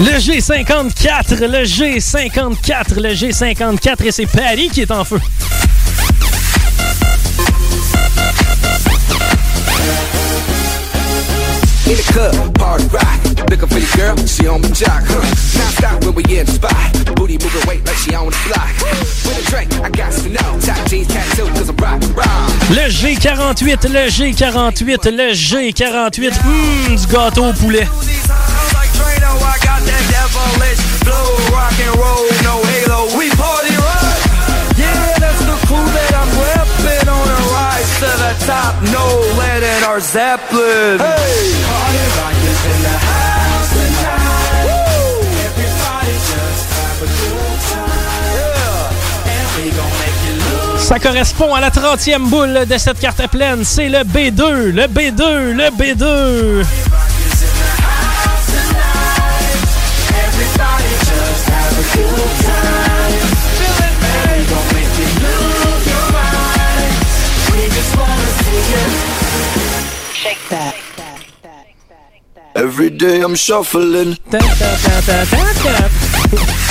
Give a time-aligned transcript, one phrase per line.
[0.00, 5.20] Le G54, le G54, le G54 et c'est Paris qui est en feu.
[11.86, 13.09] In
[13.50, 15.02] Looking for your girl, she on the jock.
[15.10, 15.20] Huh?
[15.58, 16.72] Now stop when we in the spot.
[17.16, 18.70] Booty moving weight like she on the block.
[19.26, 20.60] With a drink, I got to know.
[20.62, 22.46] Top jeans, tattoo, cause I'm rock, rock.
[22.70, 26.38] Le G48, le G48, le G48.
[26.46, 27.82] Hum, du gâteau au poulet.
[27.82, 27.90] No
[38.46, 38.74] top.
[39.38, 40.98] Lead in our Zeppelin.
[40.98, 42.39] Hey,
[50.90, 53.64] Ça correspond à la 30e boule de cette carte pleine.
[53.64, 56.64] C'est le B2, le B2, le B2.
[60.56, 61.78] Everybody just have
[75.08, 76.69] a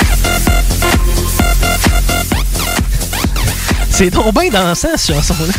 [4.02, 5.52] C'est donc bien dansant, ce chanson-là.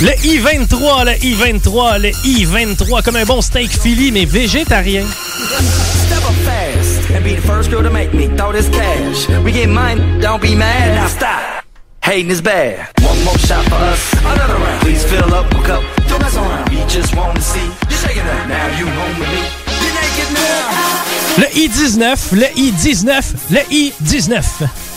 [0.00, 5.04] Le I-23, le I-23, le I-23, comme un bon steak Philly, mais végétarien.
[6.06, 9.28] Step up fast and be the first girl to make me throw this cash.
[9.44, 10.94] We get mine, don't be mad.
[10.94, 11.66] Now stop.
[12.00, 12.88] Hating is bad.
[13.02, 14.14] One more shot for us.
[14.24, 14.80] Another round.
[14.80, 15.82] Please fill up a cup.
[16.08, 16.70] Don't mess around.
[16.70, 18.48] We just want to see you shaking that.
[18.48, 19.42] Now you home with me.
[19.84, 20.92] You're naked now.
[21.36, 24.91] Le I-19, le I-19, le I-19.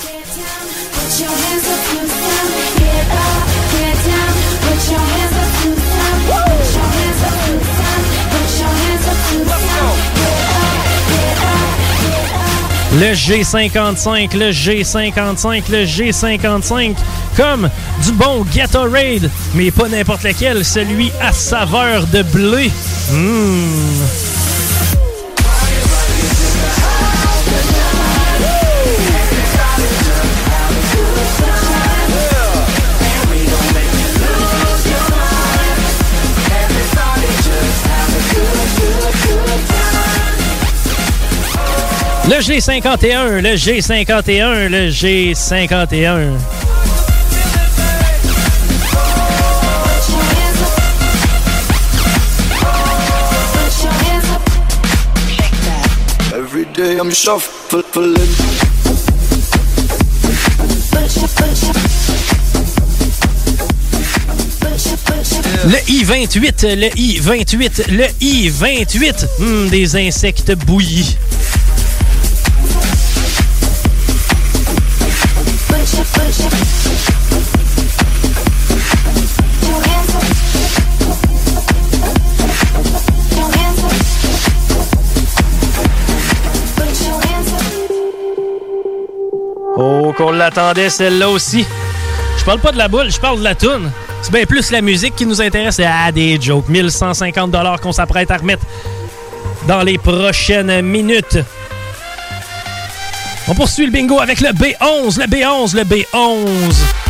[12.98, 16.96] Le G55, le G55, le G55,
[17.36, 17.70] comme
[18.04, 22.72] du bon Gatorade, mais pas n'importe lequel, celui à saveur de blé.
[23.12, 24.25] Mmh.
[42.28, 46.31] Le G51, le G51, le G51.
[53.53, 54.41] Put your hands up,
[56.34, 58.16] Every day I'm shuffling.
[65.68, 69.28] Le I-28, le I-28, le I-28.
[69.40, 71.18] Hum, des insectes bouillis.
[90.35, 91.66] L'attendait celle-là aussi.
[92.37, 93.91] Je parle pas de la boule, je parle de la toune.
[94.22, 95.79] C'est bien plus la musique qui nous intéresse.
[95.85, 96.67] Ah, des jokes.
[96.67, 98.64] 1150 dollars qu'on s'apprête à remettre
[99.67, 101.40] dans les prochaines minutes.
[103.47, 107.04] On poursuit le bingo avec le B11, le B11, le B11.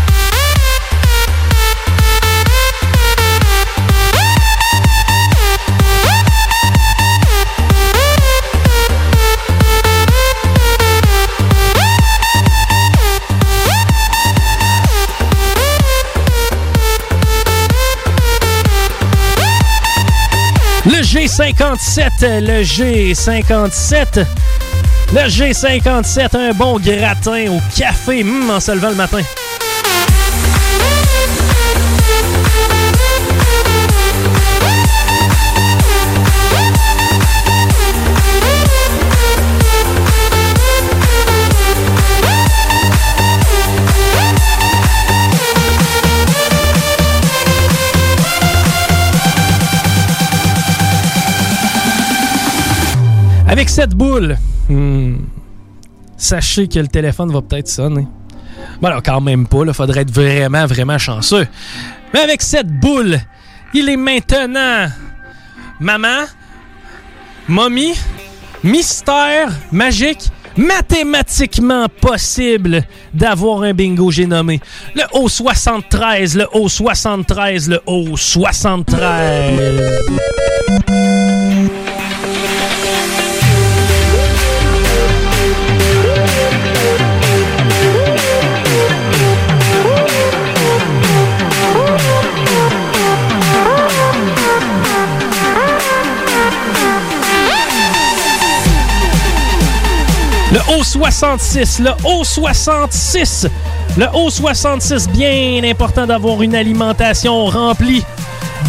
[21.38, 24.26] Le G57, le G57.
[25.14, 29.22] Le G57, un bon gratin au café hum, en se levant le matin.
[53.56, 54.38] Avec cette boule,
[54.68, 55.16] hmm,
[56.18, 58.06] sachez que le téléphone va peut-être sonner.
[58.82, 61.48] Bon, alors, quand même pas, il faudrait être vraiment, vraiment chanceux.
[62.14, 63.18] Mais avec cette boule,
[63.74, 64.88] il est maintenant
[65.80, 66.26] maman,
[67.48, 67.94] mommy,
[68.62, 74.60] mystère, magique, mathématiquement possible d'avoir un bingo, j'ai nommé.
[74.96, 80.55] Le O73, le O73, le O73.
[100.96, 103.50] Le O66, le O66.
[103.98, 108.04] Le O66, bien important d'avoir une alimentation remplie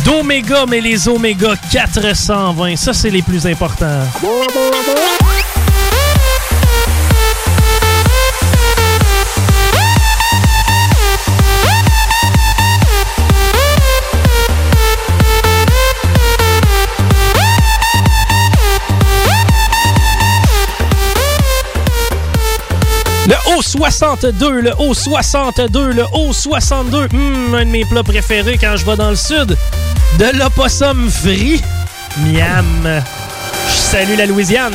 [0.04, 4.02] d'oméga, mais les oméga 420, ça c'est les plus importants.
[23.26, 27.12] Le O62, le O62, le O62.
[27.12, 29.56] Hum, un de mes plats préférés quand je vais dans le sud.
[30.18, 31.60] De l'opossum frit.
[32.18, 33.02] Miam.
[33.68, 34.74] Je salue la Louisiane.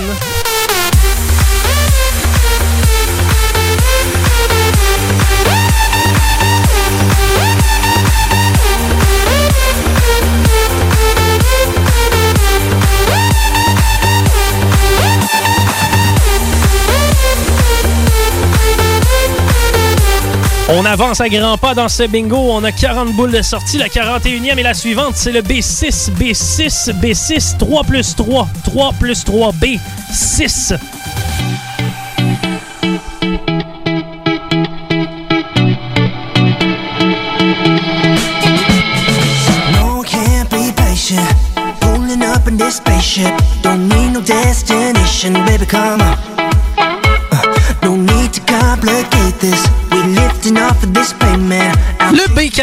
[20.74, 22.38] On avance à grands pas dans ce bingo.
[22.38, 23.78] On a 40 boules de sortie.
[23.78, 29.24] La 41e et la suivante, c'est le B6, B6, B6, 3 plus 3, 3 plus
[29.26, 30.78] 3, B6.
[39.74, 41.20] No, can't be patient.
[41.82, 43.34] Pulling up in this spaceship.
[43.62, 46.31] Don't need no destination, baby, come on.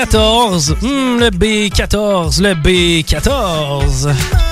[0.08, 4.47] B14, hmm, le B14, le B14.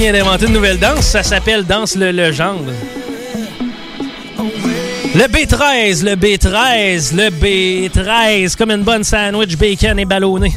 [0.00, 1.04] Vient d'inventer une nouvelle danse.
[1.08, 2.72] Ça s'appelle Danse le legendre.
[5.14, 8.56] Le B13, le B13, le B13.
[8.56, 10.54] Comme une bonne sandwich bacon et ballonné.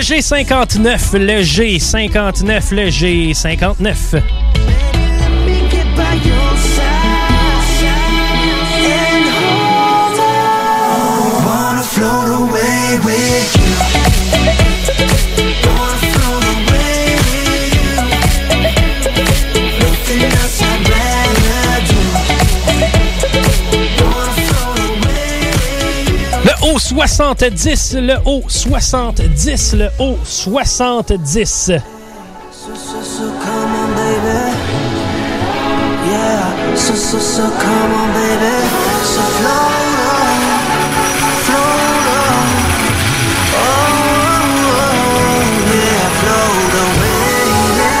[0.00, 4.39] Le G59, le G59, le G59.
[41.58, 42.46] On.
[43.52, 43.90] Oh,
[45.74, 47.50] yeah, float away,
[47.80, 47.98] yeah.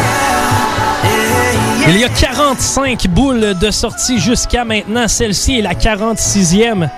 [1.02, 1.90] Yeah, yeah.
[1.90, 5.08] Il y a 45 boules de sortie jusqu'à maintenant.
[5.08, 6.88] Celle-ci est la 46e.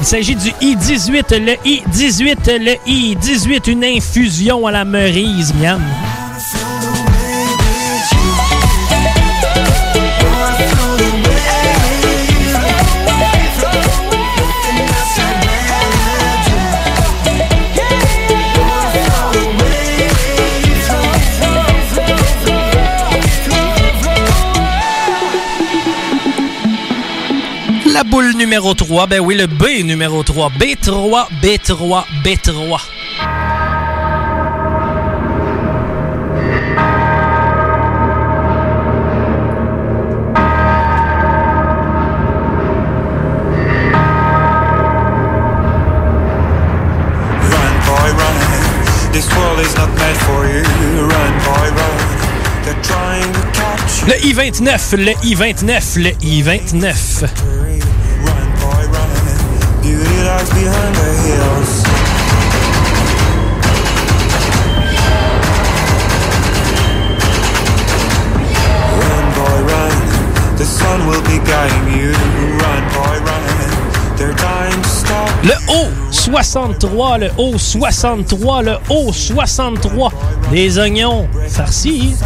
[0.00, 5.82] Il s'agit du I-18, le I-18, le I-18, une infusion à la Merise, miam.
[27.98, 30.50] La boule numéro 3, ben oui, le B numéro 3.
[30.50, 32.54] B3, B3, B3.
[32.54, 32.78] Run,
[47.84, 48.36] boy, run.
[49.10, 50.62] This world is not meant for you.
[51.02, 51.98] Run, boy, run.
[52.62, 54.06] They're trying to catch you.
[54.06, 57.57] Le I-29, le I-29, le I-29.
[60.38, 61.84] Lies behind the hills.
[74.36, 75.28] Dying to stop.
[75.42, 80.12] Le O63, le O63, le O63.
[80.50, 82.16] Des oignons farcis.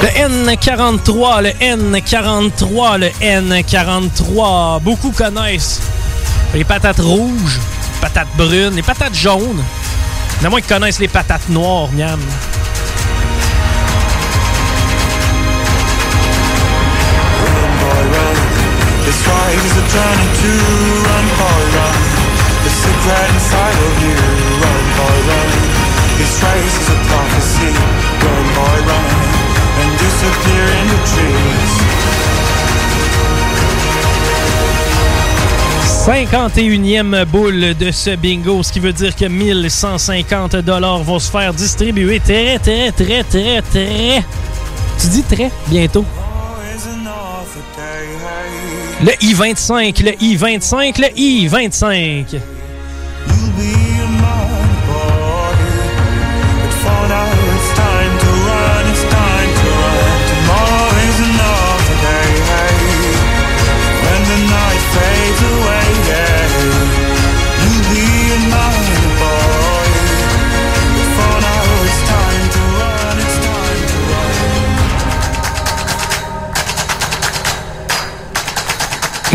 [0.00, 4.80] Le N43, le N43, le N43.
[4.80, 5.80] Beaucoup connaissent
[6.54, 7.58] les patates rouges,
[7.94, 9.62] les patates brunes, les patates jaunes.
[10.44, 12.20] A moins qui connaissent les patates noires, miam.
[19.48, 20.50] This ride is a journey to
[21.08, 21.96] run, boy, run.
[22.64, 24.16] The secret inside of you,
[24.60, 25.50] run, boy, run.
[26.18, 27.72] This race is a prophecy,
[28.24, 29.08] run, boy, run.
[29.80, 31.72] And disappear in the trees.
[36.04, 41.54] 51e boule de ce bingo, ce qui veut dire que 1150 dollars vont se faire
[41.54, 44.24] distribuer très, très, très, très.
[45.00, 46.04] Tu dis très bientôt.
[49.00, 52.57] Le I-25, le I-25, le I-25.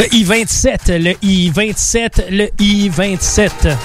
[0.04, 3.78] Le I-27, le I-27, le I-27.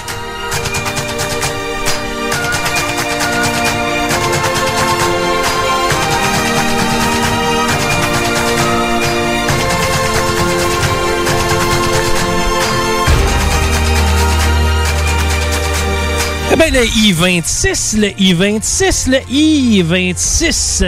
[16.51, 20.85] Eh bien, le I-26, le I-26, le I-26.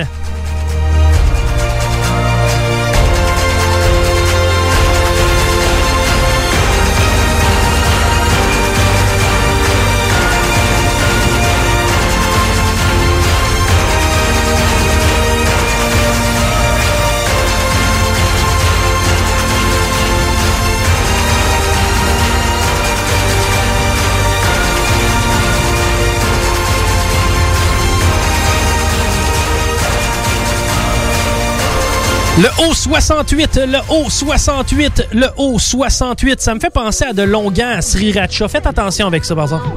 [32.43, 38.49] Le O68, le O68, le O68, ça me fait penser à de Longuin à Sriracha.
[38.49, 39.69] Faites attention avec ça, par exemple.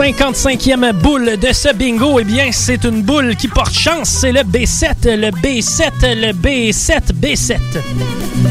[0.00, 4.08] 55e boule de ce bingo, eh bien, c'est une boule qui porte chance.
[4.08, 8.49] C'est le B7, le B7, le B7, B7.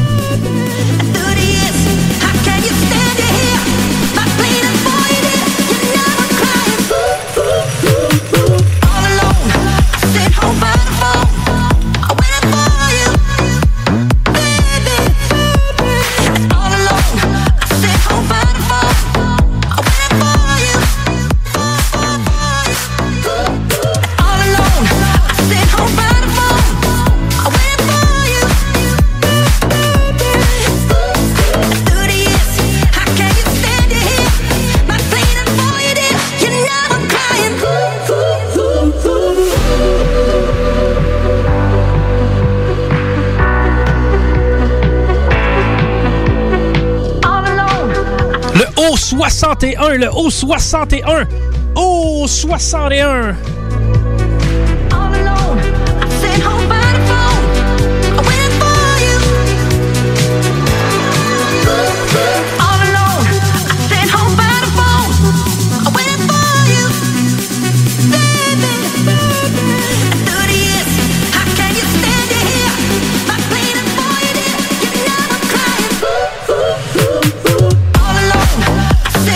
[49.10, 51.26] 61, le haut 61.
[51.74, 53.34] Oh, 61.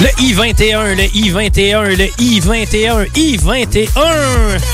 [0.05, 4.74] Le I-21, le I-21, le I-21, I-21.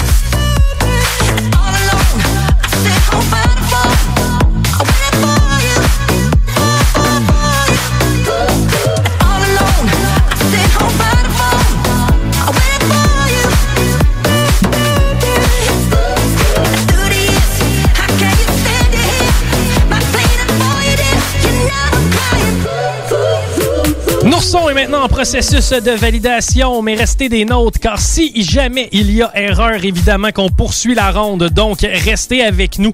[24.81, 29.31] Maintenant en processus de validation, mais restez des nôtres, car si jamais il y a
[29.35, 31.51] erreur, évidemment qu'on poursuit la ronde.
[31.51, 32.93] Donc, restez avec nous.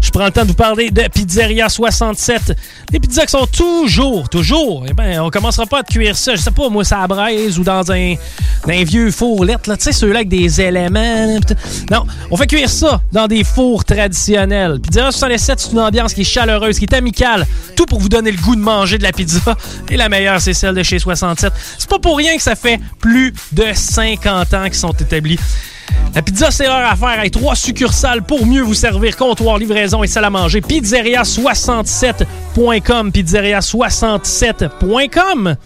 [0.00, 2.56] Je prends le temps de vous parler de Pizzeria 67.
[2.92, 6.34] Les pizzas qui sont toujours, toujours, eh ben, on commencera pas à te cuire ça,
[6.34, 8.16] je sais pas, moi, ça braise ou dans un,
[8.66, 11.38] vieux four lettre, là, tu sais, ceux-là avec des éléments.
[11.90, 14.80] Non, on fait cuire ça dans des fours traditionnels.
[14.80, 17.46] Pizzeria 67, c'est une ambiance qui est chaleureuse, qui est amicale.
[17.76, 19.56] Tout pour vous donner le goût de manger de la pizza.
[19.88, 21.52] Et la meilleure, c'est celle de chez 67.
[21.78, 25.38] C'est pas pour rien que ça fait plus de 50 ans qu'ils sont établis.
[26.14, 29.16] La pizza, c'est l'heure à faire avec trois succursales pour mieux vous servir.
[29.16, 30.60] Comptoir, livraison et salle à manger.
[30.60, 33.12] Pizzeria67.com.
[33.12, 35.56] Pizzeria67.com.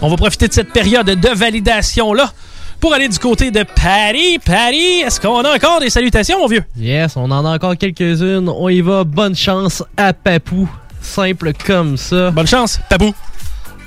[0.00, 2.32] On va profiter de cette période de validation-là
[2.80, 4.38] pour aller du côté de Patty.
[4.44, 6.64] Patty, est-ce qu'on a encore des salutations, mon vieux?
[6.76, 8.48] Yes, on en a encore quelques-unes.
[8.48, 9.04] On y va.
[9.04, 10.68] Bonne chance à Papou.
[11.00, 12.30] Simple comme ça.
[12.30, 13.12] Bonne chance, Tabou.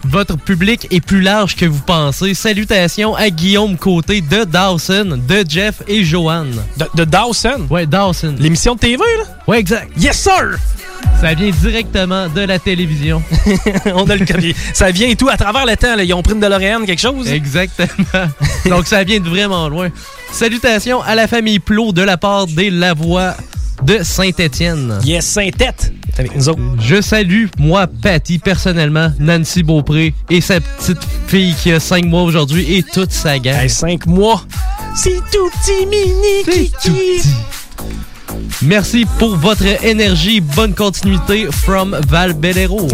[0.07, 2.35] Votre public est plus large que vous pensez.
[2.35, 6.53] Salutations à Guillaume Côté de Dawson, de Jeff et Joanne.
[6.77, 7.65] De, de Dawson?
[7.71, 8.35] Ouais, Dawson.
[8.37, 9.23] L'émission de TV, là?
[9.47, 9.91] Ouais, exact.
[9.97, 10.57] Yes, sir!
[11.19, 13.23] Ça vient directement de la télévision.
[13.95, 14.25] On a le
[14.73, 15.95] Ça vient et tout à travers le temps.
[15.95, 16.03] Là.
[16.03, 17.27] Ils ont pris une DeLorean, quelque chose?
[17.27, 18.27] Exactement.
[18.65, 19.89] Donc ça vient de vraiment loin.
[20.31, 23.35] Salutations à la famille Plot de la part des Lavoie
[23.83, 24.99] de Saint-Étienne.
[25.03, 25.93] Yes, Saint-Tête.
[26.17, 26.61] Avec nous autres.
[26.79, 32.23] Je salue, moi, Patty, personnellement, Nancy Beaupré et sa petite fille qui a 5 mois
[32.23, 33.55] aujourd'hui et toute sa gang.
[33.55, 34.43] Hey, cinq mois.
[34.95, 37.19] C'est tout petit mini tout kiki.
[37.21, 37.29] petit.
[38.61, 40.39] Merci pour votre énergie.
[40.39, 42.33] Bonne continuité from Val.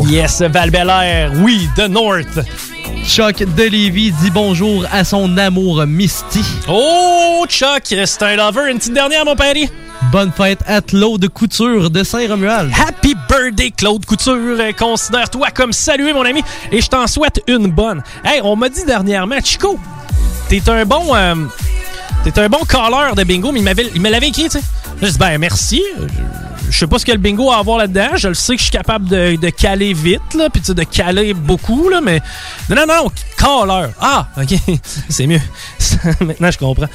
[0.08, 0.72] Yes, val
[1.44, 2.40] Oui, The North.
[3.06, 6.44] Chuck de Lévis dit bonjour à son amour Misty.
[6.70, 8.72] Oh, Chuck, c'est un lover.
[8.72, 9.54] Une petite dernière, mon père.
[10.12, 12.72] Bonne fête à Claude Couture de Saint-Romuald.
[12.88, 14.36] Happy birthday, Claude Couture.
[14.38, 16.42] Euh, Considère-toi comme salué, mon ami.
[16.72, 18.02] Et je t'en souhaite une bonne.
[18.24, 19.80] Hey, on m'a dit dernièrement, Chico,
[20.50, 21.14] t'es un bon...
[21.16, 21.36] euh,
[22.24, 24.62] T'es un bon caller de bingo, mais il, m'avait- il me l'avait écrit, tu sais.
[25.02, 25.82] Dit, ben merci.
[26.72, 28.16] Je, sais pas ce que le bingo à voir là-dedans.
[28.16, 31.90] Je le sais que je suis capable de, caler vite, là, puis de caler beaucoup,
[31.90, 32.22] là, mais...
[32.70, 33.90] Non, non, non, caller.
[34.00, 34.58] Ah, OK,
[35.10, 35.42] c'est mieux.
[36.22, 36.90] Maintenant, je comprends.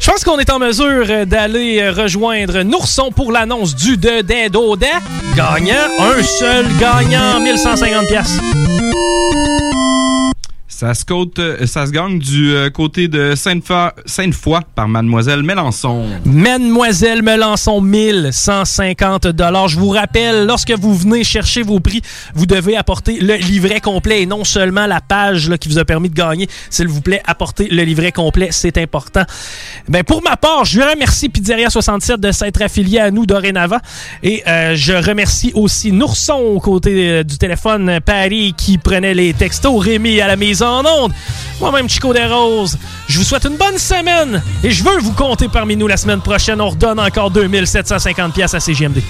[0.00, 4.22] Je pense qu'on est en mesure d'aller rejoindre Nourson pour l'annonce du de.
[5.36, 8.38] Gagnant, un seul gagnant, 1150 pièces.
[10.78, 15.42] Ça se, côte, euh, ça se gagne du euh, côté de Sainte-Foy Sainte-Foy par Mademoiselle
[15.42, 16.06] Mélençon.
[16.24, 19.66] Mademoiselle Melançon, 1150 dollars.
[19.66, 22.00] Je vous rappelle, lorsque vous venez chercher vos prix,
[22.36, 25.84] vous devez apporter le livret complet et non seulement la page là, qui vous a
[25.84, 26.48] permis de gagner.
[26.70, 29.24] S'il vous plaît, apportez le livret complet, c'est important.
[29.88, 33.80] Ben, pour ma part, je remercie Pizzeria 67 de s'être affilié à nous dorénavant
[34.22, 39.34] et euh, je remercie aussi Nourson aux côtés euh, du téléphone Paris qui prenait les
[39.34, 41.12] textos, Rémi à la mise en onde,
[41.60, 42.76] moi-même Chico des Roses.
[43.08, 46.20] Je vous souhaite une bonne semaine et je veux vous compter parmi nous la semaine
[46.20, 46.60] prochaine.
[46.60, 49.02] On redonne encore 2750 pièces à CGMD.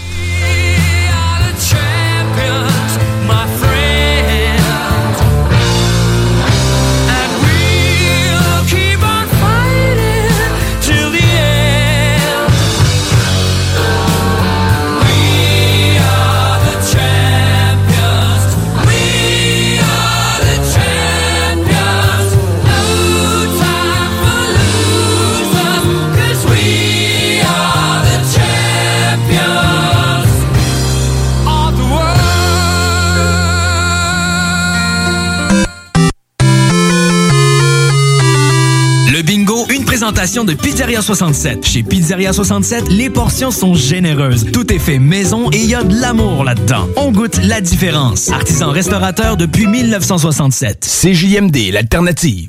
[40.12, 41.66] Présentation de Pizzeria 67.
[41.66, 44.46] Chez Pizzeria 67, les portions sont généreuses.
[44.50, 46.88] Tout est fait maison et il y a de l'amour là-dedans.
[46.96, 48.30] On goûte la différence.
[48.30, 50.86] Artisan restaurateur depuis 1967.
[51.02, 52.48] CJMD, l'alternative.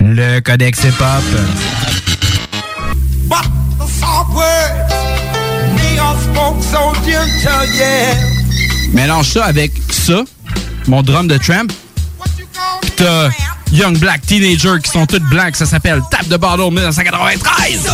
[0.00, 1.22] Le Codex Hip-Hop.
[3.28, 3.44] But
[3.78, 4.90] the soft words,
[5.76, 8.14] neon smoke so gentle, yeah.
[8.94, 10.24] Mélange ça avec ça,
[10.86, 11.70] mon drum de tramp.
[12.80, 13.28] Pis t'as
[13.72, 17.88] Young Black Teenager qui sont toutes blancs, ça s'appelle Tap de Bottle 1993.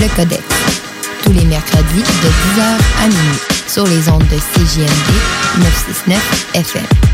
[0.00, 0.42] Le Codex.
[1.24, 4.86] Tous les mercredis de 10h à minuit sur les ondes de CJMD
[5.58, 7.13] 969 FM.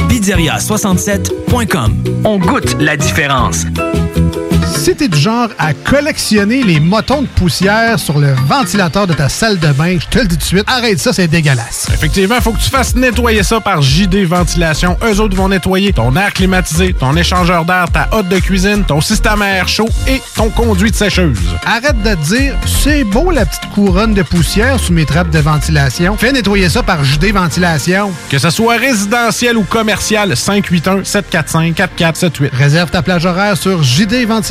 [0.21, 1.95] Pizzeria67.com.
[2.25, 3.65] On goûte la différence.
[4.65, 9.29] Si t'es du genre à collectionner les motons de poussière sur le ventilateur de ta
[9.29, 11.87] salle de bain, je te le dis tout de suite, arrête ça, c'est dégueulasse.
[11.93, 14.97] Effectivement, il faut que tu fasses nettoyer ça par JD Ventilation.
[15.03, 19.01] Eux autres vont nettoyer ton air climatisé, ton échangeur d'air, ta hotte de cuisine, ton
[19.01, 21.39] système à air chaud et ton conduit de sécheuse.
[21.65, 25.39] Arrête de te dire, c'est beau la petite couronne de poussière sous mes trappes de
[25.39, 26.15] ventilation.
[26.17, 28.11] Fais nettoyer ça par JD Ventilation.
[28.29, 32.49] Que ce soit résidentiel ou commercial, 581-745-4478.
[32.53, 34.50] Réserve ta plage horaire sur JD Ventilation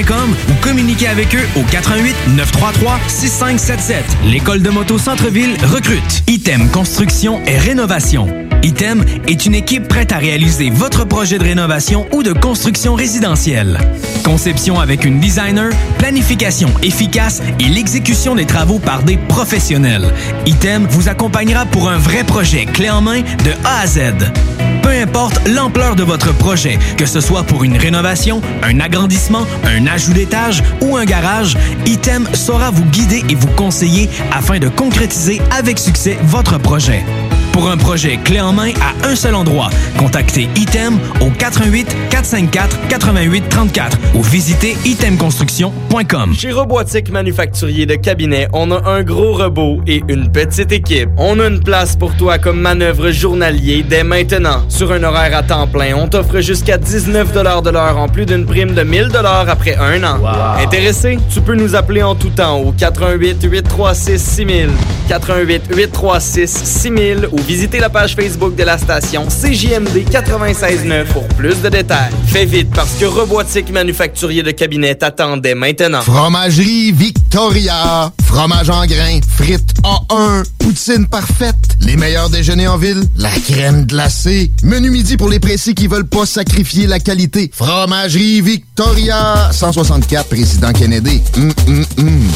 [0.00, 4.04] écolemoto.com ou communiquez avec eux au 88 933 6577.
[4.24, 6.22] L'école de moto Centre-ville recrute.
[6.26, 8.28] Item Construction et Rénovation.
[8.62, 13.78] Item est une équipe prête à réaliser votre projet de rénovation ou de construction résidentielle.
[14.22, 20.12] Conception avec une designer, planification efficace et l'exécution des travaux par des professionnels.
[20.44, 24.00] Item vous accompagnera pour un vrai projet clé en main de A à Z.
[24.82, 29.86] Peu importe l'ampleur de votre projet, que ce soit pour une rénovation, un agrandissement, un
[29.90, 35.40] ajout d'étage ou un garage, Item saura vous guider et vous conseiller afin de concrétiser
[35.50, 37.04] avec succès votre projet.
[37.60, 39.68] Pour un projet clé en main à un seul endroit,
[39.98, 46.32] contactez Item au 88 454 88 34 ou visitez itemconstruction.com.
[46.34, 51.10] Chez Robotique Manufacturier de Cabinet, on a un gros robot et une petite équipe.
[51.18, 54.64] On a une place pour toi comme manœuvre journalier dès maintenant.
[54.70, 58.46] Sur un horaire à temps plein, on t'offre jusqu'à 19 de l'heure en plus d'une
[58.46, 59.10] prime de 1000
[59.48, 60.18] après un an.
[60.58, 61.18] Intéressé?
[61.28, 64.70] Tu peux nous appeler en tout temps au 88 836 6000,
[65.10, 71.60] 88 836 6000 ou visiter la page Facebook de la station CJMD 969 pour plus
[71.60, 72.12] de détails.
[72.28, 76.00] Fais vite parce que Robotique Manufacturier de Cabinet t'attendait maintenant.
[76.00, 78.12] Fromagerie Victoria.
[78.22, 79.18] Fromage en grains.
[79.28, 80.44] Frites A1.
[80.60, 81.56] Poutine parfaite.
[81.80, 83.02] Les meilleurs déjeuners en ville.
[83.16, 84.52] La crème glacée.
[84.62, 87.50] Menu midi pour les pressés qui veulent pas sacrifier la qualité.
[87.52, 89.50] Fromagerie Victoria.
[89.50, 91.20] 164 Président Kennedy.
[91.36, 92.28] Hum, hum, hum.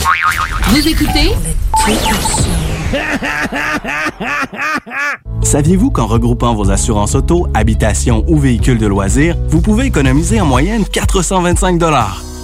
[0.70, 1.30] Vous écoutez
[5.42, 10.46] Saviez-vous qu'en regroupant vos assurances auto, habitation ou véhicules de loisirs, vous pouvez économiser en
[10.46, 11.80] moyenne 425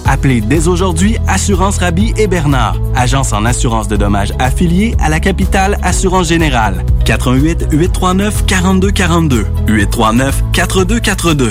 [0.06, 5.20] Appelez dès aujourd'hui Assurance Rabi et Bernard, agence en assurance de dommages affiliée à la
[5.20, 6.84] capitale Assurance Générale.
[7.04, 11.50] 88 839 4242 839 4242.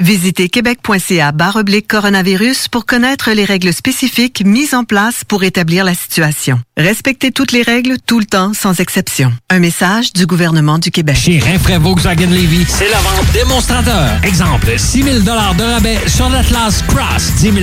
[0.00, 5.94] Visitez québec.ca oblique coronavirus pour connaître les règles spécifiques mises en place pour établir la
[5.94, 6.58] situation.
[6.76, 9.32] Respectez toutes les règles tout le temps sans exception.
[9.50, 11.16] Un message du gouvernement du Québec.
[11.16, 14.18] Chez Rinfraie Volkswagen Levy, c'est la vente démonstrateur.
[14.24, 17.54] Exemple, 6 000 de rabais sur l'Atlas Cross, 10 000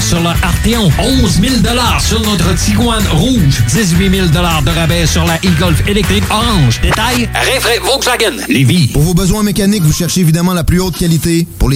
[0.00, 1.54] sur le Arteon, 11 000
[2.00, 6.80] sur notre Tiguan Rouge, 18 000 de rabais sur la e-Golf électrique orange.
[6.80, 8.88] Détail, Rinfraie Volkswagen Levy.
[8.88, 11.75] Pour vos besoins mécaniques, vous cherchez évidemment la plus haute qualité pour les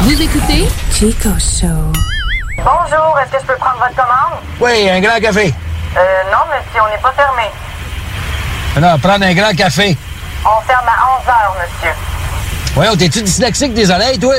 [0.00, 1.92] Vous écoutez Chico Show.
[2.58, 4.38] Bonjour, est-ce que je peux prendre votre commande?
[4.60, 5.52] Oui, un grand café.
[5.96, 7.50] Euh, non, monsieur, on n'est pas fermé.
[8.80, 9.96] Non, prendre un grand café.
[10.44, 11.90] On ferme à 11 heures, monsieur.
[12.74, 14.34] Voyons, t'es-tu dyslexique des oreilles, toi?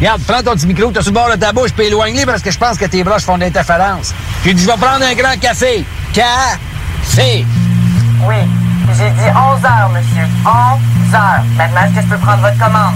[0.00, 2.40] Regarde, prends ton petit micro, t'as sur le bord de ta bouche, puis éloigne-les parce
[2.40, 4.14] que je pense que tes broches font de l'interférence.
[4.44, 5.84] J'ai dit, je vais prendre un grand café.
[6.14, 7.44] Café.
[8.24, 8.36] Oui,
[8.96, 10.26] j'ai dit 11 heures, monsieur.
[10.46, 11.44] 11 heures.
[11.56, 12.94] Maintenant, est-ce que je peux prendre votre commande?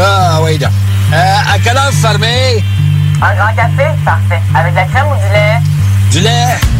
[0.00, 0.70] Ah, oui, donc.
[1.14, 2.64] Euh, à quelle heure fermez?
[3.22, 3.88] Un grand café?
[4.04, 4.40] Parfait.
[4.54, 5.58] Avec de la crème ou du lait?
[6.10, 6.73] Du lait.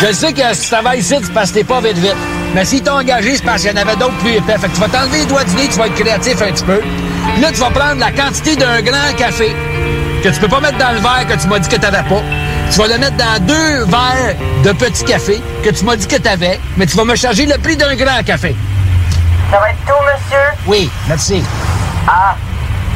[0.00, 2.16] Je sais que si tu travailles ici, c'est parce que t'es pas vite vite.
[2.54, 4.56] Mais s'ils t'ont engagé, c'est parce qu'il y en avait d'autres plus épais.
[4.56, 6.64] Fait que tu vas t'enlever les doigts du nez, tu vas être créatif un petit
[6.64, 6.80] peu.
[6.80, 9.54] Puis là, tu vas prendre la quantité d'un grand café
[10.24, 12.22] que tu peux pas mettre dans le verre que tu m'as dit que t'avais pas.
[12.70, 16.16] Tu vas le mettre dans deux verres de petit café que tu m'as dit que
[16.16, 18.56] t'avais, mais tu vas me charger le prix d'un grand café.
[19.50, 20.64] Ça va être tout, monsieur?
[20.66, 21.44] Oui, merci.
[22.08, 22.34] Ah,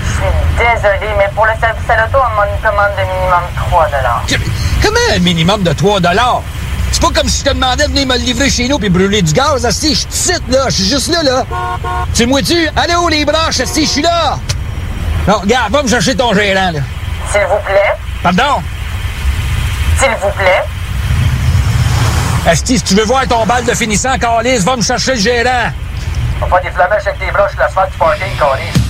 [0.00, 0.24] je suis
[0.56, 3.88] désolé, mais pour le service à l'auto, on m'a une commande de minimum 3
[4.82, 6.00] Comment un minimum de 3
[6.94, 8.88] C'est pas comme si je te demandais de venir me le livrer chez nous puis
[8.88, 9.96] brûler du gaz, Asti.
[9.96, 10.66] Je te cite, là.
[10.68, 11.44] Je suis juste là, là.
[12.14, 14.38] Tu moi tu Allô, les branches, Asti, je suis là.
[15.26, 16.78] Non, regarde, va me chercher ton gérant, là.
[17.32, 17.94] S'il vous plaît.
[18.22, 18.62] Pardon?
[19.98, 20.62] S'il vous plaît.
[22.46, 25.72] Asti, si tu veux voir ton bal de finissant, Calis, va me chercher le gérant.
[26.42, 28.83] On va faire des avec tes broches l'asphalte du parking, Carlis.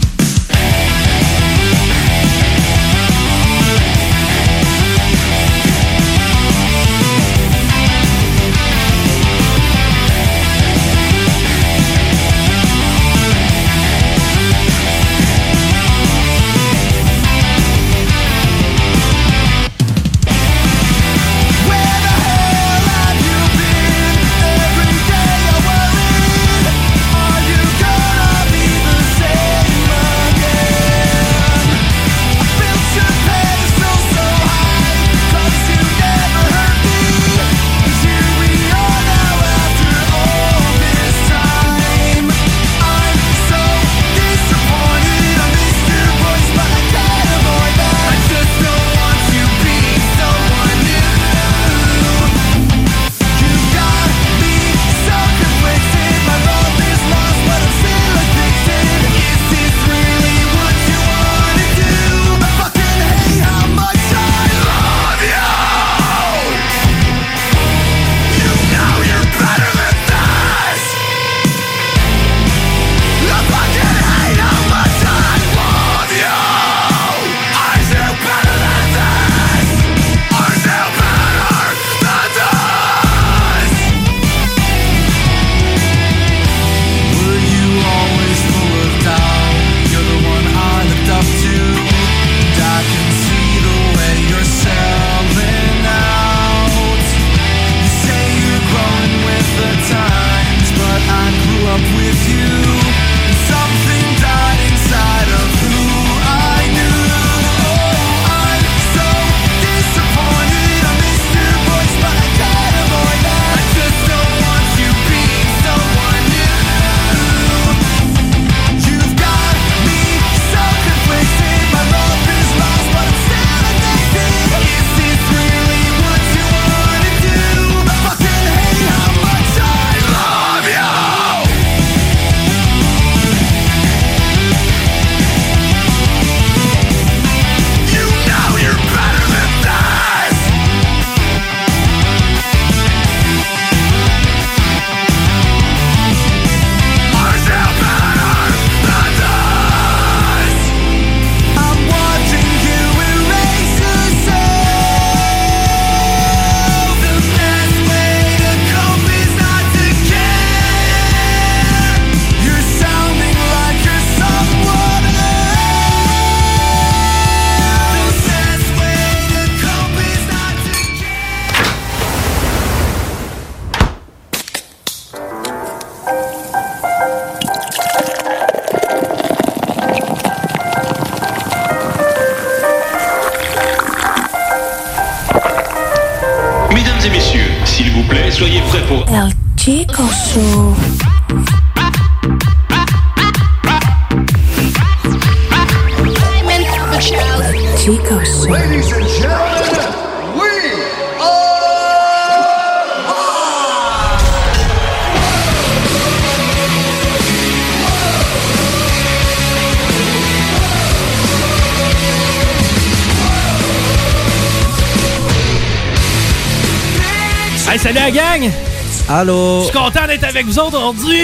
[219.17, 219.61] Allô?
[219.61, 221.21] Je suis content d'être avec vous autres aujourd'hui.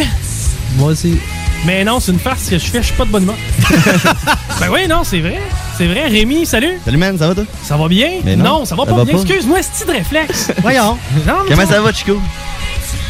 [0.77, 1.19] Moi aussi.
[1.67, 3.35] Mais non, c'est une farce que je fais, je suis pas de bonne humeur.
[4.61, 5.41] ben oui, non, c'est vrai.
[5.77, 6.07] C'est vrai.
[6.07, 6.79] Rémi, salut.
[6.85, 7.45] Salut man, ça va toi?
[7.65, 8.21] Ça va bien?
[8.25, 9.17] Mais non, ça va ça pas va bien.
[9.17, 10.53] Excuse-moi, c'est de réflexe.
[10.63, 10.99] Voyons.
[11.27, 12.17] Non, Comment ça va, Chico?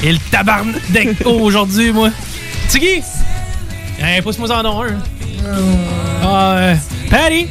[0.02, 2.08] Et le tabarnak aujourd'hui, moi.
[2.70, 3.02] Tiggy!
[3.98, 4.96] Hey, pousse-moi en nom un.
[6.22, 6.74] Ah, euh,
[7.10, 7.48] Patty!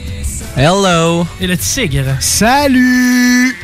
[0.57, 1.27] Hello.
[1.39, 2.05] Et le tigre.
[2.19, 3.58] Salut!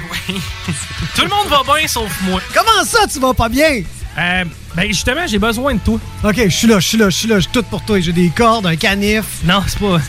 [1.16, 2.42] Tout le monde va bien sauf moi.
[2.54, 3.82] Comment ça, tu vas pas bien?
[4.18, 4.46] Euh,
[4.76, 6.00] ben justement, j'ai besoin de toi.
[6.24, 8.00] Ok, je suis là, je suis là, je suis là, je suis tout pour toi.
[8.00, 9.26] J'ai des cordes, un canif.
[9.44, 10.00] Non, c'est pas.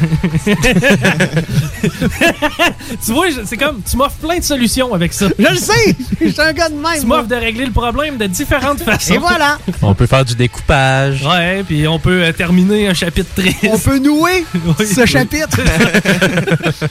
[3.05, 3.81] tu vois, c'est comme.
[3.89, 5.27] Tu m'offres plein de solutions avec ça.
[5.37, 5.97] Je le sais!
[6.21, 7.01] Je suis un gars de même.
[7.01, 7.17] Tu moi.
[7.19, 9.15] m'offres de régler le problème de différentes façons.
[9.15, 9.59] Et voilà!
[9.83, 11.25] On peut faire du découpage.
[11.25, 13.59] Ouais, puis on peut euh, terminer un chapitre triste.
[13.69, 14.45] On peut nouer
[14.79, 15.07] Oui, ce oui.
[15.09, 15.59] chapitre.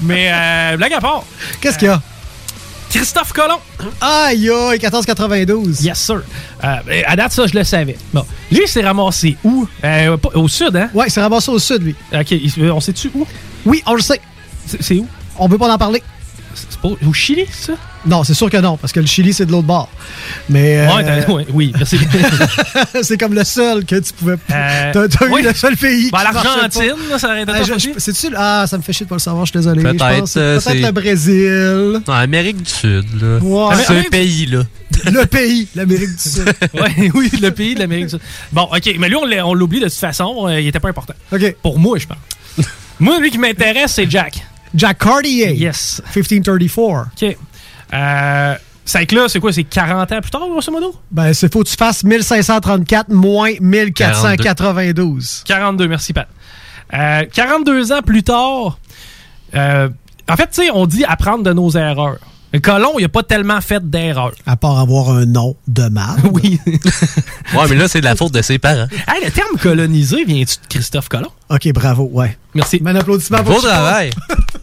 [0.00, 1.24] Mais, euh, blague à part.
[1.60, 2.00] Qu'est-ce qu'il y a?
[2.94, 3.58] Christophe Colomb.
[4.00, 5.84] Aïe, aïe, 1492.
[5.84, 6.22] Yes, sir.
[6.62, 7.96] Euh, à date, ça, je le savais.
[8.12, 8.24] Bon.
[8.52, 9.66] Lui, il s'est ramassé où?
[9.82, 10.90] Euh, au sud, hein?
[10.94, 11.96] Ouais, il s'est ramassé au sud, lui.
[12.12, 12.32] OK,
[12.72, 13.26] on sait-tu où?
[13.66, 14.20] Oui, on le sait.
[14.64, 15.08] C'est où?
[15.36, 16.04] On peut pas en parler.
[16.54, 17.72] C'est pas au Chili, ça?
[18.06, 19.88] Non, c'est sûr que non, parce que le Chili, c'est de l'autre bord.
[20.48, 20.78] Mais.
[20.78, 21.98] euh, Ouais, t'as- ouais, oui, merci.
[23.02, 24.36] c'est comme le seul que tu pouvais.
[24.50, 25.40] Euh, T'as ouais.
[25.40, 26.10] eu le seul pays.
[26.10, 27.62] Ben, l'Argentine, ça aurait été Ah,
[27.96, 28.34] C'est-tu.
[28.36, 29.82] Ah, ça me fait chier de pas le savoir, je suis désolé.
[29.82, 32.00] Peut-être, euh, Peut-être le Brésil.
[32.06, 33.38] Non, Amérique du Sud, là.
[33.38, 33.74] Ouais.
[33.86, 34.62] C'est un pays, là.
[35.06, 36.44] Le pays, l'Amérique du Sud.
[36.74, 38.20] ouais, oui, le pays de l'Amérique du Sud.
[38.52, 40.48] Bon, OK, mais lui, on l'oublie de toute façon.
[40.48, 41.14] il était pas important.
[41.32, 41.56] OK.
[41.62, 42.66] Pour moi, je pense.
[43.00, 44.46] moi, lui qui m'intéresse, c'est Jack.
[44.74, 45.54] Jack Cartier.
[45.54, 46.02] Yes.
[46.14, 47.08] 1534.
[47.22, 47.36] OK.
[47.94, 49.52] Euh, c'est que là, c'est quoi?
[49.52, 50.94] C'est 40 ans plus tard, grosso modo?
[51.10, 55.44] Ben, c'est faut que tu fasses 1534 moins 1492.
[55.46, 56.28] 42, merci, Pat.
[56.92, 58.78] Euh, 42 ans plus tard,
[59.54, 59.88] euh,
[60.30, 62.18] en fait, tu sais, on dit apprendre de nos erreurs.
[62.52, 64.32] Le Colon, il a pas tellement fait d'erreurs.
[64.46, 66.18] À part avoir un nom de mal.
[66.32, 66.60] Oui.
[66.66, 68.86] Ouais, mais là, c'est de la faute de ses parents.
[69.12, 71.32] hey, le terme colonisé vient-tu de Christophe Colomb?
[71.50, 72.38] OK, bravo, ouais.
[72.54, 72.80] Merci.
[72.84, 74.10] Un applaudissement pour Beau travail.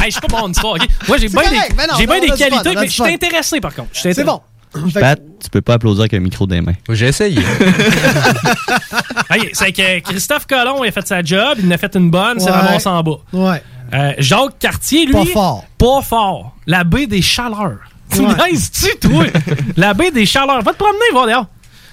[0.00, 0.86] Hey, je suis pas bon en histoire, OK?
[1.08, 2.72] Moi, j'ai bien des, mais non, j'ai bien on des a du fun, qualités, on
[2.72, 3.12] a mais du je suis fun.
[3.12, 3.88] intéressé, par contre.
[3.92, 4.38] Je suis C'est intéressé.
[4.74, 4.90] bon.
[4.90, 6.74] Fait- Pat, tu peux pas applaudir avec un micro des mains.
[6.90, 7.40] J'ai essayé.
[9.30, 12.10] Hey, c'est que Christophe Colomb, il a fait sa job, il en a fait une
[12.10, 12.56] bonne, c'est Ouais.
[12.56, 13.16] ramassé en bas.
[13.32, 13.62] Ouais.
[13.92, 15.12] Euh, Jacques Cartier, lui.
[15.12, 15.64] Pas fort.
[15.76, 16.56] Pas fort.
[16.66, 17.78] La baie des Chaleurs.
[18.10, 18.28] Tu Ouais.
[18.28, 19.24] me niaises-tu, toi?
[19.76, 20.62] la baie des Chaleurs.
[20.62, 21.46] Va te promener, va dehors.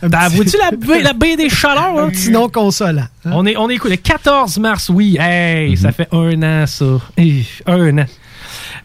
[0.09, 1.97] T'as vois-tu la baie, la baie des Chaleurs?
[1.99, 2.09] Un hein?
[2.09, 3.01] petit nom consolant.
[3.25, 3.31] hein?
[3.33, 5.17] On est, on est écoute, le 14 mars, oui.
[5.19, 6.85] Hey, ça fait un an, ça.
[7.17, 8.05] Hey, un an.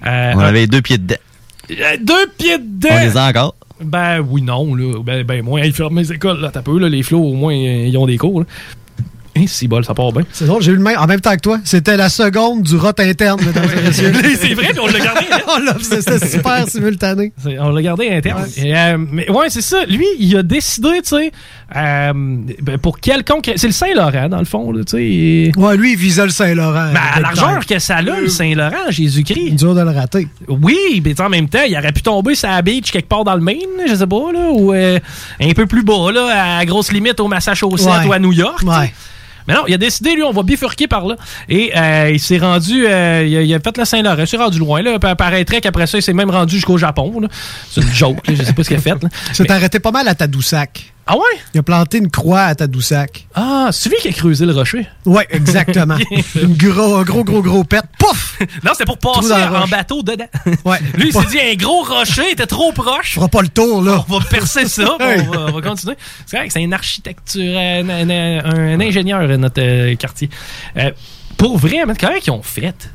[0.07, 1.17] Euh, On avait deux pieds dedans.
[1.71, 2.89] euh, deux pieds dedans.
[2.93, 3.55] On les a encore?
[3.83, 5.03] Ben oui, non, là.
[5.03, 6.51] Ben, ben moi, ils ferment mes écoles, là.
[6.53, 6.89] T'as peu, là.
[6.89, 8.47] Les flots, au moins, euh, ils ont des cours, là.
[9.37, 10.25] Hein, si bol, ça part bien.
[10.33, 11.61] C'est drôle, j'ai eu le même en même temps que toi.
[11.65, 14.13] C'était la seconde du rot interne, mesdames et messieurs.
[14.41, 15.27] c'est vrai, puis on l'a gardé.
[15.31, 15.75] hein.
[15.83, 17.33] C'était super simultané.
[17.61, 18.47] On l'a gardé interne.
[18.57, 19.85] Et, euh, mais ouais, c'est ça.
[19.87, 21.33] Lui, il a décidé, tu sais,
[21.77, 22.13] euh,
[22.63, 23.51] ben, pour quelconque.
[23.57, 24.91] C'est le Saint-Laurent, dans le fond, là, tu
[25.53, 25.53] sais.
[25.57, 26.93] Ouais, lui, il visait le Saint-Laurent.
[26.93, 29.53] Ben, à largeur que ça a, le Saint-Laurent, Jésus-Christ.
[29.57, 30.29] Dur de le rater.
[30.49, 33.35] Oui, mais en même temps, il aurait pu tomber sur la beach quelque part dans
[33.35, 33.59] le Maine,
[33.89, 34.99] je sais pas, là, ou euh,
[35.41, 38.07] un peu plus bas, là, à grosse limite au Massachusetts Ouais.
[38.09, 38.63] ou à New York.
[38.65, 38.93] Ouais.
[39.49, 41.17] Mais non, il a décidé, lui, on va bifurquer par là.
[41.49, 44.37] Et euh, il s'est rendu, euh, il, a, il a fait le Saint-Laurent, il s'est
[44.37, 44.83] rendu loin.
[44.83, 44.99] Là.
[44.99, 47.13] Pa- Paraîtrait qu'après ça, il s'est même rendu jusqu'au Japon.
[47.71, 48.95] C'est une joke, là, je sais pas ce qu'il a fait.
[49.33, 50.93] C'est arrêté pas mal à Tadoussac.
[51.13, 51.41] Ah ouais?
[51.55, 53.27] Il a planté une croix à Tadoussac.
[53.35, 54.87] Ah, c'est lui qui a creusé le rocher?
[55.05, 55.97] Ouais, exactement.
[56.41, 57.83] une gros, un gros, gros, gros pet.
[57.99, 58.39] Pouf!
[58.65, 60.29] Non, c'était pour passer en bateau dedans.
[60.65, 60.79] Ouais.
[60.95, 63.15] Lui, il s'est dit, un gros rocher il était trop proche.
[63.15, 64.05] fera pas le tour, là.
[64.09, 65.97] On va percer ça, on, va, on va continuer.
[66.27, 70.31] C'est vrai que c'est un architecture, un, un- un- ingénieur, notre euh, quartier.
[70.77, 70.93] Euh,
[71.37, 72.89] pour vrai, mais comment ils ont fait?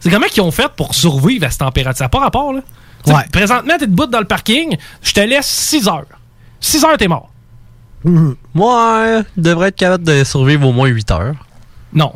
[0.00, 1.96] C'est comment ils ont fait pour survivre à cette température?
[1.96, 2.60] Ça n'a pas rapport, là.
[3.06, 3.24] Ouais.
[3.32, 6.04] Présentement, t'es debout dans le parking, je te laisse 6 heures.
[6.60, 7.30] 6 heures, t'es mort.
[8.54, 11.34] Ouais, devrait être capable de survivre au moins 8 heures.
[11.92, 12.12] Non.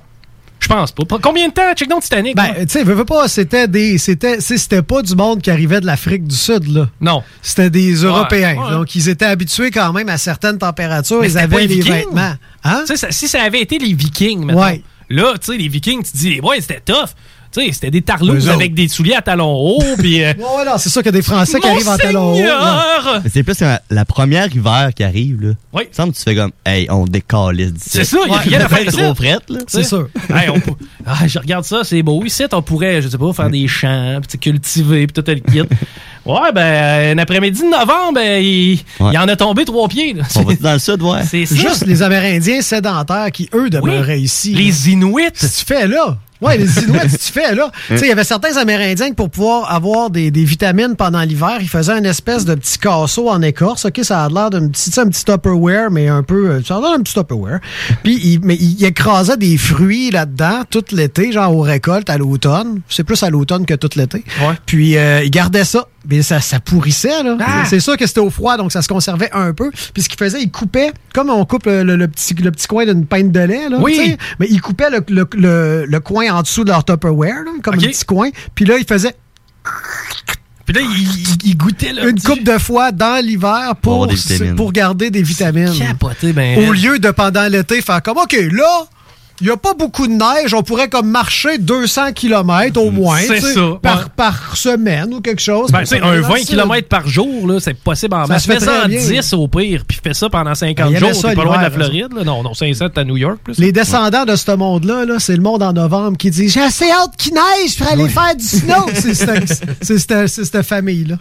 [0.59, 1.05] Je pense pas.
[1.23, 1.73] Combien de temps?
[1.77, 2.35] Check donc Titanic.
[2.35, 3.99] Ben, tu sais, veux, veux pas, c'était des.
[3.99, 6.89] C'était c'est- c'était pas du monde qui arrivait de l'Afrique du Sud, là.
[7.01, 7.23] Non.
[7.43, 8.57] C'était des Européens.
[8.57, 8.71] ouais.
[8.71, 11.21] Donc, ils étaient habitués quand même à certaines températures.
[11.21, 12.35] Mais ils avaient les des vêtements.
[12.65, 12.85] Hein?
[12.87, 14.83] Ça- si ça avait été les Vikings, Ouais.
[15.11, 17.11] là, tu sais, les Vikings, tu te dis, ouais, c'était tough.
[17.57, 20.23] Tu sais, c'était des tarlouses avec des souliers à talons hauts, puis...
[20.23, 23.21] euh, Ouais, non, c'est sûr qu'il y a des Français qui arrivent en talons hauts.
[23.33, 25.53] C'est plus la, la première hiver qui arrive, là.
[25.73, 25.85] Oui.
[25.91, 27.91] Il semble que tu fais comme, hey, on décalisse d'ici.
[27.93, 29.61] C'est ça, il y a rien trop frette, là.
[29.71, 29.97] Tu sais,
[30.31, 30.61] hey, on
[31.07, 32.23] Ah, je regarde ça, c'est beau.
[32.25, 35.63] Ici, on pourrait, je sais pas, faire des champs, puis cultiver, puis tout le kit.
[36.27, 39.11] Ouais, ben, euh, un après-midi de novembre, ben, il, Ouais.
[39.13, 40.13] il en a tombé trois pieds.
[40.13, 40.25] là.
[40.35, 41.21] On va dans le sud, ouais.
[41.25, 41.47] C'est.
[41.47, 44.53] Juste les Amérindiens sédentaires qui, eux, demeuraient ici.
[44.53, 45.23] Les Inuits.
[45.35, 46.19] Si tu fais là?
[46.41, 47.71] Ouais, les Inuits, tu fais là.
[47.89, 51.21] Tu sais, il y avait certains Amérindiens que pour pouvoir avoir des, des vitamines pendant
[51.23, 53.85] l'hiver, ils faisaient une espèce de petit casseau en écorce.
[53.87, 56.51] OK, ça a l'air d'un petit, un petit Tupperware, mais un peu.
[56.51, 57.61] euh, Ça a l'air d'un petit Tupperware.
[58.03, 62.81] Puis, il, mais il écrasait des fruits là-dedans tout l'été, genre aux récoltes à l'automne.
[62.89, 64.25] C'est plus à l'automne que tout l'été.
[64.67, 65.87] Puis, euh, il gardait ça.
[66.09, 67.37] Mais ça, ça pourrissait, là.
[67.41, 67.65] Ah!
[67.69, 69.71] C'est sûr que c'était au froid, donc ça se conservait un peu.
[69.95, 72.67] Puis ce qu'il faisait, il coupait, comme on coupe le, le- le petit, le petit
[72.67, 73.79] coin d'une pinte de lait, là.
[73.81, 74.17] Oui.
[74.39, 77.75] Mais il coupait le, le- le- le coin en dessous de leur Tupperware, là, comme
[77.75, 78.29] un petit coin.
[78.55, 79.15] Puis là, il faisait
[80.65, 82.09] Puis là, il, il- goûtait là.
[82.09, 84.57] une coupe de fois dans l'hiver Pour pour, des vitamines.
[84.57, 85.73] pour garder des vitamines.
[85.79, 86.69] Capoté, ben.
[86.69, 88.87] Au lieu de pendant l'été faire comme, OK, là,
[89.41, 93.19] il n'y a pas beaucoup de neige, on pourrait comme marcher 200 km au moins
[93.21, 94.05] C'est tu sais, ça, par, ouais.
[94.17, 95.71] par semaine ou quelque chose.
[95.71, 96.47] Ben, Ça un fait 20 facile.
[96.47, 98.47] km par jour, là, c'est possible en masse.
[98.47, 98.99] Fais ça en bien.
[98.99, 101.23] 10 au pire, puis fais ça pendant 50 Ben, jours.
[101.23, 102.25] T'es pas loin de la Floride, là.
[102.25, 103.59] Non, non, 500, t'es à New York, plus.
[103.59, 106.91] Les descendants de ce monde-là, -là, c'est le monde en novembre qui dit J'ai assez
[106.91, 108.87] hâte qu'il neige pour aller faire du snow.
[108.95, 109.15] c'est
[109.83, 111.17] c'est c'est cette famille-là.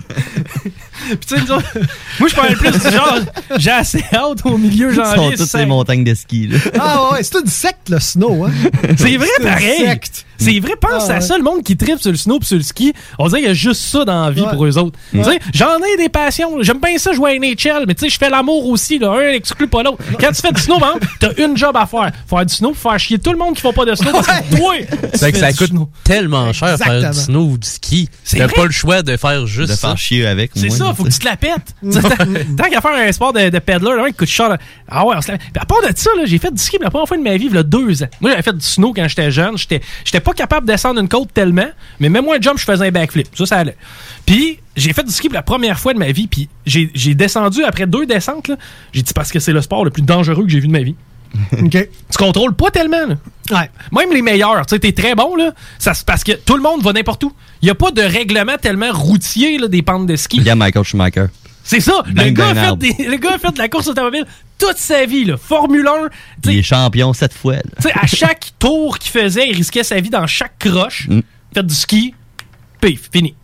[1.07, 1.65] Puis tu sais, nous autres,
[2.19, 3.19] moi, je parlais plus du genre,
[3.57, 5.37] j'ai assez hâte au milieu Ils sont janvier.
[5.37, 6.47] toutes ces montagnes de ski.
[6.47, 6.57] Là.
[6.79, 8.45] Ah ouais, c'est une secte, le snow.
[8.45, 8.51] Hein?
[8.97, 9.85] C'est vrai, C'est une pareil.
[9.85, 10.25] secte.
[10.37, 12.57] C'est vrai, pense Ah, à ça, le monde qui tripe sur le snow et sur
[12.57, 12.93] le ski.
[13.19, 14.49] On dirait qu'il y a juste ça dans la vie Ouais.
[14.51, 14.97] pour eux autres.
[15.11, 15.19] Tu
[15.53, 16.61] J'en ai des passions.
[16.61, 18.99] J'aime bien ça jouer à NHL, mais tu sais, je fais l'amour aussi.
[18.99, 19.11] Là.
[19.11, 20.03] Un n'exclut pas l'autre.
[20.19, 22.11] Quand tu fais du snow, man, t'as une job à faire.
[22.29, 24.55] Faire du snow, faire chier tout le monde qui fait pas de snow parce que
[24.57, 25.89] toi, tu C'est que ça coûte snow.
[26.03, 27.11] tellement cher faire Exactement.
[27.11, 28.09] du snow ou du ski.
[28.31, 29.87] T'as pas le choix de faire juste De ça.
[29.89, 30.51] faire chier avec.
[30.55, 31.73] C'est ça, faut que tu tu te la pètes.
[31.81, 31.89] Tu
[32.57, 34.49] tant- qu'à faire un sport de, de peddler, là, qui coûte cher.
[34.49, 34.57] là.
[34.89, 35.37] Ah ouais, on se la...
[35.37, 37.23] Puis à part de ça, là, j'ai fait du ski pour la première fois de
[37.23, 38.07] ma vie, il y a deux ans.
[38.19, 39.57] Moi, j'avais fait du snow quand j'étais jeune.
[39.57, 41.67] J'étais pas capable de descendre une côte tellement,
[42.01, 43.27] mais même moi, un jump, je faisais un backflip.
[43.35, 43.77] Ça, ça allait.
[44.25, 47.15] Puis j'ai fait du ski pour la première fois de ma vie, puis j'ai j'ai
[47.15, 48.47] descendu après deux descentes.
[48.49, 48.57] là.
[48.91, 50.81] J'ai dit parce que c'est le sport le plus dangereux que j'ai vu de ma
[50.81, 50.95] vie.
[51.53, 51.69] OK.
[51.71, 53.05] Tu contrôles pas tellement.
[53.07, 53.15] Là.
[53.51, 53.69] Ouais.
[53.91, 55.53] Même les meilleurs, tu sais, t'es très bon, là.
[55.79, 57.31] Ça, parce que tout le monde va n'importe où.
[57.61, 60.39] Il n'y a pas de règlement tellement routier là, des pentes de ski.
[60.39, 61.25] Regarde Michael Schumacher.
[61.63, 62.03] C'est ça.
[62.07, 64.25] Le gars, a fait des- le gars a fait de la course automobile
[64.57, 65.25] toute sa vie.
[65.25, 65.37] Là.
[65.37, 66.09] Formule 1,
[66.41, 67.55] tu Il est champion sept fois.
[67.55, 67.61] là.
[67.79, 71.07] sais, à chaque tour qu'il faisait, il risquait sa vie dans chaque croche.
[71.09, 71.19] Mm.
[71.53, 72.13] Fait du ski,
[72.81, 73.35] pif, fini.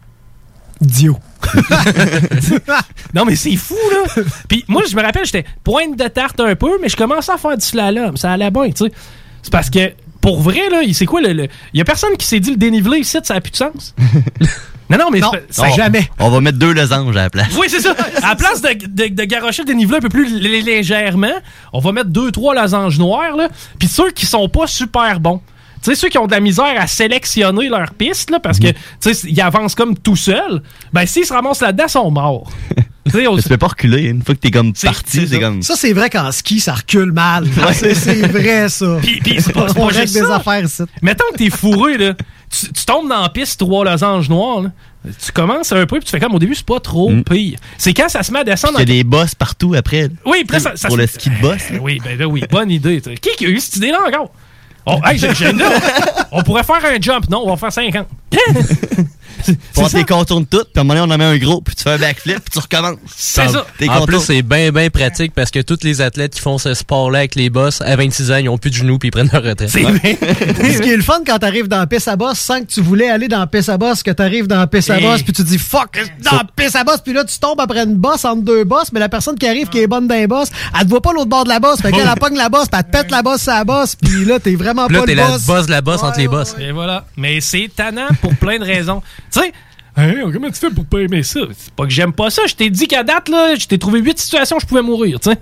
[0.81, 1.17] Dio.
[3.13, 4.23] non, mais c'est fou, là.
[4.47, 7.37] Puis moi, je me rappelle, j'étais pointe de tarte un peu, mais je commençais à
[7.37, 8.17] faire du slalom.
[8.17, 8.91] Ça allait bien, tu sais.
[9.43, 9.91] C'est parce que,
[10.21, 11.33] pour vrai, là, il- c'est quoi le.
[11.33, 13.57] le- Il y a personne qui s'est dit le dénivelé ici, ça n'a plus de
[13.57, 13.95] sens?
[14.91, 16.09] non, non, mais Non, ça jamais.
[16.19, 17.47] On va mettre deux losanges à la place.
[17.59, 17.95] Oui, c'est ça.
[18.23, 21.31] À la place de, de, de garrocher le dénivelé un peu plus lé- légèrement,
[21.73, 23.47] on va mettre deux, trois losanges noirs, là.
[23.79, 25.41] Puis ceux qui sont pas super bons.
[25.83, 28.67] Tu sais, ceux qui ont de la misère à sélectionner leur piste, là, parce que,
[28.67, 30.61] tu sais, ils avancent comme tout seuls,
[30.93, 32.51] ben, s'ils se ramassent là-dedans, ils sont morts.
[33.03, 34.03] Tu sais, on- tu peux pas reculer.
[34.03, 35.63] Une fois que t'es comme parti, c'est comme.
[35.63, 37.45] Ça, c'est vrai qu'en ski, ça recule mal.
[37.73, 38.99] C'est c'est vrai, ça.
[39.01, 40.35] Puis, puis c'est pas, pas juste des ça.
[40.35, 40.83] affaires ici.
[41.01, 42.13] Mettons que t'es fourré, là.
[42.51, 44.69] Tu, tu tombes dans la piste, trois losanges noirs, là.
[45.25, 47.57] Tu commences un peu, puis tu fais comme au début, c'est pas trop pire.
[47.79, 48.75] C'est quand ça se met à descendre.
[48.77, 50.09] Il y a des bosses partout après.
[50.25, 51.61] Oui, là, ça, ça Pour le ski de boss.
[51.71, 53.01] Euh, oui, ben là, oui, bonne idée.
[53.01, 53.15] t'sais.
[53.15, 54.31] Qui qui a eu cette idée-là encore?
[54.85, 55.65] Oh, hey, j'ai- j'ai une idée.
[56.31, 57.27] on pourrait faire un jump.
[57.29, 58.07] Non, on va faire 50.
[59.73, 61.75] Pour tes contournes toutes, puis à un moment donné, on en met un gros, puis
[61.75, 62.97] tu fais un backflip, puis tu recommences.
[63.15, 63.65] C'est ça.
[63.89, 67.19] En plus, c'est bien, bien pratique parce que tous les athlètes qui font ce sport-là
[67.19, 69.43] avec les boss, à 26 ans, ils ont plus de genoux puis ils prennent leur
[69.43, 69.69] retraite.
[69.69, 70.17] C'est Ouais.
[70.73, 72.81] Ce qui est le fun quand t'arrives dans la piste à boss sans que tu
[72.81, 75.33] voulais aller dans la piste à boss, que t'arrives dans la piste à boss, puis
[75.33, 78.23] tu dis fuck, dans la piste à boss, puis là tu tombes après une bosse
[78.25, 80.85] entre deux bosses, mais la personne qui arrive qui est bonne dans les bosses, elle
[80.85, 82.79] te voit pas l'autre bord de la bosse, fait qu'elle elle pogne la bosse, puis
[82.79, 85.15] elle te pète la bosse à la bosse, puis là t'es vraiment là, pas t'es
[85.15, 85.45] le la boss.
[85.45, 86.55] boss de la boss entre les boss.
[86.59, 87.05] Et voilà.
[87.17, 89.01] Mais c'est tannant pour plein de raisons.
[89.31, 89.53] Tu sais,
[90.01, 91.39] hein, comment tu fais pour pas aimer ça?
[91.57, 92.41] C'est pas que j'aime pas ça.
[92.47, 95.19] Je t'ai dit qu'à date, là, je t'ai trouvé huit situations où je pouvais mourir,
[95.19, 95.37] tu sais.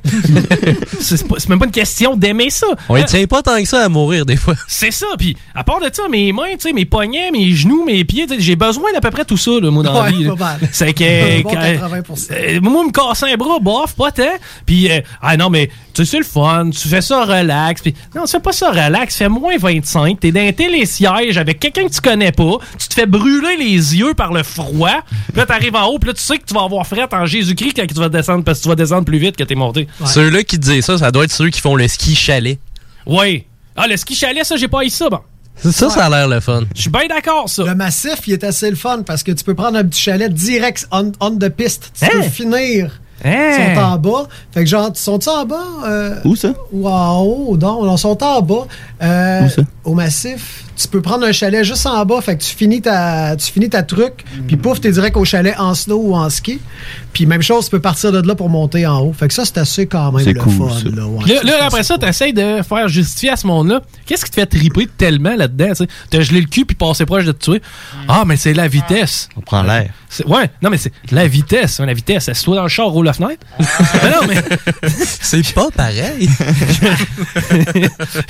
[0.99, 2.67] c'est même pas une question d'aimer ça.
[2.87, 3.05] On y Hein?
[3.05, 4.55] tient pas tant que ça à mourir des fois.
[4.67, 7.83] C'est ça, puis à part de ça, mes mains, tu sais, mes poignets, mes genoux,
[7.85, 10.23] mes pieds, j'ai besoin d'à peu près tout ça, là, moi, dans la Ouais, vie.
[10.25, 10.35] là.
[10.35, 10.59] pas mal.
[10.71, 11.39] C'est que...
[11.39, 12.31] Un bon quand- 80%.
[12.31, 14.23] euh, moi, me casser un bras, bof, pas tant.
[14.65, 17.81] Puis, euh, ah non, mais tu sais, c'est le fun, tu fais ça relax.
[17.81, 21.59] Puis, non, tu fais pas ça relax, fais moins 25, t'es dans un télésiège avec
[21.59, 25.37] quelqu'un que tu connais pas, tu te fais brûler les yeux par le froid, puis
[25.37, 27.73] là, t'arrives en haut, puis là, tu sais que tu vas avoir fret en Jésus-Christ
[27.75, 29.87] quand tu vas descendre, parce que tu vas descendre plus vite que t'es monté.
[30.05, 32.59] Ceux-là qui disaient ça, ça doit être ceux qui font le ski chalet.
[33.05, 33.45] Oui.
[33.75, 35.19] Ah, le ski chalet, ça, j'ai pas eu ça, bon.
[35.63, 36.63] Ça, ça a l'air le fun.
[36.73, 37.63] Je suis bien d'accord, ça.
[37.65, 40.33] Le massif, il est assez le fun parce que tu peux prendre un petit chalet
[40.33, 41.91] direct on, on the piste.
[41.99, 42.09] Tu Hein?
[42.13, 43.01] peux finir.
[43.25, 43.49] Hein?
[43.57, 44.27] Ils sont en bas.
[44.53, 45.65] Fait que genre, sont-ils en bas?
[45.85, 46.53] Euh, Où ça?
[46.71, 47.57] ou en haut?
[47.57, 48.67] Non, ils sont en bas.
[49.01, 49.61] Euh, Où ça?
[49.83, 52.21] Au massif, tu peux prendre un chalet juste en bas.
[52.21, 54.23] Fait que tu finis ta, tu finis ta truc.
[54.47, 56.59] Puis pouf, t'es direct au chalet en snow ou en ski.
[57.13, 59.13] Puis même chose, tu peux partir de là pour monter en haut.
[59.13, 60.69] Fait que ça, c'est assez quand même C'est le cool, fun.
[60.69, 60.89] ça.
[60.95, 61.25] Là, ouais.
[61.33, 63.81] Là, là, après ça, t'essayes de faire justifier à ce monde-là.
[64.05, 65.73] Qu'est-ce qui te fait triper tellement là-dedans?
[66.09, 67.61] T'as gelé le cul puis passé proche de te tuer.
[68.07, 69.27] Ah, mais c'est la vitesse.
[69.35, 69.89] On prend l'air.
[70.09, 71.79] C'est- Ouais, non, mais c'est la vitesse.
[71.79, 72.29] hein, La vitesse.
[72.29, 73.45] Assieds-toi dans le char, roule la fenêtre.
[73.59, 74.89] mais non, mais
[75.21, 76.29] C'est pas pareil.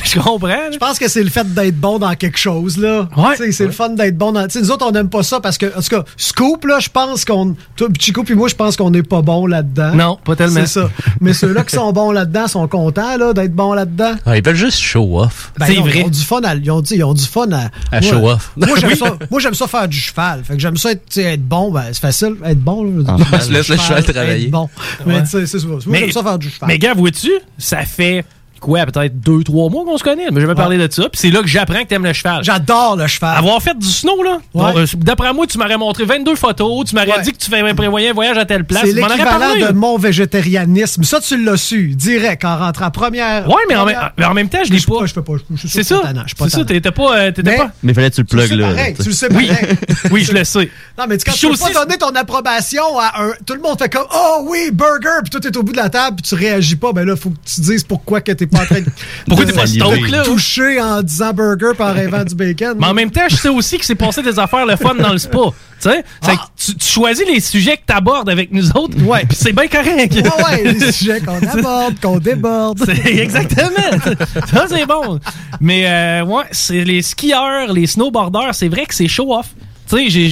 [0.03, 0.71] je comprends.
[0.71, 3.07] Je pense que c'est le fait d'être bon dans quelque chose, là.
[3.51, 4.47] C'est le fun d'être bon dans.
[4.55, 7.25] nous autres, on n'aime pas ça parce que, en tout cas, Scoop, là, je pense
[7.25, 7.55] qu'on.
[7.75, 9.93] Toi, Chico puis moi, je pense qu'on n'est pas bon là-dedans.
[9.95, 10.61] Non, pas tellement.
[10.61, 10.89] C'est ça.
[11.21, 14.13] Mais ceux-là qui sont bons là-dedans sont contents, là, d'être bons là-dedans.
[14.25, 15.51] Ah, ils veulent juste show off.
[15.59, 17.69] Ben non, Ils ont du fun à, ils ont, dit- ils ont du fun à.
[17.91, 18.51] À moi- show off.
[18.55, 18.97] Moi, j'aime Oui.
[18.97, 20.43] ça, moi, j'aime ça faire du cheval.
[20.43, 21.71] Fait que j'aime ça être, bon.
[21.71, 22.35] Ben, c'est facile.
[22.45, 23.03] Être bon, là.
[23.07, 24.45] Ah, Du tu laisses le cheval travailler.
[24.45, 24.69] Être bon.
[25.05, 25.67] Mais tu sais, c'est ça.
[25.67, 26.67] Moi, j'aime ça faire du cheval.
[26.67, 28.23] Mais gars, vois-tu, ça fait
[28.59, 30.27] quoi, peut-être deux, trois mois qu'on se connaît.
[30.31, 31.03] Mais je vais parler de ça.
[31.09, 32.43] Puis c'est là que j'apprends que t'aimes le cheval.
[32.43, 33.37] J'adore le cheval.
[33.37, 34.37] Avoir fait du snow, là.
[34.53, 34.71] Ouais.
[34.77, 36.85] euh, D'après moi, tu m'aurais montré 22 photos.
[36.89, 38.81] Tu m'aurais dit que tu fais- prévoyais un voyage à telle place.
[38.85, 41.03] C'est l'équivalent de mon végétarianisme.
[41.03, 43.47] Ça, tu l'as su, direct, en rentrant première.
[43.47, 45.05] Ouais, mais en, première- mais en même temps, je l'ai pas.
[45.05, 45.33] Je fais pas.
[45.51, 46.01] je suis C'est ça.
[46.37, 46.65] C'est ça.
[46.65, 47.17] T'étais pas.
[47.17, 47.71] euh, T'étais pas.
[47.83, 48.73] Mais fallait que tu le plugues là.
[49.01, 49.27] tu le sais.
[49.33, 49.49] Oui.
[50.11, 50.69] Oui, je le sais.
[50.97, 53.31] Non, mais tu- quand tu peux pas donner ton approbation à un...
[53.45, 55.89] Tout le monde fait comme «Oh oui, burger!» Puis toi, t'es au bout de la
[55.89, 56.93] table, puis tu réagis pas.
[56.93, 58.85] Ben là, faut que tu dises pourquoi que t'es pas en train de...
[59.27, 60.23] Pourquoi t'es pas stoke, là?
[60.23, 62.75] toucher en disant burger puis en rêvant du bacon?
[62.79, 65.11] Mais en même temps, je sais aussi que c'est passé des affaires le fun dans
[65.11, 65.37] le spa.
[65.81, 69.01] Tu sais, C'est que tu, tu choisis les sujets que t'abordes avec nous autres.
[69.03, 69.23] Ouais.
[69.25, 70.13] Puis c'est bien correct.
[70.13, 72.89] Ouais, ouais, les sujets qu'on aborde, qu'on déborde.
[73.05, 74.15] Exactement.
[74.51, 75.19] Ça, c'est bon.
[75.61, 79.47] Mais, euh, ouais, c'est les skieurs, les snowboarders, c'est vrai que c'est show off.
[79.89, 80.29] Tu sais, j'ai.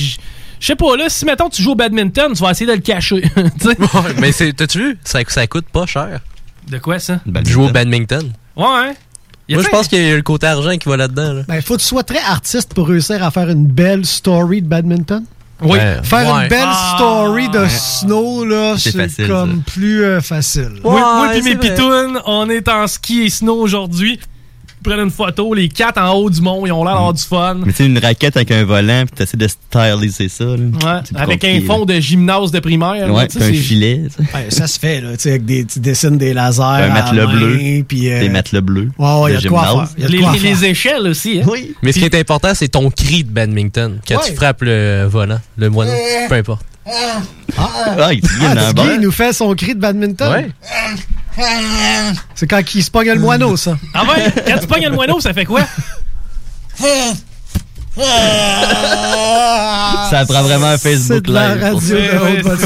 [0.59, 2.82] Je sais pas, là, si mettons tu joues au badminton, tu vas essayer de le
[2.82, 3.24] cacher.
[3.65, 3.76] Ouais,
[4.20, 4.97] mais c'est- t'as-tu vu?
[5.03, 6.20] Ça, ça coûte pas cher.
[6.70, 7.20] De quoi ça?
[7.45, 8.32] Jouer au badminton.
[8.55, 8.93] Ouais, hein?
[9.49, 11.34] Moi, je pense qu'il y a le côté argent qui va là-dedans.
[11.34, 11.41] Là.
[11.47, 14.68] Ben, faut que tu sois très artiste pour réussir à faire une belle story de
[14.68, 15.24] badminton.
[15.61, 15.80] Oui.
[16.03, 16.43] Faire Ouais.
[16.43, 17.70] une belle Ah, story de ouais.
[17.70, 20.74] snow, là, C'est comme plus euh, facile.
[20.84, 24.20] Moi, moi pis mes pitounes, on est en ski et snow aujourd'hui.
[24.80, 27.21] Ils prennent une photo, les quatre en haut du mont, ils ont l'air d'avoir du
[27.23, 27.55] fun.
[27.65, 30.45] Mais tu sais, une raquette avec un volant, puis t'essaies de styliser ça.
[30.45, 30.55] Là.
[30.55, 33.11] Ouais, avec un fond de gymnase de primaire.
[33.13, 34.03] Ouais, là, un filet.
[34.05, 34.30] tu sais.
[34.38, 36.61] Ouais, ça se fait, là, tu sais, avec des, tu dessines des lasers.
[36.63, 37.84] Un matelas main, bleu.
[37.88, 38.91] Puis, euh, Des matelas bleus.
[38.97, 39.89] Ouais, ouais, de y a de quoi gymnase.
[39.89, 39.99] faire.
[39.99, 40.51] Y a de Les, quoi les- faire.
[40.61, 41.39] les échelles aussi.
[41.41, 41.47] Hein?
[41.51, 41.75] Oui.
[41.82, 43.99] Mais ce qui est important, c'est ton cri de badminton.
[44.07, 44.21] Quand Ouais.
[44.30, 45.91] tu frappes le volant, le moineau,
[46.30, 46.61] peu importe.
[46.89, 47.21] Ah,
[47.57, 48.13] Ah, bar.
[48.93, 50.32] il nous fait son cri de badminton.
[50.32, 50.47] Ouais.
[52.35, 53.77] C'est quand il se pogne le moineau, ça.
[53.93, 54.33] Ah ouais?
[54.47, 55.61] Quand tu pognes le moineau, ça fait quoi?
[60.09, 61.63] Ça prend vraiment un C'est Facebook de la live.
[61.63, 61.97] radio.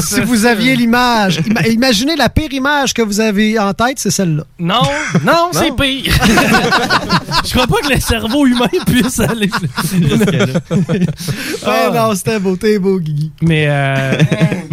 [0.02, 4.10] Si vous aviez l'image, ima- imaginez la pire image que vous avez en tête, c'est
[4.10, 4.44] celle-là.
[4.58, 4.82] Non,
[5.24, 6.12] non, c'est pire.
[7.44, 9.50] Je crois pas que le cerveau humain puisse aller.
[11.66, 13.32] Ouais, non, c'était beau, t'es beau, Guigui.
[13.42, 14.12] Mais euh,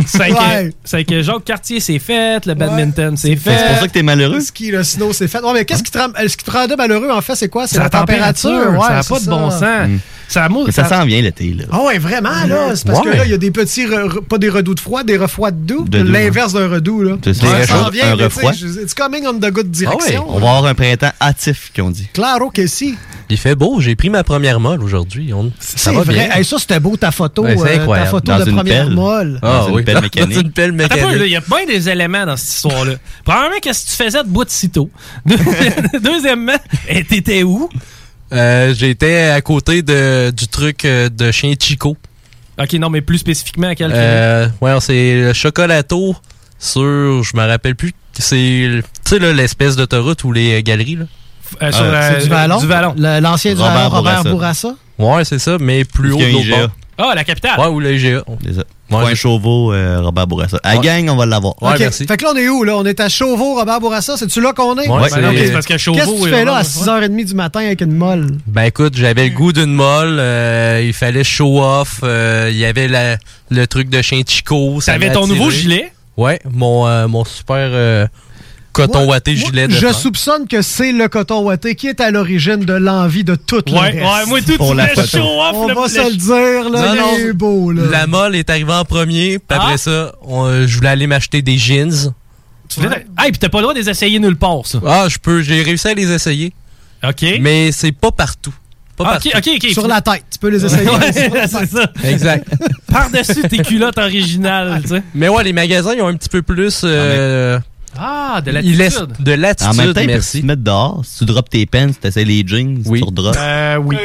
[0.05, 0.71] c'est Ouais.
[0.83, 3.57] que, que Jacques Cartier c'est fait, le badminton c'est fait.
[3.57, 4.35] C'est pour ça que t'es malheureux.
[4.35, 5.41] Le ski, le snow, c'est fait.
[5.41, 7.67] Ouais, mais qu'est-ce qui, te rend, ce qui te rendait malheureux, en fait, c'est quoi?
[7.67, 8.71] C'est la, température.
[8.73, 9.61] Ouais, ça n'a pas de bon sens.
[9.87, 9.97] Mm.
[10.29, 11.65] Ça, mou- Mais ça ça- s'en vient l'été, là.
[11.71, 12.75] Ah ouais, vraiment, là.
[12.75, 15.03] C'est parce que là, il y a des petits, re- pas des redoux de froid,
[15.03, 15.85] des refroids de doux.
[15.89, 17.17] De doux, L'inverse d'un redoux, là.
[17.23, 17.47] C'est ça.
[17.47, 18.51] Ouais, ça Un s'en vient, un refroid.
[18.53, 20.21] tu sais, It's coming on the good Ah direction.
[20.29, 22.07] ouais, On va avoir un printemps hâtif, qu'on dit.
[22.13, 22.95] Claro que si.
[23.31, 25.33] Il fait beau, j'ai pris ma première molle aujourd'hui.
[25.33, 26.13] On- Ça C'est va vrai.
[26.13, 26.29] bien.
[26.31, 27.43] Hey, ça, c'était beau, ta photo.
[27.43, 28.93] Ouais, c'est euh, ta photo Dans de première pelle.
[28.93, 29.39] molle.
[29.41, 30.41] Ah Dans une oui, pelle dans mécanique.
[30.41, 31.21] une pelle là, mécanique.
[31.25, 32.93] il y a plein des éléments dans cette histoire-là.
[33.25, 34.89] Premièrement, qu'est-ce que tu faisais de bout de sitôt?
[36.01, 36.57] Deuxièmement,
[37.09, 37.69] t'étais où?
[38.31, 41.97] Euh, J'étais à côté de, du truc euh, de chien Chico.
[42.61, 46.15] Ok, non, mais plus spécifiquement à quel Euh, ouais, c'est le chocolato
[46.57, 51.05] sur, je me rappelle plus, c'est, tu sais, l'espèce d'autoroute ou les euh, galeries, là.
[51.63, 52.59] Euh, sur, Euh, C'est du Vallon?
[52.59, 52.95] Du Vallon.
[52.97, 54.69] Le- L'ancien du Robert Vallon, Robert Bourassa.
[54.99, 55.15] Bourassa?
[55.17, 56.19] Ouais, c'est ça, mais plus haut.
[56.97, 57.57] Ah, la capitale.
[57.59, 57.95] Ouais, ou le
[58.89, 60.59] Point Chauveau, euh, Robert Bourassa.
[60.63, 60.81] À Ouais.
[60.83, 61.53] gang, on va l'avoir.
[61.61, 61.79] Ouais, OK.
[61.79, 62.05] merci.
[62.05, 62.75] Fait que là, on est où, là?
[62.77, 64.17] On est à Chauveau, Robert Bourassa.
[64.17, 64.87] C'est-tu là qu'on est?
[64.89, 67.25] Ouais, Ben c'est- c'est parce que Chauveau Qu'est-ce que tu fais là à Robert- 6h30
[67.25, 68.27] du matin avec une molle?
[68.47, 72.65] Ben écoute, j'avais le goût d'une molle, euh, il fallait show off, euh, il y
[72.65, 73.17] avait la,
[73.49, 74.81] le truc de chien Chico.
[74.81, 75.91] ça T'avais ton nouveau gilet?
[76.17, 78.05] Ouais, mon, euh, mon super euh,
[78.73, 82.57] coton moi, gilet de Je soupçonne que c'est le coton ouaté qui est à l'origine
[82.65, 83.95] de l'envie de tout le Ouais, reste.
[83.97, 85.51] ouais, moi, tout, Pour la show off.
[85.55, 86.95] On le- va le- se le dire, là.
[86.95, 87.83] Non, non, il est beau, là.
[87.91, 89.63] La molle est arrivée en premier, puis Ah.
[89.63, 92.13] après ça, on- euh, je voulais aller m'acheter des jeans.
[92.69, 94.79] Tu voulais- Hey, pis t'as pas le droit de les essayer nulle part, ça.
[94.85, 96.53] Ah, je peux, j'ai réussi à les essayer,
[97.03, 97.25] OK.
[97.41, 98.53] mais c'est pas partout.
[98.95, 99.29] Pas Ah, partout.
[99.33, 99.71] ok, ok, ok.
[99.71, 100.23] Sur la tête.
[100.31, 100.87] Tu peux les essayer.
[100.89, 101.91] Ouais, c'est ça.
[102.03, 102.45] Exact.
[102.91, 105.03] Par-dessus tes culottes originales, tu sais.
[105.15, 106.81] Mais ouais, les magasins, ils ont un petit peu plus...
[106.83, 107.57] euh,
[107.97, 108.77] Ah, de l'attitude.
[109.19, 110.41] de En même l'attitude, temps, ils merci.
[110.41, 111.01] se mettre dehors.
[111.03, 112.99] Si tu drops tes pens, tu essaies les jeans, Oui.
[112.99, 113.37] tu redrops.
[113.39, 113.97] Euh, oui.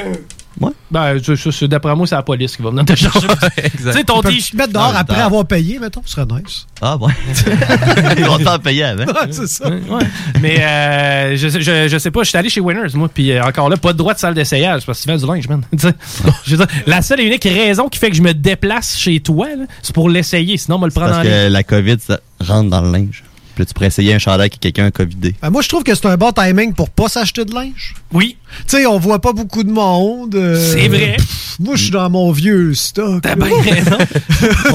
[0.61, 0.71] Ouais.
[0.89, 1.17] Ben,
[1.63, 3.19] d'après moi, c'est la police qui va venir te chercher.
[3.77, 4.53] tu sais, ton t-shirt.
[4.53, 6.01] te mettre dehors Ah, après avoir payé, mettons.
[6.05, 6.67] Ce serait nice.
[6.81, 7.13] Ah, ouais.
[8.19, 9.05] Ils vont te faire payer avant.
[9.05, 9.69] Ouais, c'est ça.
[9.69, 10.05] Ouais.
[10.41, 13.33] Mais euh, je, sais- je, je sais pas, je suis allé chez Winners, moi, puis
[13.33, 15.49] euh, encore là, pas de droit de salle d'essayage, parce que tu fais du linge,
[15.49, 15.63] man.
[15.73, 15.95] Tu sais,
[16.47, 19.19] je veux dire, la seule et unique raison qui fait que je me déplace chez
[19.19, 19.49] toi,
[19.83, 21.33] c'est pour l'essayer, sinon on va le prendre en Parce ligne.
[21.35, 23.25] que la COVID, ça rentre dans le linge.
[23.55, 25.35] Puis là, tu pourrais essayer un chandail que quelqu'un a covidé.
[25.41, 27.95] Ben, moi, je trouve que c'est un bon timing pour pas s'acheter de linge.
[28.13, 28.37] Oui.
[28.67, 30.35] Tu sais, on voit pas beaucoup de monde.
[30.35, 31.15] euh, C'est vrai.
[31.17, 33.23] pff, Moi, je suis dans mon vieux stock.
[33.23, 33.99] T'as bien raison.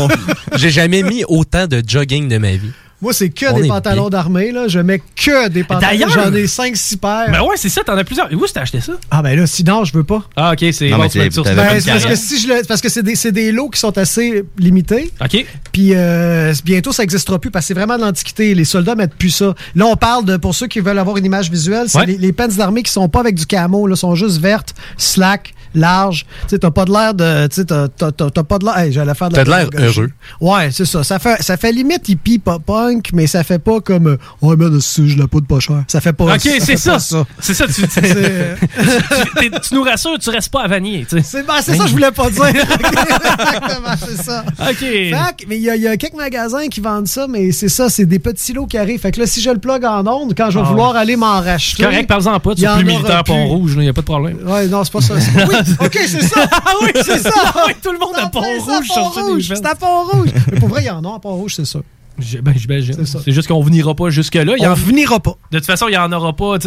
[0.56, 2.72] J'ai jamais mis autant de jogging de ma vie.
[3.02, 4.52] Moi, c'est que On des pantalons d'armée.
[4.52, 4.68] Là.
[4.68, 5.88] Je mets que des pantalons.
[5.90, 7.32] D'ailleurs- J'en ai 5-6 paires.
[7.32, 8.28] Ben ouais, c'est ça, t'en as plusieurs.
[8.34, 8.94] Où t'as acheté ça?
[9.10, 10.24] Ah, ben là, sinon, je veux pas.
[10.36, 13.04] Ah, ok, c'est bon, tu sur- Ben, parce que si je le- parce que c'est
[13.04, 15.12] des, c'est des lots qui sont assez limités.
[15.24, 15.46] OK.
[15.72, 18.54] Puis euh, bientôt, ça n'existera plus parce que c'est vraiment de l'antiquité.
[18.54, 19.56] Les soldats mettent plus ça.
[19.76, 22.06] Là, on parle de, pour ceux qui veulent avoir une image visuelle, c'est Ouais.
[22.06, 25.54] les, les pants d'armée qui sont pas avec du camo, là, sont juste vertes, slack,
[25.76, 26.26] larges.
[26.44, 27.48] Tu sais, t'as pas de l'air de.
[27.48, 28.78] Tu sais, t'as- t'as t'as- t'as pas de l'air.
[28.78, 30.10] Hey, j'allais faire de la T'as de l'air heureux.
[30.42, 31.04] Ouais, c'est ça.
[31.04, 34.18] Ça fait, ça fait limite hippie pop punk, mais ça fait pas comme.
[34.42, 35.84] Oh, man, si je la poudre pas cher.
[35.88, 36.98] Ça fait pas Ok, c'est ça.
[37.40, 41.06] C'est ça, tu, tu, tu- nous rassures, tu restes pas à Vanier.
[41.10, 41.24] tu sais.
[41.24, 42.46] C'est ben, c'est ça que je voulais pas dire.
[42.46, 44.44] Exactement, c'est ça.
[44.60, 44.78] OK.
[44.80, 47.52] Fait que, mais il y, a- il y a quelques magasins qui vendent ça, mais
[47.52, 49.00] c'est ça, c'est des petits lots qui arrivent.
[49.00, 50.70] Fait que là, si je le plug en onde, quand je vais Ah.
[50.70, 51.84] vouloir aller m'en racheter.
[51.84, 53.24] Correct, par-en pas, tu il y es plus militaire.
[53.24, 54.38] Pont-Rouge, il n'y a pas de problème.
[54.46, 55.20] Ouais, non, c'est pas ça.
[55.20, 55.56] c'est pas- Oui,
[55.86, 56.48] ok, c'est ça.
[56.52, 57.32] Ah oui, c'est ça.
[57.68, 59.58] oui, tout le monde à Pont-Rouge C'est à sur ça, jeunes.
[59.58, 60.30] C'est à Pont-Rouge.
[60.52, 61.80] Mais pour vrai, il y en a à Pont-Rouge, c'est ça.
[62.22, 62.54] J'ai- Ben.
[62.58, 63.20] C'est ça.
[63.24, 64.54] C'est juste qu'on venira pas jusque-là.
[64.58, 65.36] Il y On en- venira pas.
[65.54, 66.58] De toute façon, il n'y en aura pas.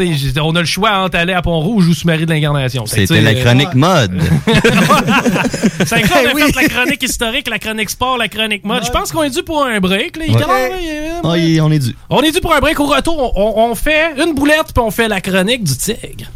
[0.43, 2.87] On a le choix entre aller à Pont-Rouge ou Sous-Marie de l'Incarnation.
[2.87, 4.19] C'était la euh, chronique mode.
[5.85, 6.53] C'est incroyable, on a Oui.
[6.55, 8.83] fait la chronique historique, la chronique sport, la chronique mode.
[8.87, 10.17] Je pense qu'on est dû pour un break.
[10.17, 10.25] Là.
[10.25, 10.71] Ouais.
[10.83, 11.95] est- Ah, on est dû.
[12.09, 12.81] On est dû pour un break.
[12.81, 16.31] Au retour, on, on fait une boulette puis on fait la chronique du tigre.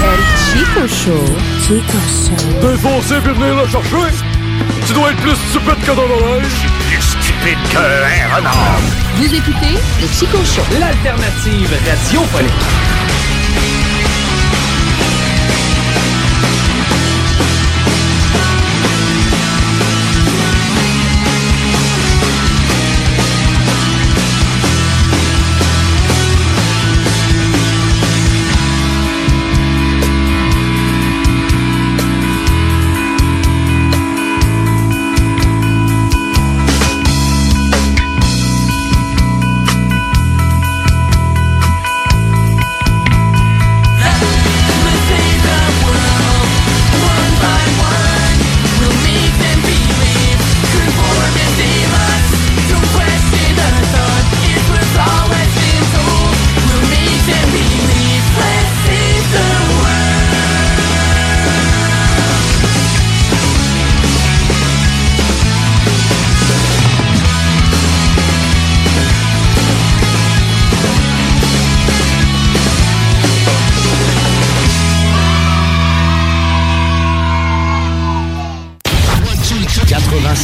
[0.00, 1.24] Chico Show.
[1.60, 2.60] Chico Show.
[2.60, 4.14] T'es foncé pour venir le chercher?
[4.86, 6.66] Tu dois être plus stupide que dans la neige.
[6.88, 8.80] Plus stupide qu'un renard.
[9.16, 10.62] Vous écoutez le Chico Show.
[10.78, 12.99] L'alternative radiophonique.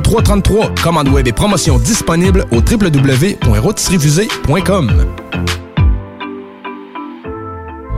[0.00, 0.82] 834-3333.
[0.82, 5.06] Commande web et promotion disponible au www.rôtisseriefusée.com.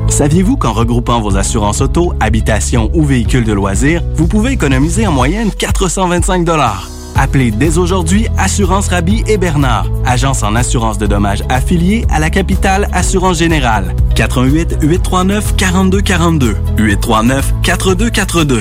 [0.08, 5.12] Saviez-vous qu'en regroupant vos assurances auto, habitation ou véhicules de loisirs, vous pouvez économiser en
[5.12, 6.44] moyenne 425
[7.16, 12.28] Appelez dès aujourd'hui Assurance Rabi et Bernard, agence en assurance de dommages affiliée à la
[12.30, 13.94] capitale Assurance Générale.
[14.14, 18.60] 88 839 4242 839 4242.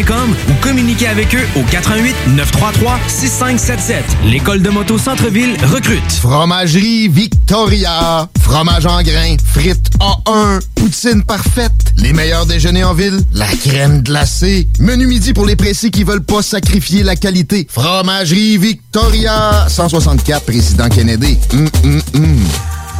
[0.01, 4.03] ou communiquez avec eux au 88 933 6577.
[4.25, 6.11] L'école de moto Centre-ville recrute.
[6.11, 8.27] Fromagerie Victoria.
[8.41, 9.35] Fromage en grains.
[9.53, 10.59] Frites A1.
[10.75, 11.93] Poutine parfaite.
[11.97, 13.19] Les meilleurs déjeuners en ville.
[13.33, 14.67] La crème glacée.
[14.79, 17.67] Menu midi pour les pressés qui veulent pas sacrifier la qualité.
[17.69, 19.67] Fromagerie Victoria.
[19.67, 21.37] 164 Président Kennedy.
[21.53, 22.39] Hum, hum, hum.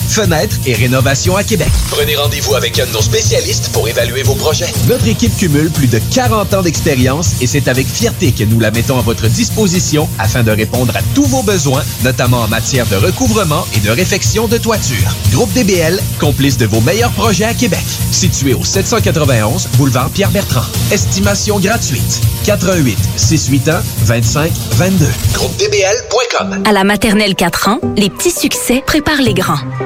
[0.00, 1.68] portes, fenêtres et rénovation à Québec.
[1.90, 4.72] Prenez rendez-vous avec un de nos spécialistes pour évaluer vos projets.
[4.88, 8.70] Notre équipe cumule plus de 40 ans d'expérience et c'est avec fierté que nous la
[8.70, 12.96] mettons à votre disposition afin de répondre à tous vos besoins, notamment en matière de
[12.96, 15.14] recouvrement et de réfection de toiture.
[15.32, 17.84] Groupe DBL, complice de vos meilleurs projets à Québec.
[18.12, 20.66] Situé au 791 boulevard Pierre-Bertrand.
[20.90, 22.20] Estimation gratuite.
[22.44, 25.06] 88 681 25 22.
[25.34, 26.62] GroupeDBL.com.
[26.64, 29.58] À la maternelle 4 ans, les petits succès préparent les grands.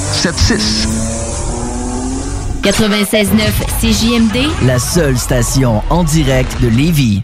[0.00, 1.10] 681
[2.62, 2.62] 4476.
[2.62, 3.40] 96.9
[3.80, 4.66] CJMD.
[4.66, 7.22] La seule station en direct de Lévis.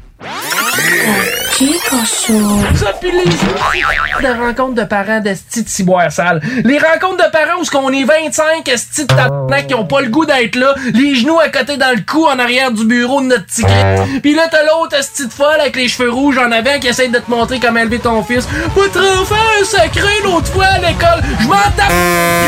[1.57, 2.61] Chico Show.
[2.75, 6.43] Ça, puis les de rencontres de parents d'esti de ciboire sale.
[6.65, 10.03] Les rencontres de parents où ce qu'on est 25 esti de tabarnak qui ont pas
[10.03, 13.23] le goût d'être là, les genoux à côté dans le cou en arrière du bureau
[13.23, 13.97] de notre ticket.
[14.23, 17.09] Puis là t'as l'autre esti de folle avec les cheveux rouges en avant qui essaie
[17.09, 18.47] de te montrer comment élever ton fils.
[18.75, 21.23] Votre enfant est sacré l'autre fois à l'école.
[21.41, 21.91] Je m'en tape.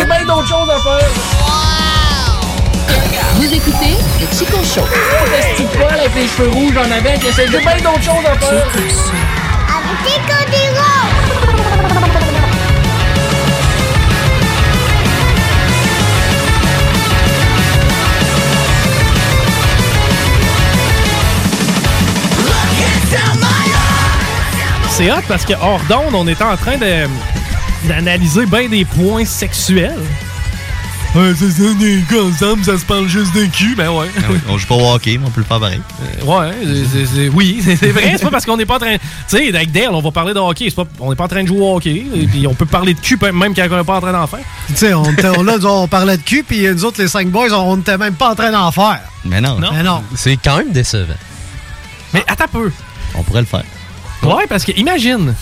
[0.01, 1.88] J'ai bien d'autres choses à faire.
[3.35, 4.87] Vous écoutez le Chico Show.
[5.59, 8.39] De folle avec les cheveux rouges en avant qui essaie de bien d'autres choses à
[8.39, 8.67] faire.
[8.67, 10.69] Avec des
[24.99, 27.07] C'est hot parce que hors d'onde, on était en train de
[27.87, 29.95] d'analyser bien des points sexuels.
[31.15, 34.07] Ouais, c'est ça, des gars ensemble, ça se parle juste d'un cul, ben ouais.
[34.19, 35.81] Ah oui, on joue pas au hockey, mais on peut le faire pareil.
[36.23, 36.51] Ouais,
[36.93, 38.13] c'est- oui, c'est vrai.
[38.17, 38.97] C'est pas parce qu'on n'est pas en train.
[38.97, 40.67] Tu sais, avec Dale, on va parler de hockey.
[40.69, 42.05] c'est Pas, on n'est pas en train de jouer au hockey.
[42.15, 44.27] Et puis on peut parler de cul même quand on n'est pas en train d'en
[44.27, 44.41] faire.
[44.69, 47.51] Tu sais, on, on- là, on parlait de cul, puis nous autres, les cinq boys,
[47.53, 49.01] on n'était même pas en train d'en faire.
[49.25, 49.57] Mais non.
[49.61, 50.03] Mais non.
[50.15, 51.15] C'est quand même décevant.
[52.13, 52.71] Mais attends un peu.
[53.15, 53.65] On pourrait le faire.
[54.23, 55.35] Ouais, parce que imagine.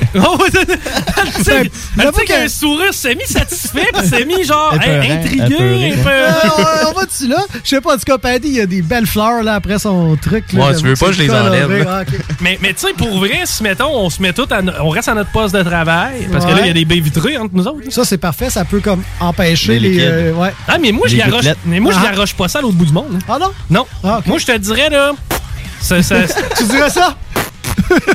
[0.16, 1.70] Oh, ouais, elle
[2.12, 5.92] tu sais qu'un que- sourire semi-satisfait, puis semi genre Épeurant, hey, intrigué, épeuré.
[5.92, 6.08] un peu.
[6.10, 7.38] Euh, ouais, on va dessus là?
[7.62, 9.78] Je sais pas, en tout cas, Paddy, il y a des belles fleurs là après
[9.78, 10.52] son truc.
[10.52, 12.02] Là, Ouais, tu veux pas, je les enlève, Ah.
[12.40, 14.88] Mais, mais tu sais, pour vrai, si mettons, on se met tout à no- on
[14.88, 17.36] reste à notre poste de travail, parce que là, il y a des baies vitrées
[17.38, 17.90] entre nous autres.
[17.90, 18.50] Ça, c'est parfait.
[18.50, 20.52] Ça peut comme empêcher Les euh, ouais.
[20.66, 22.10] Ah, mais moi, je garoche, mais moi, je Ah.
[22.12, 23.06] garoche pas ça à l'autre bout du monde.
[23.14, 23.18] hein.
[23.28, 23.50] Ah non?
[24.02, 24.20] Non.
[24.26, 25.12] Moi, je te dirais, là,
[25.80, 26.16] Ça, ça-
[26.58, 27.16] Tu dirais ça?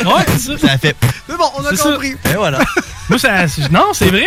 [0.05, 0.67] Ouais, c'est ça.
[0.67, 0.95] Ça fait.
[1.29, 1.91] Mais bon, on a C'est ça.
[1.93, 2.11] compris.
[2.31, 2.59] Et voilà.
[3.09, 4.25] Moi, ça, non, c'est vrai.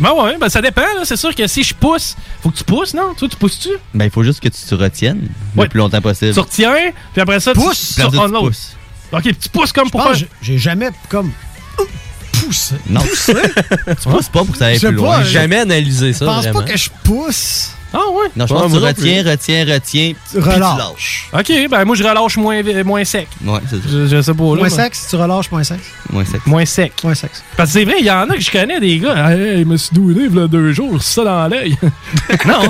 [0.00, 0.80] Ben ouais, ben ça dépend.
[0.82, 1.02] là.
[1.04, 3.14] C'est sûr que si je pousse, faut que tu pousses, non?
[3.14, 3.68] Toi, tu pousses-tu?
[3.94, 5.64] Ben, il faut juste que tu te retiennes Ouais.
[5.64, 6.32] le plus longtemps possible.
[6.34, 6.74] Tu retiens,
[7.12, 7.94] puis après ça, Pousse.
[7.94, 8.40] tu, tu l'autre.
[8.40, 8.76] pousses.
[9.12, 10.28] Ok, puis tu pousses comme pour Je pense faire.
[10.42, 11.30] j'ai jamais comme
[12.32, 12.74] poussé.
[12.88, 13.00] Non.
[13.00, 13.34] Poussé?
[14.02, 15.22] Tu pousses pas pour que ça aille Je plus pas, loin.
[15.22, 16.26] je- Jamais analysé Je ça.
[16.26, 16.60] pense vraiment.
[16.60, 17.70] pas que je pousse.
[17.94, 18.26] Ah ouais?
[18.36, 20.12] Non, je Ouais, pense que tu retiens, retiens, retiens.
[20.12, 20.60] puis tu relâches.
[20.78, 21.28] lâches.
[21.32, 23.28] Ok, ben moi, je relâche moins, moins sec.
[23.44, 23.82] Ouais, c'est ça.
[23.90, 24.48] Je, je sais pas, là.
[24.48, 24.68] Moins moi.
[24.70, 25.84] sexe, tu relâches moins sexe.
[26.10, 26.40] Moins sec.
[26.46, 26.92] Moins sec.
[27.02, 27.14] Moins.
[27.56, 29.14] Parce que c'est vrai, il y en a que je connais des gars.
[29.16, 31.76] Ah, Hey, il me suis doué il y a deux jours, c'est ça dans l'œil.
[32.46, 32.60] non.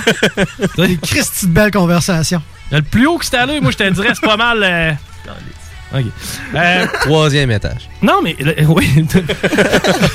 [0.76, 2.40] Des Christy de belle conversation.
[2.70, 4.62] Le plus haut que c'était à l'œil, moi, je te dirais, c'est pas mal.
[4.62, 4.92] euh,
[5.94, 6.04] Ok.
[6.54, 7.88] Euh, Troisième étage.
[8.02, 8.36] non, mais.
[8.68, 8.88] oui.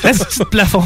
[0.03, 0.83] Est-ce petit plafond?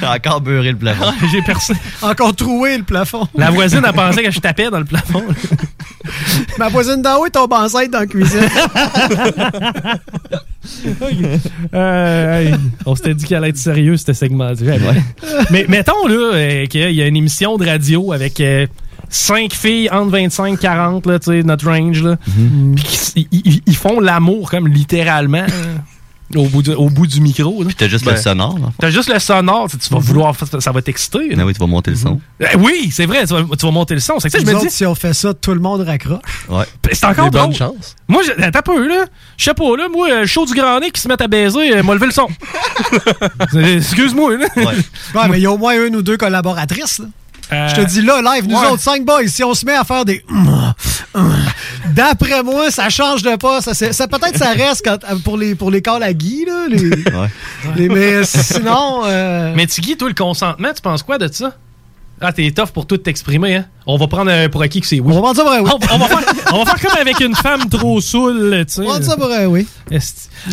[0.00, 1.12] J'ai encore beurré le plafond.
[1.30, 1.74] J'ai percé.
[2.02, 3.28] Encore troué le plafond.
[3.36, 5.22] La voisine a pensé que je tapais dans le plafond.
[6.58, 8.48] Ma voisine d'en haut est tombée enceinte dans la cuisine.
[11.74, 12.54] Euh, hey,
[12.84, 14.52] on s'était dit qu'elle allait être sérieux, ce segment
[15.50, 18.66] Mais mettons là, euh, qu'il y a une émission de radio avec euh,
[19.08, 22.02] cinq filles entre 25 et 40, là, tu sais, notre range.
[22.02, 22.16] Là,
[22.76, 25.76] qu'ils- ils, ils- ils font l'amour comme littéralement euh,
[26.36, 27.64] au, bout du, au bout du micro.
[27.64, 28.70] Puis t'as juste le sonore, là.
[28.78, 29.68] T'as juste le sonore.
[29.70, 30.34] tu vas vouloir.
[30.60, 31.34] Ça va t'exciter.
[31.38, 32.20] Ah oui, tu vas monter le son.
[32.42, 34.18] Euh, oui, c'est vrai, tu vas, tu vas monter le son.
[34.20, 34.70] C'est que ça, je me dis.
[34.70, 36.20] si on fait ça, tout le monde raccroche.
[36.50, 36.64] Ouais.
[36.92, 37.54] C'est encore drôle.
[37.54, 37.96] chances.
[38.08, 39.06] Moi, un peu, là.
[39.38, 39.88] Je sais pas, là.
[39.90, 42.06] Moi, euh, le show du grand nez qui se met à baiser, euh, m'a levé
[42.06, 42.28] le son.
[43.76, 44.46] Excuse-moi, là.
[44.56, 46.98] Ouais, mais il y a au moins une ou deux collaboratrices.
[46.98, 47.06] là.
[47.52, 48.66] Euh, Je te dis là, live, nous ouais.
[48.68, 50.22] autres, cinq boys, si on se met à faire des.
[51.94, 53.60] D'après moi, ça change de pas.
[53.62, 56.66] Ça, c'est- ça, Peut-être ça reste quand- pour, les, pour les calls à Guy, là.
[56.68, 56.90] les-
[57.76, 59.02] les- mais sinon.
[59.04, 61.52] euh, Mais Tiggy, toi, le consentement, tu penses quoi de ça?
[62.20, 63.64] Ah, t'es tough pour tout t'exprimer, hein?
[63.86, 65.12] On va prendre un pour acquis que c'est oui.
[65.12, 65.70] On va prendre ça pour un oui.
[65.72, 68.80] On, on va faire, on va faire comme avec une femme trop saoule, tu sais.
[68.80, 69.66] On va prendre ça pour un oui.
[69.90, 69.96] Ah,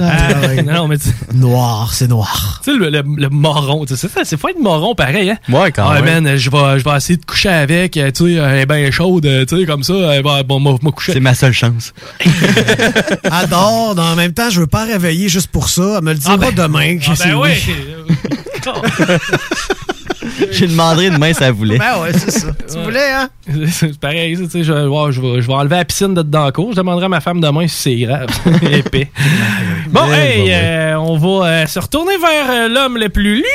[0.02, 0.64] Euh, ouais.
[0.64, 2.62] non, mais tu Noir, c'est noir.
[2.64, 5.38] tu sais, le, le, le moron, tu sais, c'est c'est faut être moron pareil, hein?
[5.50, 6.24] Ouais, quand Ah, même.
[6.24, 8.90] man, je vais, je vais essayer de coucher avec, euh, tu sais, elle est bien
[8.92, 11.12] chaude, euh, tu sais, comme ça, elle va, bon, m'a couché.
[11.14, 11.94] C'est ma seule chance.
[13.32, 15.96] Adore, en même temps, je veux pas réveiller juste pour ça.
[15.98, 16.98] Elle me le dira Ah ben- demain.
[17.08, 17.50] Ah, c'est ben oui.
[20.52, 21.78] J'ai demandé demain si elle voulait.
[21.78, 22.48] Ben ouais, c'est ça.
[22.72, 23.30] Tu voulais, hein?
[23.72, 26.52] C'est pareil, tu sais, je, je, vais, je vais enlever la piscine de dedans la
[26.52, 26.72] cour.
[26.72, 28.28] Je demanderai à ma femme demain si c'est grave.
[28.72, 29.10] Épais.
[29.90, 33.46] Bon, hey, euh, on va euh, se retourner vers euh, l'homme le plus lumineux.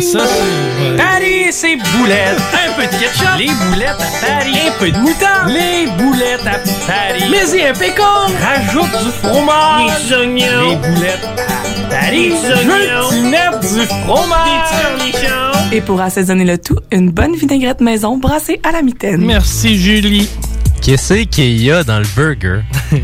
[0.00, 2.40] Ça, c'est- Paris, c'est boulettes.
[2.52, 3.38] Un peu de ketchup.
[3.38, 4.56] Les boulettes à Paris.
[4.68, 5.48] Un peu de moutarde.
[5.50, 7.24] Les boulettes à Paris.
[7.30, 8.26] Mais y un pécan.
[8.40, 9.90] Rajoute du fromage.
[10.08, 10.70] Des oignons.
[10.70, 11.69] Les boulettes à Paris.
[11.90, 13.60] Des oignons.
[13.60, 15.10] Du fromage.
[15.70, 15.76] Des.
[15.76, 19.24] Et pour assaisonner le tout, une bonne vinaigrette maison brassée à la mitaine.
[19.24, 20.28] Merci, Julie.
[20.82, 22.60] Qu'est-ce qu'il y a dans le burger?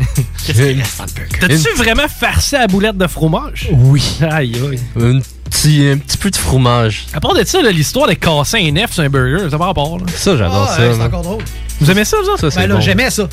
[0.47, 3.69] T'as-tu vraiment farci à la boulette de fromage?
[3.73, 4.03] Oui.
[4.23, 4.81] Aïe, aïe.
[4.99, 5.19] Un
[5.51, 7.07] petit, un petit peu de fromage.
[7.13, 9.67] À part de ça, là, l'histoire de casser un F sur un burger, ça va
[9.67, 9.99] rapport.
[9.99, 10.05] Là.
[10.15, 10.89] Ça, j'adore Ah, ça.
[10.89, 11.43] ouais, c'est encore drôle.
[11.81, 12.17] Vous aimez ça?
[12.39, 12.81] Ça, c'est Ben là, bon.
[12.81, 13.29] j'aimais ça.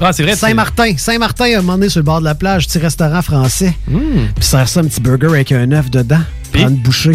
[0.00, 0.34] Ah, c'est vrai.
[0.36, 0.96] Saint-Martin.
[0.96, 3.74] Saint-Martin, à un moment donné, sur le bord de la plage, petit restaurant français.
[3.88, 4.26] Hmm.
[4.34, 6.20] Puis sert ça un petit burger avec un œuf dedans.
[6.52, 7.12] Prends une bouchée.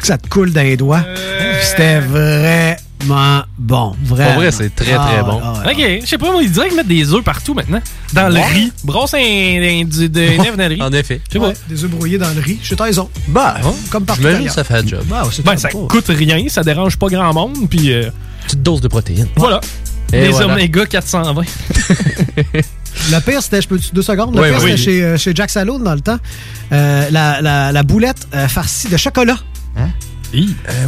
[0.00, 1.00] que Ça te coule dans les doigts.
[1.00, 3.94] Puis C'était vraiment bon.
[4.04, 4.30] Vraiment.
[4.32, 5.40] Pour vrai, c'est très, Ah, très bon.
[5.42, 5.72] ah, ouais.
[5.98, 7.80] Ok, je sais pas, moi, ils diraient qu'ils mettent des œufs partout maintenant.
[8.12, 8.72] Dans le riz.
[8.84, 10.82] Brosse un, un, du- de, un œuf dans le riz.
[10.82, 11.20] En effet.
[11.28, 11.52] Je sais pas.
[11.68, 12.58] Des œufs brouillés dans le riz.
[12.62, 13.08] Je suis raison.
[13.28, 13.56] Bah,
[13.90, 15.02] Comme partout j'imagine que ça fait un job.
[15.12, 15.88] Ah, c'est Ben, ça bon.
[15.88, 18.10] coûte rien, ça dérange pas grand monde, puis euh,
[18.46, 19.28] Petite dose de protéines.
[19.36, 19.60] voilà.
[20.12, 20.54] Et Les voilà.
[20.54, 21.42] Omega 420.
[23.10, 24.70] Le pire, c'était, je peux deux secondes, le Oui, pire, oui.
[24.70, 26.18] c'était chez, euh, chez Jack Saloon dans le temps.
[26.72, 29.38] Euh, la, la, la boulette euh, farcie de chocolat.
[30.34, 30.40] Euh,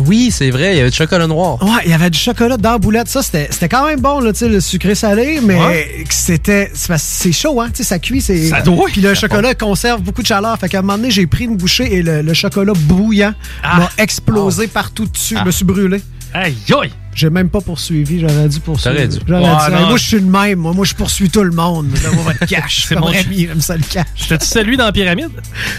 [0.06, 1.62] oui, c'est vrai, il y avait du chocolat noir.
[1.62, 3.08] Ouais, il y avait du chocolat dans la boulette.
[3.08, 6.04] Ça, c'était c'était quand même bon, là, tu sais, le sucré salé, mais Ouais.
[6.08, 6.70] c'était.
[6.74, 8.22] c'est chaud, hein, tu sais, ça cuit.
[8.22, 8.86] c'est- Ça doit.
[8.90, 10.58] Puis le chocolat conserve beaucoup de chaleur.
[10.58, 13.80] Fait qu'à un moment donné, j'ai pris une bouchée et le, le chocolat bouillant Ah.
[13.80, 15.36] m'a explosé partout dessus.
[15.38, 16.00] Je me suis brûlé.
[16.32, 16.90] Aïe, aïe.
[17.14, 18.96] J'ai même pas poursuivi, j'aurais dû poursuivre.
[19.06, 19.18] Dû.
[19.26, 19.72] J'aurais Ouais, dû.
[19.74, 19.88] non.
[19.88, 20.58] Moi, je suis le même.
[20.58, 21.86] Moi, moi je poursuis tout le monde.
[22.02, 22.86] Donne-moi votre cash.
[22.88, 24.06] C'est mon Rémi, j'aime ça le cash.
[24.16, 25.30] C'était-tu celui dans la pyramide?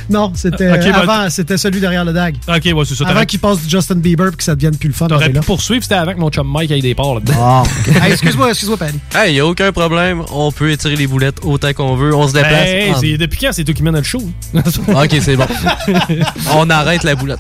[0.09, 2.36] Non, c'était ben- avant, c'était celui derrière le dag.
[2.47, 3.07] Ok, ouais, c'est ça.
[3.07, 5.07] Avant qu'il passe du Justin Bieber et que ça devienne plus le fun.
[5.07, 5.43] t'aurais d'aller pu là.
[5.45, 7.33] poursuivre, c'était avant que mon chum Mike ait des parts là-dedans.
[7.38, 7.63] Ah.
[8.05, 8.99] Hey, excuse-moi, excuse-moi, Paddy.
[9.15, 10.23] Hey, y a aucun problème.
[10.31, 12.13] On peut étirer les boulettes autant qu'on veut.
[12.15, 12.67] On se déplace.
[12.67, 14.21] Hey, en- c'est- depuis quand c'est toi qui mène notre show?
[14.53, 15.45] Ok, c'est bon.
[16.53, 17.39] On arrête la boulette.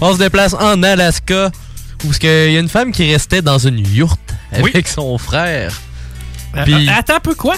[0.00, 1.50] On se déplace en Alaska.
[2.04, 4.20] Où il y a une femme qui restait dans une yourte
[4.52, 4.82] avec Oui.
[4.86, 5.80] son frère.
[6.56, 7.56] Euh, Puis- Attends un peu quoi?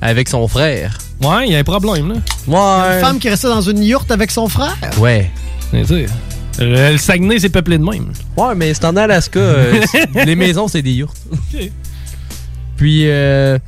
[0.00, 0.96] Avec son frère.
[1.22, 2.14] Ouais, il y a un problème, là.
[2.46, 2.94] Ouais.
[2.96, 4.76] Une femme qui restait dans une yourte avec son frère?
[4.98, 5.30] Ouais.
[5.70, 6.06] Tu sais,
[6.58, 8.12] Le, le Saguenay, c'est peuplé de même.
[8.36, 9.38] Ouais, mais c'est en Alaska.
[9.38, 11.16] euh, c'est- les maisons, c'est des yourtes.
[12.76, 13.58] Puis, euh,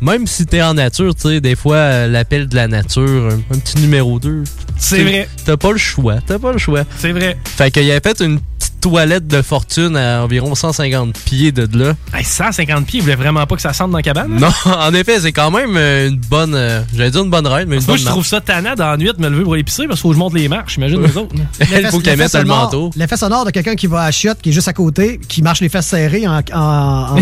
[0.00, 3.54] même si t'es en nature, tu sais, des fois, euh, l'appel de la nature, un,
[3.54, 4.44] un petit numéro 2.
[4.78, 5.28] C'est vrai.
[5.44, 6.16] T'as pas le choix.
[6.26, 6.84] T'as pas le choix.
[6.98, 7.36] C'est vrai.
[7.44, 8.40] Fait qu'il avait fait une
[8.82, 11.94] toilette de fortune à environ 150 pieds de là.
[12.12, 14.28] Hey, 150 pieds, il voulait vraiment pas que ça sente dans la cabane?
[14.38, 16.54] Non, en effet, c'est quand même euh, une bonne.
[16.54, 18.90] euh, J'allais dire une bonne ride, mais une Moi, bonne je trouve ça tannant dans
[18.90, 20.76] la nuit de me lever pour l'épicer parce qu'il faut que je monte les marches,
[20.76, 21.34] imagine les autres.
[21.60, 22.90] Il faut qu'elle mette le sonore- manteau.
[22.96, 25.60] L'effet sonore de quelqu'un qui va à chiotte, qui est juste à côté, qui marche
[25.60, 26.40] les fesses serrées en.
[26.52, 27.16] en, en-.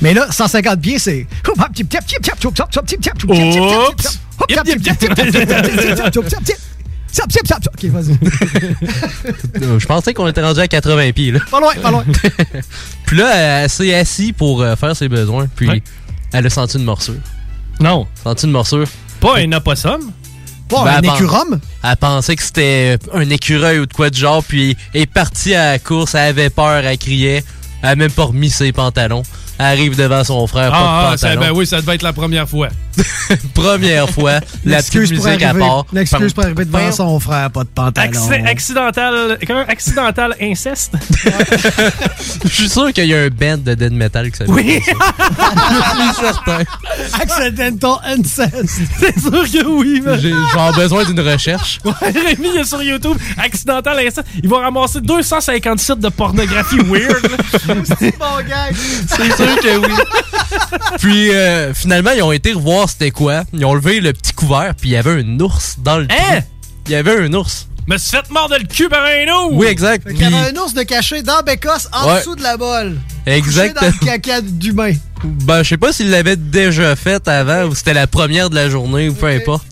[0.00, 1.26] Mais là, 150 pieds, c'est.
[7.12, 8.18] Stop, stop, stop, OK, vas-y.
[9.62, 11.40] Euh, je pensais qu'on était rendu à 80 pieds, là.
[11.50, 12.04] Pas loin, pas loin.
[13.06, 15.82] puis là, elle s'est assise pour euh, faire ses besoins, puis
[16.32, 17.20] elle a senti une morsure.
[17.78, 18.06] Non.
[18.22, 18.86] Senti une morsure.
[19.20, 20.12] Pas un opossum?
[20.68, 21.60] Pas ben, un elle?
[21.82, 25.06] Elle pensait que c'était euh, un écureuil ou de quoi du genre, puis elle est
[25.06, 27.44] partie à la course, elle avait peur, elle criait.
[27.82, 29.22] Elle a même pas remis ses pantalons.
[29.60, 30.70] Arrive devant son frère.
[30.74, 31.46] Ah, pas ah, de ça, pantalon.
[31.52, 32.68] ben oui, ça devait être la première fois.
[33.54, 34.32] Première fois.
[34.32, 35.86] la petite L'excuse pour musique à arriver- part.
[35.92, 38.10] L'excuse pour arriver devant son frère, pas de pantalon.
[38.10, 39.38] Acci- accidental.
[39.46, 39.64] comment?
[39.68, 40.94] Accidental inceste?
[42.44, 44.80] Je suis sûr qu'il y a un band de dead metal qui s'appelle Oui.
[44.84, 46.14] ça.
[46.20, 46.64] certain.
[47.20, 48.54] Accidental incest.
[48.98, 50.18] C'est sûr que oui, man.
[50.20, 50.32] J'ai
[50.76, 51.78] besoin d'une recherche.
[51.84, 53.16] Ouais, Rémi, il est sur YouTube.
[53.38, 54.24] Accidental inceste.
[54.42, 57.28] Il va ramasser 250 sites de pornographie weird.
[57.98, 58.74] C'est bon gag.
[59.08, 59.94] C'est sûr que oui.
[60.98, 63.44] Puis euh, finalement, ils ont été revoir c'était quoi.
[63.52, 66.16] Ils ont levé le petit couvert, puis il y avait un ours dans le trou.
[66.32, 66.40] Hein?
[66.86, 67.66] Il y avait un ours.
[67.86, 69.48] Me suis fait mordre le cul par un ours.
[69.52, 70.06] Oui, exact.
[70.06, 72.18] Fait qu'il y Puis- avait un ours de caché dans Bécosse, en Ouais.
[72.20, 72.96] dessous de la bolle.
[73.26, 73.74] Exact.
[73.76, 74.92] Couché dans le caca d'humain.
[75.24, 78.70] Ben, je sais pas s'il l'avait déjà fait avant ou c'était la première de la
[78.70, 79.66] journée ou peu importe.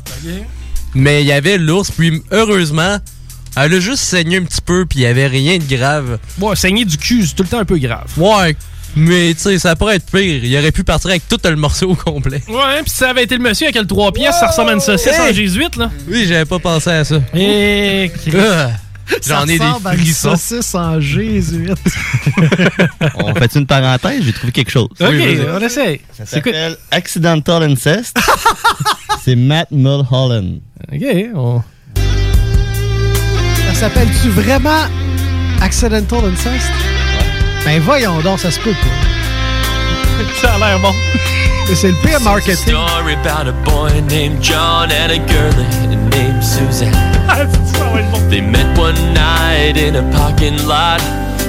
[0.95, 2.99] Mais il y avait l'ours, puis heureusement,
[3.57, 6.19] elle a juste saigné un petit peu, puis il y avait rien de grave.
[6.41, 8.07] Ouais, saigner du cul, c'est tout le temps un peu grave.
[8.17, 8.57] Ouais,
[8.99, 10.45] mais tu sais, ça pourrait être pire.
[10.45, 12.43] Il aurait pu partir avec tout le morceau au complet.
[12.49, 14.73] Ouais, pis si ça avait été le monsieur avec le 3 pièces, ça ressemble à
[14.75, 15.31] une saucisse Hey!
[15.31, 15.91] en jésuite, là.
[16.09, 17.17] Oui, j'avais pas pensé à ça.
[17.35, 18.11] Et...
[18.37, 18.71] Ah,
[19.23, 20.37] Ça J'en ai des ressemble à une frissons.
[20.37, 21.79] saucisse en jésuite.
[23.15, 24.89] On fait une parenthèse, j'ai trouvé quelque chose.
[25.01, 26.01] Ok, Oui, on essaie.
[26.17, 28.19] Ça s'appelle Accidental Incest.
[29.25, 30.61] C'est Matt Mulholland.
[30.93, 31.03] Ok,
[31.35, 31.63] on...
[33.69, 34.85] Ça s'appelle-tu vraiment
[35.63, 36.71] Accidental Incest?
[37.69, 40.25] Ben voyons donc, ça se peut pas.
[40.41, 40.95] ça a l'air bon.
[41.75, 42.57] C'est le pire marketing.
[42.57, 45.53] Story about a boy named John and a girl
[46.11, 46.97] named Suzanne.
[48.31, 51.01] They met one night in a parking lot,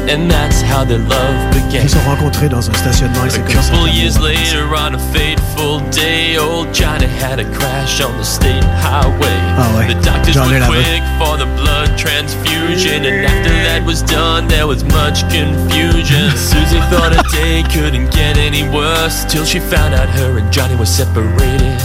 [0.09, 1.83] and that's how their love began.
[1.83, 3.71] Ils se sont rencontrés dans un stationnement et c'est A comme ça.
[3.71, 8.63] couple years later, on a fateful day, old Johnny had a crash on the state
[8.83, 9.37] highway.
[9.57, 9.87] Ah ouais.
[9.87, 14.83] The doctors were quick for the blood transfusion, and after that was done, there was
[14.83, 16.29] much confusion.
[16.37, 20.75] Susie thought a day couldn't get any worse till she found out her and Johnny
[20.75, 21.65] were separated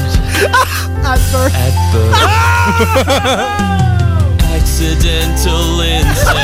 [1.04, 1.54] At birth.
[1.56, 2.12] at birth.
[4.54, 6.36] Accidental incest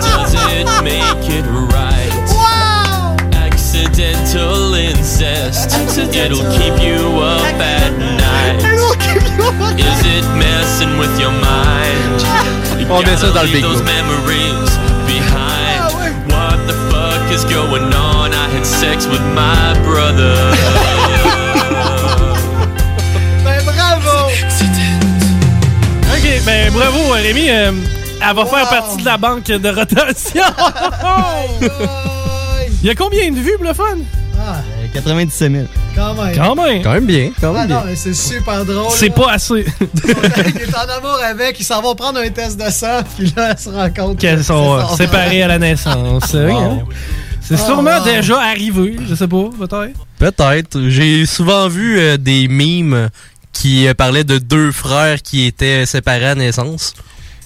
[0.00, 2.12] does it make it right?
[2.32, 3.16] Wow!
[3.32, 5.70] Accidental incest,
[6.16, 8.87] it'll keep you up at night.
[12.90, 14.70] On met ça dans le memories
[15.06, 15.92] behind.
[16.30, 18.32] What the fuck is going on?
[18.32, 20.34] I had sex with my brother.
[23.44, 24.30] Ben bravo!
[26.12, 27.50] Ok, ben bravo, Rémi.
[27.50, 27.72] euh,
[28.20, 30.42] elle va faire partie de la banque de rotation.
[32.82, 33.98] Il y a combien de vues, pour le fun?
[34.40, 34.60] Ah,
[34.94, 35.64] 97 000.
[35.98, 36.34] Quand même.
[36.36, 36.82] Quand même.
[36.82, 37.30] Quand même bien.
[37.40, 37.84] Quand Ah même non, bien.
[37.86, 38.90] mais c'est super drôle.
[38.90, 39.64] C'est pas assez.
[39.80, 43.50] Il est en amour avec, ils s'en vont prendre un test de sang, puis là,
[43.52, 46.32] elle se rend compte Qu'elles que sont euh, séparées à la naissance.
[46.34, 46.50] Wow.
[46.50, 46.78] hein.
[47.40, 48.04] C'est Oh, sûrement wow.
[48.04, 49.98] déjà arrivé, je sais pas, peut-être.
[50.18, 50.88] Peut-être.
[50.88, 53.08] J'ai souvent vu euh, des mimes
[53.52, 56.92] qui euh, parlaient de deux frères qui étaient séparés à naissance.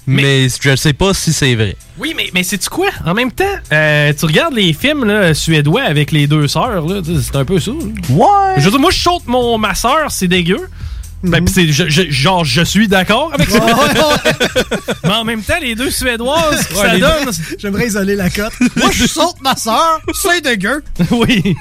[0.07, 1.77] Mais, je sais pas si c'est vrai.
[1.99, 2.89] Oui, mais, mais c'est-tu quoi?
[3.07, 7.37] En même temps, euh, tu regardes les films là, suédois avec les deux sœurs, c'est
[7.37, 7.71] un peu ça.
[7.71, 7.77] là.
[8.11, 8.55] Ouais!
[8.59, 10.69] Je veux dire, moi, je saute mon, ma sœur, c'est dégueu.
[11.25, 13.61] Ben, pis c'est, je- je- genre, je suis d'accord avec ça.
[15.05, 17.31] mais en même temps, les deux Suédoises, Ouais, ça les donne.
[17.59, 18.53] J'aimerais isoler la cote.
[18.77, 20.83] Moi, je saute ma soeur, c'est dégueu.
[21.13, 21.55] oui.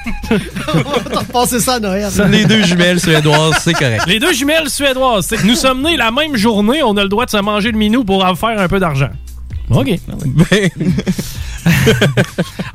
[0.73, 0.77] On
[1.13, 2.09] va repasser ça à Noël.
[2.29, 4.03] Les deux jumelles suédoises, c'est correct.
[4.07, 7.09] Les deux jumelles suédoises, c'est que nous sommes nés la même journée, on a le
[7.09, 9.09] droit de se manger le minou pour en faire un peu d'argent.
[9.71, 9.99] OK.
[10.07, 10.45] Ben,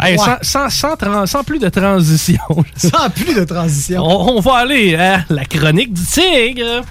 [0.01, 0.18] Hey, Ouais.
[0.18, 2.39] sans, sans, sans tran- sans plus de transition.
[2.77, 4.02] Sans plus de transition.
[4.05, 6.82] On, on va aller à la chronique du tigre.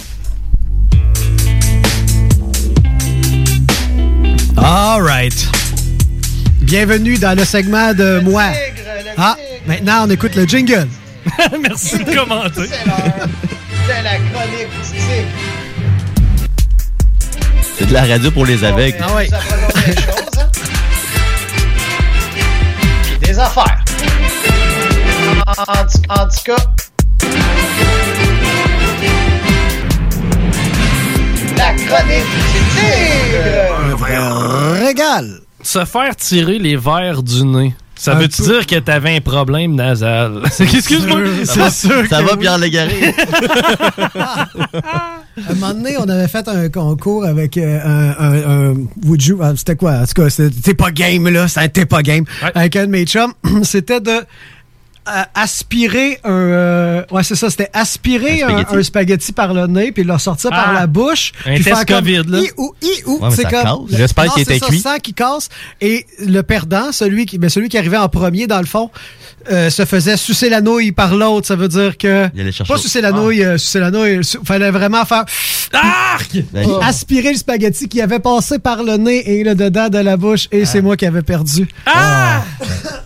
[4.57, 5.47] All right.
[6.61, 8.49] Bienvenue dans le segment de moi.
[9.17, 9.35] Ah,
[9.67, 10.87] Maintenant, on écoute le jingle.
[11.61, 12.67] Merci de commenter.
[13.87, 15.64] C'est la chronique du tigre.
[17.77, 18.97] C'est de la radio pour les aveugles.
[19.01, 19.25] Ah oui.
[19.27, 20.49] Des choses, hein?
[23.03, 23.83] Puis des affaires.
[25.47, 26.55] En, en- en tout cas.
[31.57, 33.91] La chronique du tigre.
[33.91, 34.17] Un vrai
[34.85, 35.25] régal.
[35.61, 37.73] Se faire tirer les verres du nez.
[37.97, 40.41] Ça veut-tu dire que t'avais un problème nasal?
[40.59, 41.21] Excuse-moi.
[41.45, 42.39] C'est sûr Ça que va, oui.
[42.39, 42.91] Pierre Légaré?
[45.37, 48.75] À un moment donné, on avait fait un concours avec euh, un, un, un-
[49.05, 49.95] Would you- ah, C'était quoi?
[49.99, 51.47] En tout cas, c'était T'es pas game, là.
[51.47, 52.23] C'était T'es pas game.
[52.53, 53.33] Avec un de mes chums.
[53.63, 54.21] C'était de euh,
[55.33, 56.31] aspirer un...
[56.31, 57.49] euh, ouais, c'est ça.
[57.49, 58.75] C'était aspirer Un spaghetti.
[58.75, 60.73] un spaghetti par le nez puis le sortir par Ah.
[60.73, 61.31] la bouche.
[61.45, 62.39] Un puis test faire comme COVID, là.
[62.39, 63.13] I-ou, I-ou.
[63.21, 63.87] Ouais, mais c'est ça comme...
[63.89, 64.79] J'espère qu'il c'est était ça, cuit.
[64.79, 65.49] sang qui casse.
[65.81, 68.89] Et le perdant, celui qui, ben, celui qui arrivait en premier, dans le fond,
[69.51, 71.45] euh, se faisait sucer la nouille par l'autre.
[71.47, 72.27] Ça veut dire que...
[72.33, 74.15] Il allait chercher Pas sucer la nouille, euh, sucer la nouille.
[74.21, 75.25] Il fallait vraiment faire...
[75.73, 76.37] Arc!
[76.53, 80.15] Ben, aspirer le spaghetti qui avait passé par le nez et le dedans de la
[80.15, 81.67] bouche et c'est moi qui avais perdu.
[81.85, 82.43] Ah!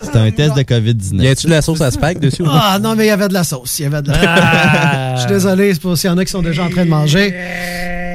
[0.02, 1.22] C'était un test de COVID-19.
[1.22, 2.42] Y a-tu de la sauce à spag dessus?
[2.48, 3.78] Ah non, mais il y avait de la sauce.
[3.78, 5.12] Il y avait de la Ah.
[5.16, 6.90] Je suis désolé, c'est pour s'il y en a qui sont déjà en train de
[6.90, 7.34] manger.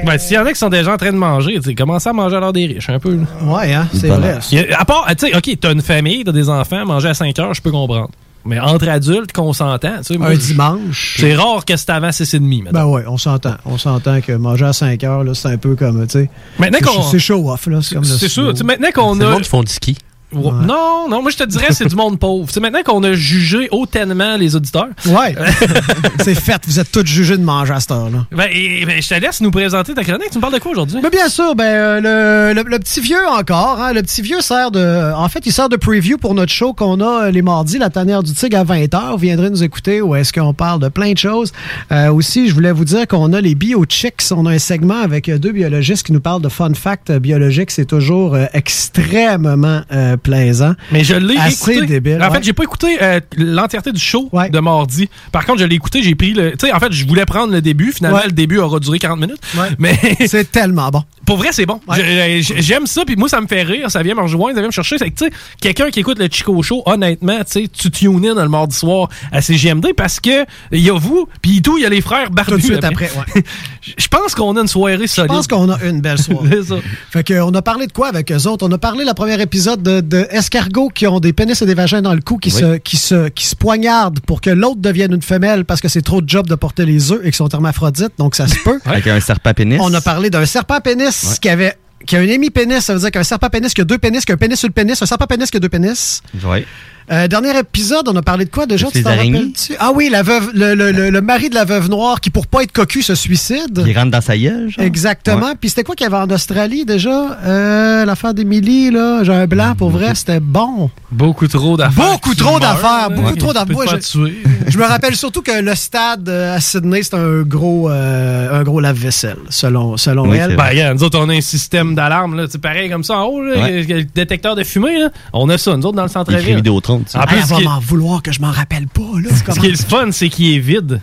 [0.04, 2.08] Ben, s'il y en a qui sont déjà en train de manger, tu sais, commencez
[2.08, 3.16] à manger à l'heure des riches, un peu.
[3.16, 3.22] là.
[3.54, 4.38] Ouais, hein, c'est Voilà.
[4.38, 4.68] vrai.
[4.72, 7.36] A- à part, tu sais, OK, t'as une famille, t'as des enfants, manger à 5
[7.38, 8.10] heures, je peux comprendre.
[8.44, 10.18] Mais entre adultes, qu'on s'entend, tu sais.
[10.18, 11.16] moi, Un dimanche.
[11.18, 12.80] C'est rare que c'est avant 6h30, maintenant.
[12.84, 13.56] Ben ouais, on s'entend.
[13.64, 16.30] On s'entend que manger à 5 heures, là, c'est un peu comme, tu sais.
[16.58, 17.80] Maintenant c'est qu'on- C'est show-off, là.
[17.82, 18.52] C'est sûr.
[18.64, 19.30] Maintenant qu'on a.
[19.30, 19.96] monde qui font du ski.
[20.32, 20.50] Ouais.
[20.66, 22.48] Non, non, moi je te dirais c'est du monde pauvre.
[22.50, 24.88] C'est maintenant qu'on a jugé hautement les auditeurs.
[25.06, 25.34] Ouais.
[26.24, 26.60] c'est fait.
[26.66, 28.26] Vous êtes tous jugés de manger à cette heure-là.
[28.32, 30.30] Ben, et- ben, je te laisse nous présenter ta chronique.
[30.30, 30.98] Tu me parles de quoi aujourd'hui?
[31.02, 33.80] Mais bien sûr, ben, euh, le, le- le petit vieux encore.
[33.80, 35.12] hein, le petit vieux sert de.
[35.14, 37.90] En fait, il sert de preview pour notre show qu'on a euh, les mardis, la
[37.90, 39.12] tanière du tigre à 20h.
[39.12, 41.52] Vous viendrez nous écouter où est-ce qu'on parle de plein de choses.
[41.92, 44.22] Euh, aussi, je voulais vous dire qu'on a les BioChicks.
[44.32, 47.18] On a un segment avec euh, deux biologistes qui nous parlent de fun facts euh,
[47.20, 47.70] biologiques.
[47.70, 49.82] C'est toujours euh, extrêmement
[50.16, 50.74] euh, plaisant.
[50.92, 51.86] Mais je l'ai écouté.
[51.86, 52.22] débile.
[52.22, 52.36] En ouais.
[52.36, 55.08] fait, j'ai pas écouté euh, l'entièreté du show de mardi.
[55.32, 56.52] Par contre, je l'ai écouté, j'ai pris le.
[56.52, 57.92] Tu sais, en fait, je voulais prendre le début.
[57.92, 58.26] Finalement, Ouais.
[58.26, 59.40] le début aura duré 40 minutes.
[59.78, 61.02] Mais C'est tellement bon.
[61.26, 61.80] pour vrai, c'est bon.
[61.94, 63.90] Je- je- J'aime ça, puis moi, ça me fait rire.
[63.90, 64.96] Ça vient me rejoindre, ça vient me chercher.
[64.98, 65.30] C'est que, tu sais,
[65.60, 69.08] quelqu'un qui écoute le Chico Show, honnêtement, tu sais, tu tune in le mardi soir
[69.32, 72.30] à CGMD parce que il y a vous, puis tout, il y a les frères
[72.30, 72.52] barbus.
[72.52, 73.42] Tout de suite après, ouais.
[73.98, 75.28] Je pense qu'on a une soirée Je solide.
[75.30, 76.62] pense qu'on a une belle soirée.
[76.66, 76.76] Ça.
[77.10, 78.66] Fait que, on a parlé de quoi avec eux autres?
[78.66, 81.74] On a parlé, le premier épisode, de, de escargots qui ont des pénis et des
[81.74, 82.60] vagins dans le cou, qui, Oui.
[82.60, 86.02] se, qui, se, qui se poignardent pour que l'autre devienne une femelle parce que c'est
[86.02, 88.80] trop de job de porter les œufs et qu'ils sont hermaphrodites, donc ça se peut.
[88.84, 89.78] Avec un serpent pénis.
[89.82, 91.76] On a parlé d'un serpent pénis qui avait
[92.06, 94.30] qui a un hémipénis, ça veut dire qu'un serpent pénis qui a deux pénis, qui
[94.30, 96.22] a un pénis sur le pénis, un serpent pénis qui a deux pénis.
[96.44, 96.64] Ouais.
[97.10, 98.88] Euh, dernier épisode, on a parlé de quoi déjà?
[98.90, 99.74] Tu t'en rappelles-tu?
[99.78, 102.46] Ah oui, la veuve, le, le- le- le mari de la veuve noire qui, pour
[102.48, 103.82] pas être cocu, se suicide.
[103.86, 104.84] Il rentre dans sa gueule, genre.
[104.84, 105.46] Exactement.
[105.46, 105.52] Ouais.
[105.60, 107.38] Puis c'était quoi qu'il y avait en Australie déjà?
[107.44, 109.22] Euh, L'affaire d'Émilie, là.
[109.22, 110.90] J'ai un blanc, pour vrai, c'était bon.
[111.12, 112.04] Beaucoup trop d'affaires.
[112.12, 113.36] Beaucoup trop d'affaires, beaucoup Ouais.
[113.36, 113.98] trop d'affaires.
[114.02, 118.62] je- me rappelle surtout que le stade euh, à Sydney, c'est un gros, euh, un
[118.64, 120.56] gros lave-vaisselle, selon, selon Oui, elle.
[120.56, 122.46] Ben, regarde, nous autres, on a un système d'alarme, là.
[122.50, 123.62] C'est pareil comme ça en haut, là.
[123.62, 123.82] Ouais.
[123.84, 125.08] Le détecteur de fumée, là.
[125.32, 126.62] On a ça, nous autres, dans le centre-ville.
[127.06, 127.18] Sais.
[127.18, 129.30] En Ah, plus, elle va m'en vouloir que je m'en rappelle pas, là.
[129.34, 131.00] ce qui est le fun, c'est qu'il est vide.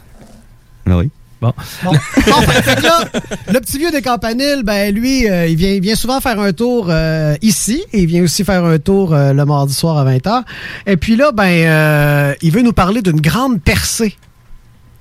[0.90, 1.10] Ah oui.
[1.42, 1.54] Bon.
[1.84, 1.92] Bon,
[2.28, 3.00] Bon, fait, fait que là,
[3.52, 6.54] le petit vieux des campaniles, ben lui, euh, il, vient, il vient souvent faire un
[6.54, 10.06] tour euh, ici et il vient aussi faire un tour euh, le mardi soir à
[10.06, 10.44] 20h.
[10.88, 14.16] Et puis là, ben, euh, il veut nous parler d'une grande percée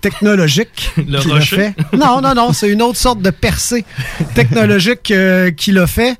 [0.01, 1.74] technologique Le qu'il a fait.
[1.93, 3.85] Non, non, non, c'est une autre sorte de percée
[4.35, 6.16] technologique euh, qu'il a fait.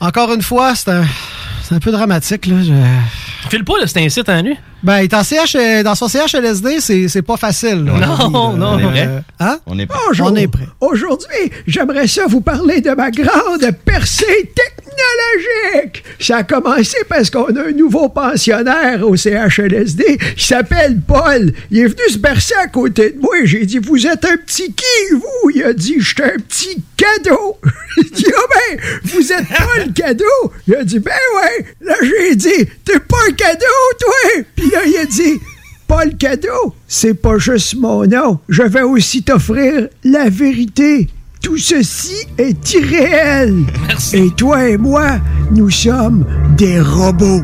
[0.00, 1.04] Encore une fois, c'est un,
[1.62, 2.46] c'est un peu dramatique.
[2.46, 2.56] Là.
[2.62, 2.72] Je-
[3.50, 4.56] File pas, là, c'est un site en lui.
[4.82, 7.84] Ben, il est en CH, euh, dans son CHLSD, c'est c'est pas facile.
[7.84, 7.92] là.
[8.28, 8.92] Non, non, Euh, non.
[8.94, 9.58] euh, hein?
[9.66, 9.98] On est pas.
[10.20, 10.68] On est prêt.
[10.80, 16.04] Aujourd'hui, j'aimerais ça vous parler de ma grande percée technologique.
[16.20, 21.52] Ça a commencé parce qu'on a un nouveau pensionnaire au CHLSD qui s'appelle Paul.
[21.72, 23.34] Il est venu se bercer à côté de moi.
[23.44, 25.50] J'ai dit, vous êtes un petit qui, vous?
[25.54, 27.58] Il a dit, je suis un petit cadeau.
[27.96, 28.40] J'ai dit, ah
[28.76, 30.52] ben, vous êtes pas le cadeau?
[30.68, 31.66] Il a dit, ben ouais.
[31.80, 33.64] Là, j'ai dit, t'es pas un cadeau,
[34.00, 34.44] toi?
[34.56, 35.40] Puis là, il a dit,
[35.86, 38.40] pas le cadeau, c'est pas juste mon nom.
[38.48, 41.08] Je vais aussi t'offrir la vérité.
[41.40, 43.54] Tout ceci est irréel.
[44.12, 45.18] Et toi et moi,
[45.52, 47.42] nous sommes des robots.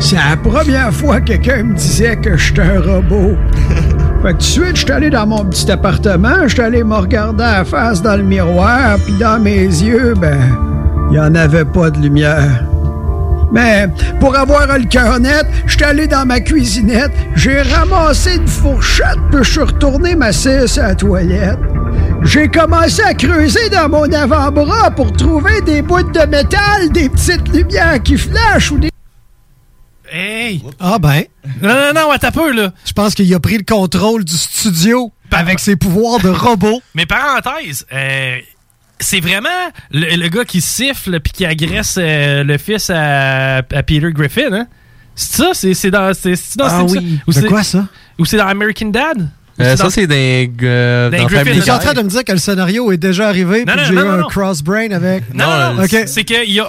[0.00, 3.36] C'est la première fois que quelqu'un me disait que j'étais un robot.
[4.22, 7.44] Fait que tout de suite, j'étais allé dans mon petit appartement, j'étais allé me regarder
[7.44, 10.40] à la face dans le miroir, puis dans mes yeux, ben,
[11.10, 12.64] il y en avait pas de lumière.
[13.54, 13.86] Mais
[14.18, 19.18] pour avoir le cœur net, je suis allé dans ma cuisinette, j'ai ramassé une fourchette,
[19.30, 21.58] puis je suis retourné m'asseoir à la toilette.
[22.24, 27.46] J'ai commencé à creuser dans mon avant-bras pour trouver des bouts de métal, des petites
[27.48, 28.90] lumières qui flashent ou des...
[30.10, 30.60] Hey!
[30.80, 31.22] Ah ben.
[31.62, 32.72] Non, non, non, un peu, là.
[32.84, 36.82] Je pense qu'il a pris le contrôle du studio avec ses pouvoirs de robot.
[36.94, 38.38] Mais parenthèse, euh,
[39.00, 39.48] c'est vraiment
[39.90, 44.52] le, le gars qui siffle puis qui agresse euh, le fils à, à Peter Griffin,
[44.52, 44.66] hein?
[45.16, 45.50] C'est ça?
[45.74, 47.20] C'est dans, c'est, dans Ah oui.
[47.26, 47.86] Ou De quoi, ça?
[48.18, 49.28] Ou c'est dans American Dad?
[49.60, 50.50] Euh, ça, c'est des.
[50.62, 51.44] euh, dans Griffin.
[51.44, 53.72] Family Tu es en train de me dire que le scénario est déjà arrivé Non,
[53.74, 55.32] puis non, que j'ai non, eu non, un cross-brain avec...
[55.32, 55.96] Non, non, non, OK.
[56.06, 56.66] c'est qu'il y a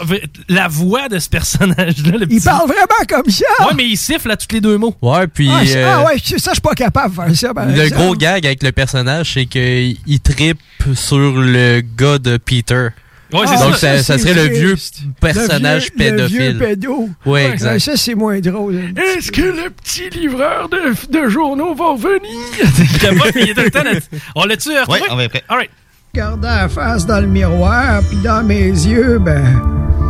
[0.50, 2.12] la voix de ce personnage-là.
[2.12, 3.46] le Il petit- parle vraiment comme ça!
[3.62, 4.96] Ouais, mais il siffle à tous les deux mots.
[5.02, 5.50] Ouais, puis.
[5.52, 7.54] Ah, euh, ah ouais, ça, je suis pas capable de faire ça.
[7.54, 10.60] par Le gros gag avec le personnage, c'est qu'il il trippe
[10.94, 12.90] sur le gars de Peter.
[13.34, 13.98] Ouais, c'est Donc, ça.
[14.04, 14.76] ça, serait le vieux
[15.20, 16.58] personnage Le vieux- Le vieux pédophile.
[16.60, 17.10] pédo.
[17.26, 17.80] Ouais, exact.
[17.80, 18.76] Ça, c'est moins drôle.
[18.96, 20.78] Est-ce que le petit livreur de,
[21.12, 22.22] de journaux va venir?
[23.36, 24.00] il est tout le temps là-
[24.36, 25.00] On l'a-tu retrouvé?
[25.00, 25.44] Ouais, on va être prêt.
[25.50, 25.70] All right.
[26.14, 29.44] Regardant la face dans le miroir, puis dans mes yeux, ben,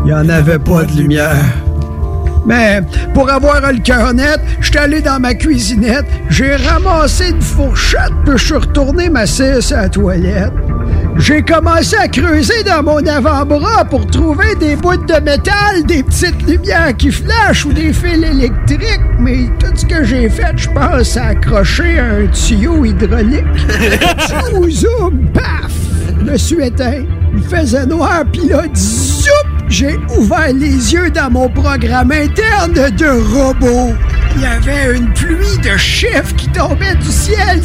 [0.05, 1.35] il y en avait pas de lumière.
[2.45, 2.81] Mais
[3.15, 8.11] pour avoir le cœur net, je suis allé dans ma cuisinette, j'ai ramassé une fourchette,
[8.23, 10.53] puis je suis retourné m'asseoir à la toilette.
[11.17, 16.41] J'ai commencé à creuser dans mon avant-bras pour trouver des bouts de métal, des petites
[16.47, 21.09] lumières qui flashent ou des fils électriques, mais tout ce que j'ai fait, je pense,
[21.09, 23.45] c'est accrocher un tuyau hydraulique.
[24.27, 25.71] Zoom, zoom, paf!
[26.21, 27.03] Me suis éteint.
[27.33, 29.31] Il faisait noir, puis là, zoup!
[29.67, 33.93] J'ai ouvert les yeux dans mon programme interne de robot.
[34.35, 37.61] Il y avait une pluie de chiffres qui tombaient du ciel.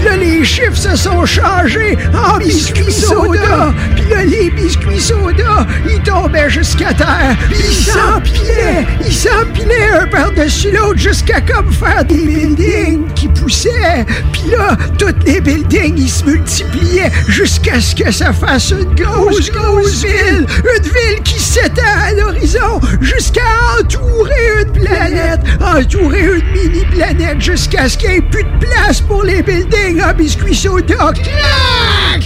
[0.00, 3.74] Puis là, les chiffres se sont changés en biscuits soda.
[3.94, 7.36] Puis là, les biscuits soda, ils tombaient jusqu'à terre.
[7.50, 8.86] Puis ils s'empilaient.
[9.04, 14.06] Ils s'empilaient un par-dessus l'autre jusqu'à comme faire des buildings qui poussaient.
[14.32, 19.50] Puis là, tous les buildings, ils se multipliaient jusqu'à ce que ça fasse une grosse,
[19.52, 20.46] grosse ville.
[20.76, 23.42] Une ville qui s'étend à l'horizon jusqu'à
[23.78, 25.40] entourer une planète.
[25.60, 30.14] Entourer une mini-planète jusqu'à ce qu'il n'y ait plus de place pour les buildings en
[30.14, 31.12] biscuits soda.
[31.14, 32.22] Clac!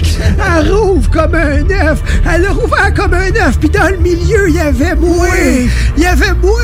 [0.58, 2.02] Elle rouvre comme un œuf.
[2.30, 3.58] Elle a rouvert comme un œuf.
[3.58, 5.26] Puis dans le milieu, il y avait moi.
[5.96, 6.60] Il y avait moi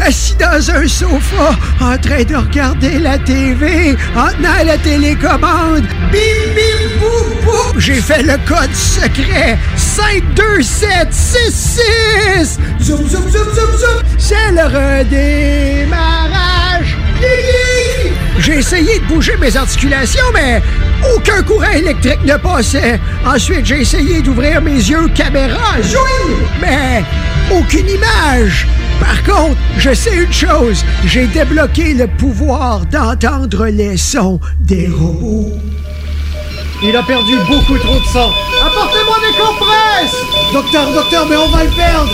[0.00, 5.84] assis dans un sofa en train de regarder la TV en tenant la télécommande.
[6.10, 7.78] Bim, bim, boum, boum.
[7.78, 12.58] J'ai fait le code secret 52766.
[12.80, 14.02] Zoom, zoom, zoom, zoom, zoom.
[14.18, 16.96] C'est le redémarrage.
[18.42, 20.60] J'ai essayé de bouger mes articulations, mais
[21.14, 22.98] aucun courant électrique ne passait.
[23.24, 27.04] Ensuite, j'ai essayé d'ouvrir mes yeux caméra, zoom, mais
[27.52, 28.66] aucune image.
[28.98, 35.52] Par contre, je sais une chose, j'ai débloqué le pouvoir d'entendre les sons des robots.
[36.82, 38.32] Il a perdu beaucoup trop de sang.
[38.60, 40.16] Apportez-moi des compresses!
[40.52, 42.10] Docteur, docteur, mais on va le perdre.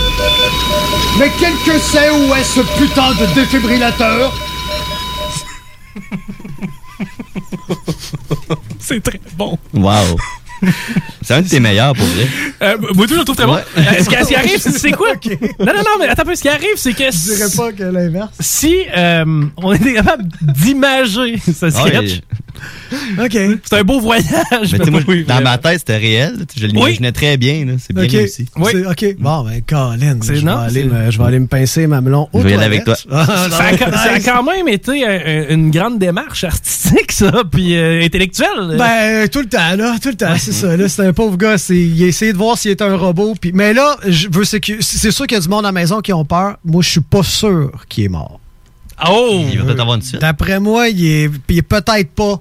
[1.18, 4.30] Mais quel que c'est où est ce putain de défibrillateur?
[8.80, 9.58] C'est très bon.
[9.74, 10.16] Wow.
[11.22, 12.26] C'est un de tes meilleurs pour vrai.
[12.62, 13.54] Euh, moi, tout, je le trouve très bon.
[13.54, 13.64] Ouais.
[13.76, 15.12] Euh, ce, qui, ce qui arrive, c'est quoi?
[15.60, 16.34] Non, non, non, mais attends un peu.
[16.34, 17.04] Ce qui arrive, c'est que.
[17.04, 18.30] Je dirais pas que l'inverse.
[18.40, 22.20] Si euh, on était capable d'imager ce sketch,
[23.24, 23.32] OK.
[23.64, 24.76] c'est un beau voyage.
[24.78, 26.46] Mais moi, oui, dans ma tête, c'était réel.
[26.56, 27.64] Je l'imaginais très bien.
[27.64, 27.72] là.
[27.78, 28.10] C'est bien OK.
[28.10, 28.46] réussi.
[28.70, 29.16] C'est- OK.
[29.18, 32.38] Bon, ben, Colin, je, vais aller me, je vais aller me pincer ma melon Je
[32.40, 32.94] vais y aller avec toi.
[33.10, 37.76] Ah, ça, a, ça quand même été un- un- une grande démarche artistique, ça, puis
[37.76, 38.76] euh, intellectuelle.
[38.78, 40.76] Ben, tout le temps, là, tout le temps, c'est ça.
[40.76, 43.34] Là, c'est un pauvre gars, il a essayé de voir s'il était un robot.
[43.40, 46.00] Puis, mais là, je veux c'est sûr qu'il y a du monde à la maison
[46.00, 46.56] qui ont peur.
[46.64, 48.40] Moi, je suis pas sûr qu'il est mort.
[49.06, 49.44] Oh!
[49.50, 50.20] Il va peut-être avoir une suite.
[50.20, 52.40] D'après moi, il est, il est peut-être pas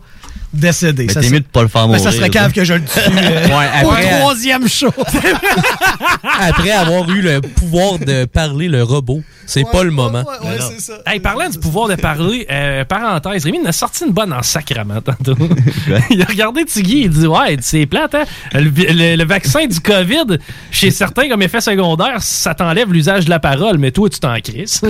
[0.53, 1.05] décédé.
[1.07, 2.01] Mais Ça t'es serait- mieux de pas le faire mourir.
[2.01, 4.91] ça serait cave que je le tue euh, Ouais, au après- troisième show.
[6.39, 10.23] Après avoir eu le pouvoir de parler le robot, c'est pas le moment.
[10.43, 10.93] ouais, c'est ça.
[11.05, 15.01] Hey, parlant du pouvoir de parler, euh, parenthèse, Rémi a sorti une bonne en sacrament
[15.01, 15.35] tantôt.
[16.09, 18.23] il a regardé Tiggy, il dit Ouais, c'est plate, hein?
[18.53, 20.37] Le, le- le vaccin du COVID,
[20.71, 24.35] chez certains, comme effet secondaire, ça t'enlève l'usage de la parole, mais toi, tu t'en
[24.39, 24.81] crisses.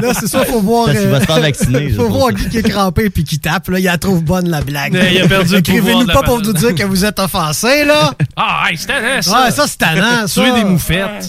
[0.00, 0.86] Là, c'est ça, faut voir.
[0.86, 2.32] Parce qu'il euh, va se faire vacciner, Faut voir.
[2.32, 4.98] Guy qui est crampé puis qui tape, là, il la trouve bonne la blague.
[5.12, 8.12] Il a perdu Écrivez-nous pas pour nous dire que vous êtes offensé, là.
[8.38, 9.44] Ah, hey, c'est tannant, ça.
[9.44, 10.42] Ouais, ça, c'est tannant, ça.
[10.42, 11.28] Tuer des moufettes.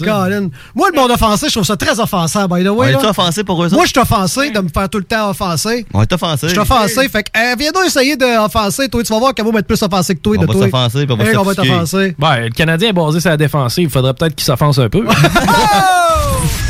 [0.74, 2.70] Moi, le monde offensé, je trouve ça très offensant, by the way.
[2.70, 2.90] On là.
[2.98, 5.86] est-tu offensé pour eux Moi, je suis offensé de me faire tout le temps offenser.
[5.94, 6.48] On est offensé.
[6.48, 7.08] Je suis offensé.
[7.08, 9.02] Fait que, euh, viens donc essayer d'offenser, toi.
[9.02, 10.36] Tu vas voir qu'elle va être plus offensé que toi.
[10.38, 10.64] On de va toi.
[10.64, 12.14] s'offenser, puis on va on va t'offenser.
[12.20, 13.84] Ouais, le Canadien est basé sur la défensive.
[13.84, 15.06] Il faudrait peut-être qu'il s'offense un peu.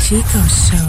[0.01, 0.88] Chico Show.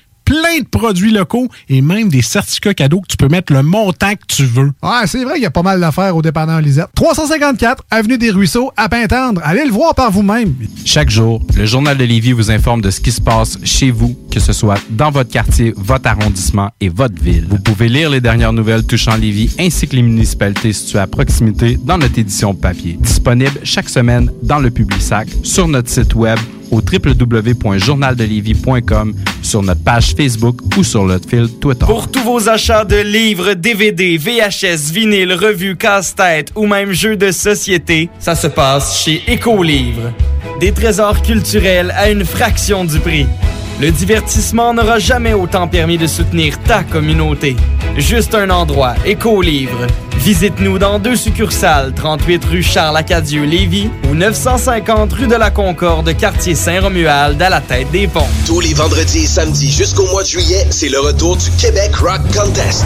[0.31, 4.13] plein de produits locaux et même des certificats cadeaux que tu peux mettre le montant
[4.13, 4.71] que tu veux.
[4.81, 6.87] Ouais, c'est vrai qu'il y a pas mal d'affaires au dépanneur Lisette.
[6.95, 9.41] 354 Avenue des Ruisseaux, à Pintendre.
[9.43, 10.53] Allez le voir par vous-même.
[10.85, 14.17] Chaque jour, le Journal de Lévis vous informe de ce qui se passe chez vous,
[14.31, 17.45] que ce soit dans votre quartier, votre arrondissement et votre ville.
[17.49, 21.77] Vous pouvez lire les dernières nouvelles touchant Lévis ainsi que les municipalités situées à proximité
[21.83, 22.97] dans notre édition papier.
[23.01, 26.39] Disponible chaque semaine dans le Publisac, sur notre site web
[26.71, 31.85] au www.journaldelévis.com, sur notre page Facebook ou sur notre fil Twitter.
[31.85, 37.31] Pour tous vos achats de livres, DVD, VHS, vinyle, revues, casse-tête ou même jeux de
[37.31, 40.13] société, ça se passe chez Écolivre.
[40.59, 43.27] Des trésors culturels à une fraction du prix.
[43.79, 47.55] Le divertissement n'aura jamais autant permis de soutenir ta communauté.
[47.97, 49.87] Juste un endroit, Écolivre.
[50.17, 57.41] Visite-nous dans deux succursales, 38 rue Charles-Acadieux-Lévis ou 950 rue de la Concorde, quartier Saint-Romuald,
[57.41, 58.27] à la tête des ponts.
[58.45, 62.21] Tous les vendredis et samedis jusqu'au mois de juillet, c'est le retour du Québec Rock
[62.35, 62.85] Contest.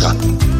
[0.00, 0.59] Música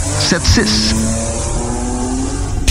[0.00, 1.35] 681 4476.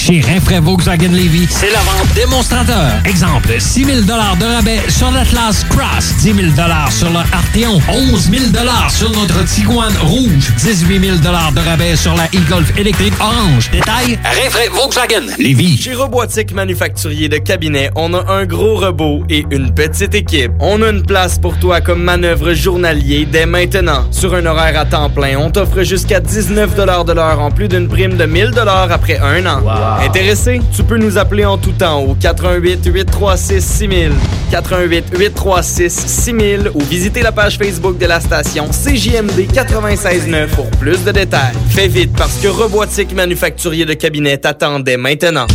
[0.06, 3.02] Chez Rinfraie Volkswagen Levy, c'est la vente démonstrateur.
[3.06, 6.48] Exemple, 6 000 de rabais sur l'Atlas Cross, 10 000
[6.92, 8.44] sur le Arteon, 11 000
[8.88, 13.72] sur notre Tiguan Rouge, 18 000 de rabais sur la e-Golf électrique orange.
[13.72, 15.76] Détail, Rinfraie Volkswagen Levy.
[15.76, 20.52] Chez Robotique Manufacturier de Cabinet, on a un gros robot et une petite équipe.
[20.60, 24.06] On a une place pour toi comme manœuvre journalier dès maintenant.
[24.12, 27.88] Sur un horaire à temps plein, on t'offre jusqu'à 19 de l'heure en plus d'une
[27.88, 28.52] prime de 1000
[28.92, 29.64] après un an.
[30.02, 30.62] Intéressé?
[30.76, 34.12] Tu peux nous appeler en tout temps au 88 836 6000,
[34.52, 41.04] 88 836 6000 ou visiter la page Facebook de la station CJMD 969 pour plus
[41.04, 41.56] de détails.
[41.70, 45.48] Fais vite parce que Robotique Manufacturier de Cabinet t'attendait maintenant.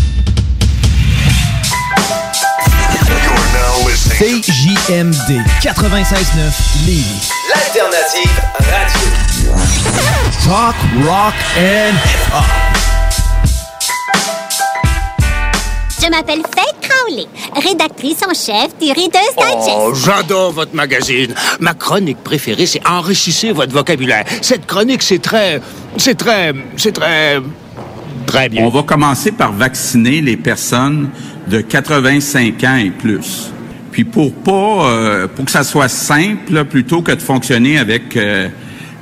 [4.20, 7.30] CJMD 96.9 Lévis.
[7.48, 9.08] L'alternative radio.
[10.44, 10.74] Talk,
[11.06, 12.89] rock and hip-hop.
[16.02, 19.76] Je m'appelle Faith Crowley, rédactrice en chef du Reader's Digest.
[19.76, 21.34] Oh, j'adore votre magazine.
[21.60, 24.24] Ma chronique préférée, c'est Enrichissez votre vocabulaire.
[24.40, 25.60] Cette chronique, c'est très...
[25.98, 26.54] C'est très...
[26.78, 27.40] C'est très...
[28.26, 28.64] Très bien.
[28.64, 31.10] On va commencer par vacciner les personnes
[31.48, 33.50] de 85 ans et plus.
[33.92, 38.48] Puis pour pas, euh, pour que ça soit simple, plutôt que de fonctionner avec euh,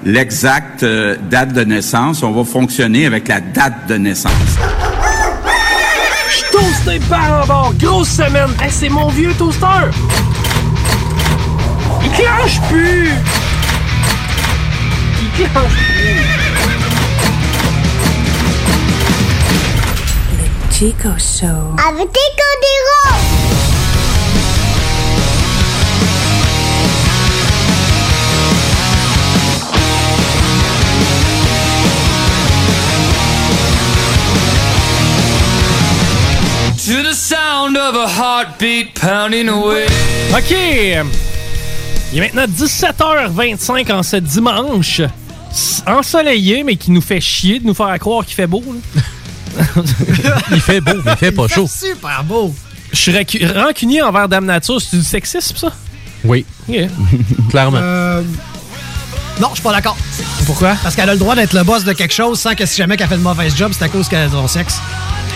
[0.04, 4.32] l'exacte euh, date de naissance, on va fonctionner avec la date de naissance.
[6.38, 7.72] Je toast des pains en bord.
[7.74, 8.50] Grosse semaine.
[8.62, 9.90] Hey, c'est mon vieux toaster.
[12.04, 13.10] Il clenche plus.
[15.20, 16.48] Il clenche plus.
[20.70, 21.74] Chico Show.
[21.88, 23.47] Avec tes codéros.
[36.88, 39.84] To the sound of a heartbeat pounding away.
[40.32, 40.50] OK.
[40.50, 45.02] Il est maintenant 17h25 en ce dimanche.
[45.86, 48.64] Ensoleillé, mais qui nous fait chier de nous faire croire qu'il fait beau.
[48.66, 49.64] là.
[50.50, 51.68] il fait beau, mais il fait pas chaud.
[51.68, 52.54] Super beau.
[52.90, 54.80] Je suis rancunier envers Dame Nature.
[54.80, 55.70] C'est du sexisme, ça?
[56.24, 56.46] Oui.
[56.66, 56.88] Yeah.
[57.50, 57.80] Clairement.
[57.82, 58.22] Euh,
[59.40, 59.96] non, je suis pas d'accord.
[60.46, 60.76] Pourquoi?
[60.82, 62.96] Parce qu'elle a le droit d'être le boss de quelque chose sans que si jamais
[62.96, 64.80] qu'elle fait de mauvaise job, c'est à cause qu'elle a son sexe.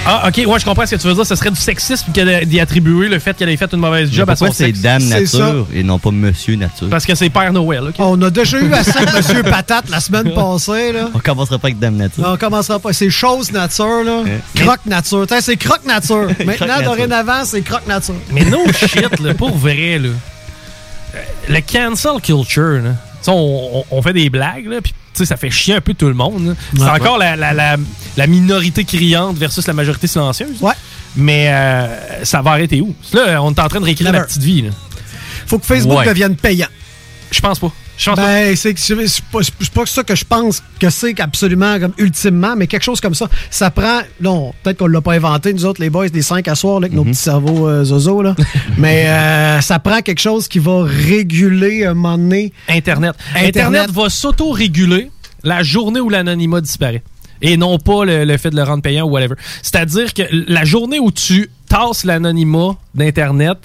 [0.04, 1.24] Ah, ok, ouais, je comprends ce que tu veux dire.
[1.24, 4.28] Ce serait du sexisme que d'y attribuer le fait qu'elle ait fait une mauvaise job
[4.28, 4.80] à son Pourquoi c'est sexe.
[4.80, 5.38] Dame C'est ça.
[5.38, 6.88] Nature et non pas Monsieur Nature?
[6.90, 7.94] Parce que c'est Père Noël, ok?
[8.00, 10.92] On a déjà eu assez de Monsieur Patate la semaine passée.
[10.92, 11.08] Là.
[11.14, 12.24] On commencera pas avec Dame Nature.
[12.26, 12.92] On commencera pas.
[12.92, 14.22] C'est chose nature, là.
[14.56, 15.24] Croque nature.
[15.40, 16.26] C'est croque nature.
[16.44, 16.84] Maintenant, nature.
[16.84, 18.14] dorénavant, c'est croque nature.
[18.32, 20.08] Mais no shit, là, pour vrai, là.
[21.14, 21.18] Euh,
[21.48, 22.90] Le cancel culture, là.
[23.28, 24.92] On, on- fait des blagues, là, puis
[25.26, 26.56] ça fait chier un peu tout le monde.
[26.74, 26.88] C'est Ouais.
[26.90, 27.76] encore la, la- la-
[28.16, 30.60] la minorité criante versus la majorité silencieuse.
[30.60, 30.72] Ouais.
[31.14, 32.94] Mais euh, ça va arrêter où?
[33.12, 34.18] Là, on est en train de réécrire Never.
[34.20, 34.62] la petite vie.
[34.62, 34.70] Là.
[35.46, 36.68] Faut que Facebook devienne payant.
[37.30, 37.70] Je pense pas.
[38.16, 38.74] Ben, c'est
[39.31, 39.40] pas,
[39.74, 43.28] pas ça que je pense que c'est absolument comme ultimement, mais quelque chose comme ça.
[43.51, 44.01] Ça prend.
[44.20, 46.86] Non, peut-être qu'on l'a pas inventé, nous autres, les boys des 5 à soir, là,
[46.86, 48.35] avec nos petits cerveaux euh, zozo, là.
[48.78, 52.52] mais euh, ça prend quelque chose qui va réguler un moment donné.
[52.69, 53.14] Internet.
[53.36, 55.10] Internet, va s'auto-réguler
[55.44, 57.02] la journée où l'anonymat disparaît.
[57.40, 59.35] Et non pas le, le fait de le rendre payant ou whatever.
[59.62, 63.59] C'est-à-dire que la journée où tu tasses l'anonymat d'Internet,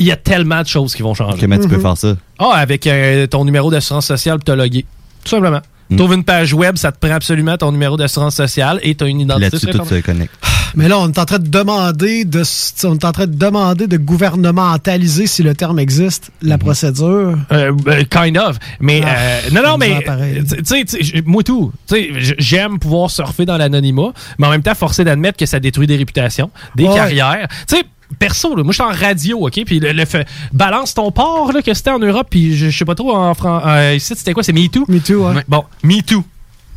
[0.00, 1.38] il y a tellement de choses qui vont changer.
[1.38, 2.16] Comment tu peux faire ça?
[2.38, 4.84] Ah, avec euh, ton numéro d'assurance sociale pour te loguer.
[5.24, 5.60] Tout simplement.
[5.90, 5.96] Mm.
[5.96, 9.04] Tu ouvres une page web, ça te prend absolument ton numéro d'assurance sociale et tu
[9.04, 9.44] as une identité.
[9.50, 10.32] Là-dessus, sur tout se connecte.
[10.76, 12.42] Mais là, on est en train de demander de,
[12.84, 17.36] on est en train de demander de gouvernementaliser, si le terme existe, la procédure.
[17.52, 18.56] Euh, euh, kind of.
[18.78, 20.04] Mais Ah, euh, non, non, mais
[20.48, 21.72] tu sais, tu moi tout.
[21.88, 25.88] Tu j'aime pouvoir surfer dans l'anonymat, mais en même temps, forcer d'admettre que ça détruit
[25.88, 26.94] des réputations, des Ouais.
[26.94, 27.48] carrières.
[27.68, 27.82] Tu sais.
[28.18, 31.52] Perso, là, moi je suis en radio, ok, puis le, le fait- balance ton port
[31.52, 33.62] là que c'était en Europe, puis je, je sais pas trop en France.
[33.96, 34.84] ici c'était quoi, c'est Me Too?
[34.88, 35.44] Me Too, ouais.
[35.48, 36.24] Bon, Me Too.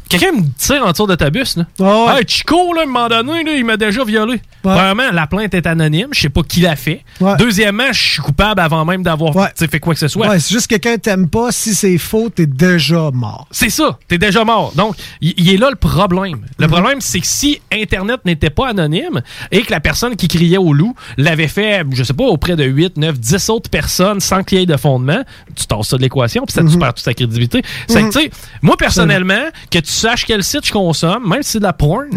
[0.09, 1.65] Quelqu'un me tire en tour d'autobus, là.
[1.79, 2.19] ouais.
[2.19, 4.41] Hey, Chico, là, à un moment donné, là, il m'a déjà violé.
[4.61, 6.07] Premièrement, la plainte est anonyme.
[6.13, 7.03] Je sais pas qui l'a fait.
[7.37, 10.27] Deuxièmement, je suis coupable avant même d'avoir fait quoi que ce soit.
[10.27, 13.47] Ouais, c'est juste que quelqu'un t'aime pas, si c'est faux, t'es déjà mort.
[13.51, 14.73] C'est ça, t'es déjà mort.
[14.75, 16.45] Donc, il est là le problème.
[16.59, 19.21] Le problème, c'est que si Internet n'était pas anonyme
[19.51, 22.63] et que la personne qui criait au loup l'avait fait, je sais pas, auprès de
[22.63, 25.23] 8, 9, 10 autres personnes sans qu'il y ait de fondement,
[25.55, 27.61] tu tasses ça de l'équation, puis ça tu perds toute ta crédibilité.
[27.87, 28.11] C'est que, Mhm.
[28.11, 28.31] tu sais,
[28.61, 32.07] moi, personnellement, que tu saches quel site je consomme, même si c'est de la porn,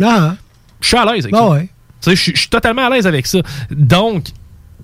[0.81, 1.49] je suis à l'aise avec Ah ça.
[1.51, 1.69] ouais.
[2.07, 3.39] Je suis totalement à l'aise avec ça.
[3.71, 4.27] Donc,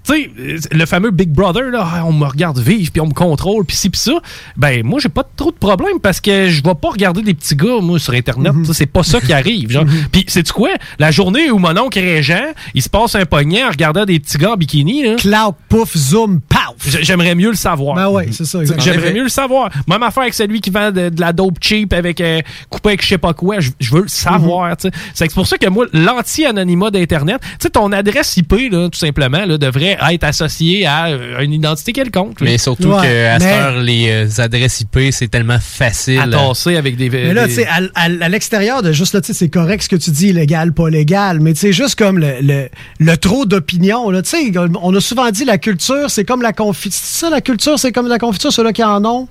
[0.04, 0.30] tu sais,
[0.70, 3.90] le fameux Big Brother, là, on me regarde vivre, puis on me contrôle, puis ci,
[3.90, 4.12] puis ça.
[4.56, 7.54] Ben, moi, j'ai pas trop de problème parce que je vais pas regarder des petits
[7.56, 8.52] gars, moi, sur Internet.
[8.64, 9.70] Ça, C'est pas ça qui arrive.
[9.70, 9.84] genre.
[10.10, 10.70] Puis, c'est quoi?
[10.98, 14.38] La journée où mon oncle Régent, il se passe un poignet en regardant des petits
[14.38, 15.04] gars en bikini.
[15.04, 15.14] Là.
[15.16, 16.60] Cloud, pouf, zoom, paf!
[17.02, 17.94] J'aimerais mieux le savoir.
[17.94, 18.84] Ben ouais, c'est ça, exactement.
[18.92, 19.70] J'aimerais mieux le savoir.
[19.86, 23.02] Même affaire avec celui qui vend de, de la dope cheap avec euh, coupé avec
[23.02, 23.60] je sais pas quoi.
[23.60, 24.74] Je, je veux le savoir.
[24.80, 28.88] C'est que c'est pour ça que moi, l'anti-anonymat d'Internet, tu sais, ton adresse IP, là,
[28.88, 32.40] tout simplement, là, devrait être associée à euh, une identité quelconque.
[32.40, 33.02] Mais surtout Ouais.
[33.02, 36.18] qu'à cette Mais- heure, les euh, adresses IP, c'est tellement facile.
[36.20, 37.10] à tasser avec des.
[37.10, 39.48] Mais là, des- tu sais, à, à- à l'extérieur de juste là, tu sais, c'est
[39.48, 42.68] correct ce que tu dis, légal, pas légal, mais tu sais, juste comme le, le,
[42.98, 44.52] le trop d'opinion, là, tu sais,
[44.82, 46.98] on a souvent dit la culture, c'est comme la confiture.
[47.02, 49.28] Ça, la culture, c'est comme la confiture, ceux-là qui en ont.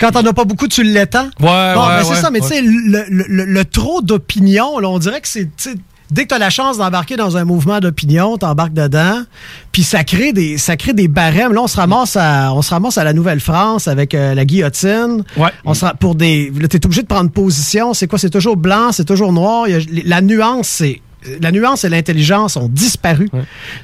[0.00, 1.24] Quand t'en as pas beaucoup, tu l'étends.
[1.24, 4.00] Ouais, Bon, ouais, ben, c'est ouais, ça, mais tu sais, le, le- le- le trop
[4.00, 5.48] d'opinion, là, on dirait que c'est,
[6.10, 9.22] dès que tu as la chance d'embarquer dans un mouvement d'opinion, t'embarques dedans,
[9.72, 11.52] puis ça crée des ça crée des barèmes.
[11.52, 15.24] Là, on se ramasse à on se ramasse à la Nouvelle-France avec euh, la guillotine.
[15.64, 18.18] On se pour des t'es obligé de prendre position, c'est quoi?
[18.18, 21.00] C'est toujours blanc, c'est toujours noir, a- la nuance c'est
[21.40, 23.28] la nuance et l'intelligence ont disparu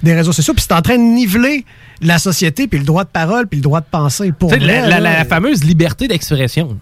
[0.04, 1.64] des réseaux sociaux, puis c'est en train de niveler
[2.00, 4.30] la société, puis le droit de parole, puis le droit de penser.
[4.32, 4.50] Pour
[4.88, 6.78] la, la fameuse liberté d'expression.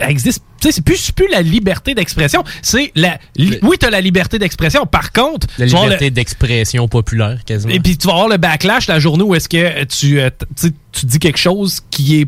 [0.00, 0.42] Existe.
[0.60, 2.42] Tu sais, c'est plus, plus la liberté d'expression.
[2.62, 3.18] C'est la.
[3.36, 4.86] li- oui, t'as la liberté d'expression.
[4.86, 7.72] Par contre, La liberté d'expression populaire, quasiment.
[7.74, 10.68] et puis tu vas avoir le backlash la journée où est-ce que tu, euh, tu
[10.68, 12.26] sais, tu dis quelque chose qui est.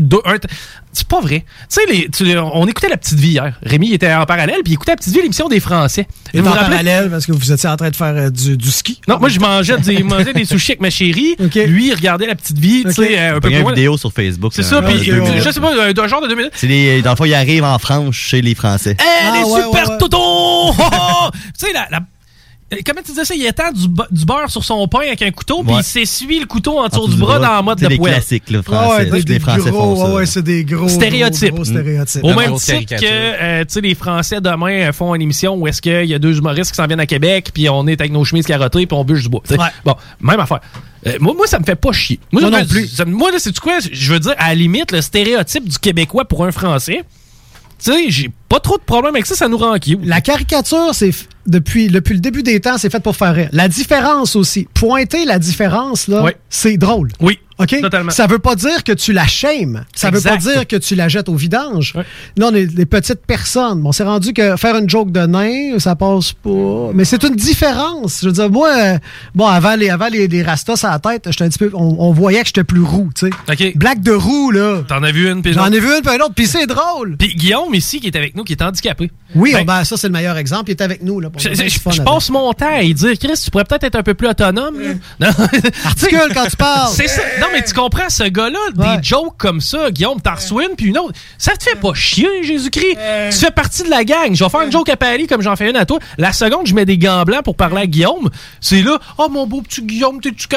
[0.00, 0.36] un-
[0.92, 1.44] C'est pas vrai.
[1.68, 3.58] Tu sais, les- tu- on écoutait La Petite Vie hier.
[3.64, 6.06] Rémi il était en parallèle, puis il écoutait La Petite Vie, l'émission des Français.
[6.32, 8.56] Et vous en rappelez- parallèle, parce que vous étiez en train de faire euh, du,
[8.56, 9.00] du ski.
[9.08, 11.34] Non, moi, je mangeais des, mangeais des sushis avec ma chérie.
[11.66, 13.68] Lui, il regardait La Petite Vie, tu sais, euh, un peu Il y a plus
[13.70, 14.52] une vidéo sur Facebook.
[14.54, 16.52] C'est là, ça, puis euh, je sais pas, un, un genre de deux minutes.
[16.54, 18.96] C'est les, dans le fond, il arrive en France chez les Français.
[19.00, 19.98] Eh, les Ah, ouais, super ouais, ouais.
[19.98, 20.72] toutons!
[21.58, 22.00] Tu sais, la, la- euh,
[22.84, 23.34] Comment tu disais ça?
[23.34, 26.40] Il étend du, be- du beurre sur son pain avec un couteau, puis il s'essuie
[26.40, 28.12] le couteau en dessous En du bras dans le mode C'est de des poêle.
[28.14, 29.10] classiques, là, Ouais, français.
[29.10, 30.12] des, des Français gros, font ça.
[30.14, 31.48] ouais, c'est des gros Stéréotypes.
[31.50, 32.24] gros, gros stéréotypes.
[32.24, 35.66] Au même titre que euh, tu sais, les Français demain euh, font une émission où
[35.68, 38.12] est-ce qu'il y a deux humoristes qui s'en viennent à Québec, puis on est avec
[38.12, 39.42] nos chemises carottées, puis on bûche du bois.
[39.84, 40.60] Bon, même affaire.
[41.06, 42.18] Euh, moi, moi, ça me fait pas chier.
[42.32, 42.88] Moi, Moi non plus.
[42.88, 43.74] ça moi, là, c'est quoi?
[43.92, 47.04] Je veux dire, à la limite, le stéréotype du Québécois pour un Français,
[47.82, 50.00] tu sais, j'ai pas trop de problème avec ça, ça nous rend cute.
[50.04, 51.10] La caricature, c'est
[51.46, 53.48] depuis, depuis le début des temps, c'est fait pour faire rire.
[53.52, 54.66] La différence aussi.
[54.74, 57.10] Pointer la différence, là, c'est drôle.
[57.20, 57.38] Oui.
[57.58, 57.80] OK?
[57.80, 58.10] Totalement.
[58.10, 59.84] Ça veut pas dire que tu la shames.
[59.94, 61.94] Ça veut pas dire que tu la jettes au vidange.
[62.36, 63.80] Là, on est des petites personnes.
[63.80, 66.90] Bon, c'est rendu que faire une joke de nain, ça passe pas.
[66.94, 68.20] Mais c'est une différence.
[68.22, 68.98] Je veux dire, moi, euh,
[69.34, 71.96] bon, avant les, avant les, les rastas à la tête, j'étais un petit peu, on,
[71.98, 73.72] on voyait que j'étais plus roux, tu sais.
[73.76, 74.82] Blague de roux, là.
[74.88, 77.16] T'en as vu une, puis J'en ai vu une, puis un autre, puis c'est drôle.
[77.16, 79.10] Puis Guillaume, ici, qui est avec nous, qui est handicapé.
[79.34, 80.70] Oui, Ben, ben, ça, c'est le meilleur exemple.
[80.70, 81.30] Il est avec nous, là.
[81.30, 84.28] pour Je, passe mon temps à dire, Chris, tu pourrais peut-être être un peu plus
[84.28, 84.76] autonome.
[85.20, 85.28] Non.
[85.84, 86.92] Articule quand tu parles.
[86.94, 87.22] C'est ça.
[87.44, 90.86] Non, mais tu comprends, ce gars-là, des jokes comme ça, Guillaume, t'en reçois une, puis
[90.86, 91.12] une autre.
[91.38, 92.96] Ça te fait pas chier, Jésus-Christ.
[93.30, 94.34] Tu fais partie de la gang.
[94.34, 95.98] Je vais faire une joke à Paris comme j'en fais une à toi.
[96.18, 98.30] La seconde, je mets des gants blancs pour parler à Guillaume.
[98.60, 100.48] C'est là, oh mon beau petit Guillaume, t'es-tu?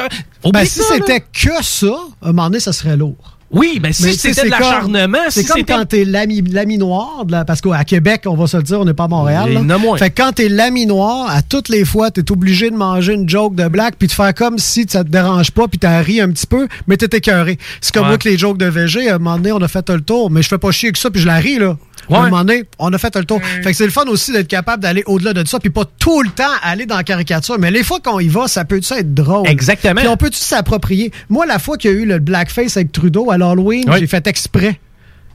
[0.52, 1.86] Ben, si c'était que ça,
[2.22, 3.37] à un moment donné, ça serait lourd.
[3.50, 6.76] Oui, ben si Mais sais, c'était de l'acharnement, C'est si comme quand t'es l'ami l'ami
[6.76, 9.08] noir, de la- parce qu'à Québec, on va se le dire, on n'est pas à
[9.08, 9.54] Montréal.
[9.66, 9.78] Là.
[9.78, 9.96] moins.
[9.96, 13.26] Fait que quand t'es l'ami noir, à toutes les fois, t'es obligé de manger une
[13.26, 16.20] joke de black puis de faire comme si ça te dérange pas puis t'as ri
[16.20, 17.58] un petit peu, mais t'es écœuré.
[17.80, 18.08] C'est comme Ouais.
[18.10, 20.30] moi que les jokes de VG, à un moment donné, on a fait le tour,
[20.30, 21.76] mais je fais pas chier que ça puis je la ris, là.
[22.10, 23.40] À un moment donné, on a fait le tour.
[23.62, 26.22] Fait que c'est le fun aussi d'être capable d'aller au-delà de ça, puis pas tout
[26.22, 27.58] le temps aller dans la caricature.
[27.58, 29.48] Mais les fois qu'on y va, ça peut ça être drôle.
[29.48, 30.00] Exactement.
[30.00, 31.12] Puis on peut-tu s'approprier?
[31.28, 33.96] Moi, la fois qu'il y a eu le blackface avec Trudeau à l'Halloween, Oui.
[34.00, 34.80] j'ai fait exprès.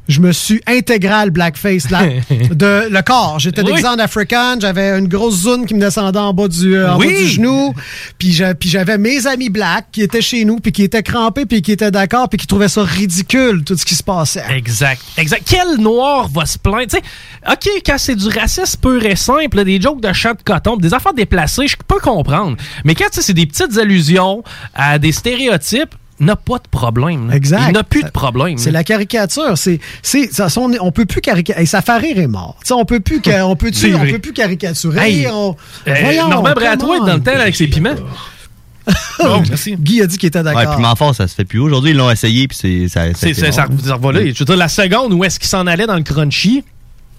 [0.10, 3.40] Je me suis intégral blackface là, de le corps.
[3.40, 3.68] J'étais Oui.
[3.70, 6.98] déguisé en africain, j'avais une grosse zone qui me descendait en bas du, euh, en
[7.00, 7.08] Oui.
[7.14, 7.74] bas du genou.
[8.18, 11.46] Puis j'a- puis j'avais mes amis blacks qui étaient chez nous, puis qui étaient crampés,
[11.46, 14.44] puis qui étaient d'accord, puis qui trouvaient ça ridicule, tout ce qui se passait.
[14.54, 15.02] Exact.
[15.18, 15.44] Exact.
[15.50, 16.88] Quel noir va se plaindre?
[16.92, 17.04] Tu sais,
[17.50, 20.94] OK, quand c'est du racisme pur et simple, des jokes de champ de coton, des
[20.94, 22.58] affaires déplacées, je peux comprendre.
[22.84, 24.44] Mais quand c'est des petites allusions
[24.76, 27.28] à des stéréotypes, n'a pas de problème.
[27.30, 27.36] là.
[27.36, 27.66] Exact.
[27.70, 28.58] Il n'a plus de problème.
[28.58, 29.58] C'est la caricature.
[29.58, 31.66] C'est, c'est, ça, on, on peut plus caricaturer.
[31.66, 32.58] Ça rire est mort.
[32.62, 35.00] Tu sais, on peut plus, on peut, on plus caricaturer.
[35.00, 35.56] Hey, on-
[35.88, 37.06] euh, Voyons, Bratois on.
[37.06, 37.96] dans le temps là, avec ses piments.
[39.20, 39.76] Bon, merci.
[39.78, 40.60] Guy a dit qu'il était d'accord.
[40.62, 41.60] Ouais, piment fort, ça se fait plus.
[41.60, 43.78] Aujourd'hui, ils l'ont essayé, puis c'est, ça, ça, C'est, ça, bon.
[43.82, 44.34] ça revolait.
[44.34, 46.66] Je veux dire, la seconde où est-ce qu'il s'en allait dans le crunchy,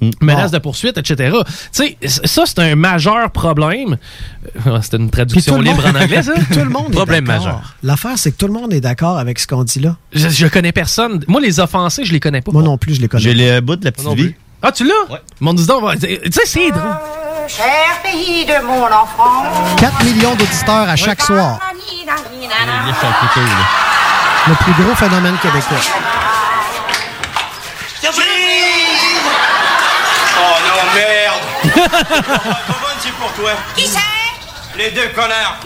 [0.00, 0.10] Mm.
[0.20, 1.32] menace de poursuite, etc.
[1.46, 3.96] Tu sais, ça, c'est un majeur problème.
[4.66, 6.32] Euh, C'était une traduction monde- libre en anglais, ça?
[6.52, 7.44] Tout le monde Problème est d'accord.
[7.46, 7.74] majeur.
[7.82, 9.96] L'affaire, c'est que tout le monde est d'accord avec ce qu'on dit là.
[10.12, 11.24] Je, je connais personne.
[11.28, 12.50] Moi, les offensés, je les connais pas.
[12.52, 13.22] Moi non plus, je les connais.
[13.22, 14.24] J'ai le bout de la petite vie.
[14.30, 14.36] plus.
[14.62, 15.18] Ah, tu l'as?
[15.40, 16.82] Mon dis donc, va- tu sais, c'est drôle.
[17.48, 17.64] cher
[18.02, 19.78] pays de mon enfance.
[19.78, 21.58] 4 millions d'auditeurs à chaque soir.
[24.46, 25.78] Le plus gros phénomène québécois.
[30.36, 31.44] Oh non, merde
[33.04, 33.50] c'est pour toi.
[33.76, 33.98] Qui c'est?
[34.76, 35.60] Les deux connards.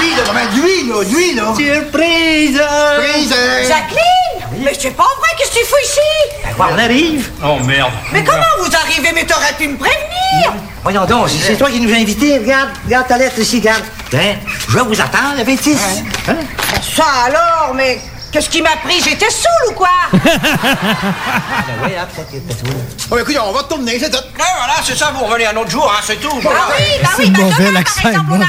[0.00, 0.22] Lui, là,
[0.54, 1.54] lui, là, lui, là.
[1.56, 2.56] Surprise!
[2.56, 3.34] Surprise!
[3.66, 4.62] Jacqueline!
[4.64, 6.54] Mais c'est pas vrai, qu'est-ce que tu fais ici?
[6.58, 7.30] on arrive.
[7.42, 7.92] Oh merde.
[8.12, 9.12] Mais comment vous arrivez?
[9.14, 10.52] Mais t'aurais pu me prévenir!
[10.82, 12.38] Voyons donc, c'est toi qui nous as invités.
[12.38, 13.84] Regarde, regarde ta lettre ici, regarde.
[14.14, 14.34] Hein?
[14.68, 15.80] Je vous attends, la bêtise.
[16.28, 16.36] Hein?
[16.82, 18.00] Ça alors, mais
[18.32, 19.00] qu'est-ce qui m'a pris?
[19.02, 19.88] J'étais saoul ou quoi?
[20.12, 22.76] Ben oui, hein, peut-être que t'es tout.
[23.10, 24.16] Oh, écoute, on va tourner, c'est tout.
[24.16, 26.28] Ouais, voilà, c'est ça, vous revenez un autre jour, hein, c'est tout.
[26.44, 28.44] Ah oui, bah oui, bah mauvais, l'accent est mauvais.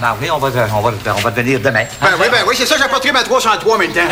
[0.00, 1.84] Ben oui, on va, on va, on va devenir demain.
[2.00, 4.00] Ben oui, ben oui, c'est ça, j'apporterai ma 303 en même temps.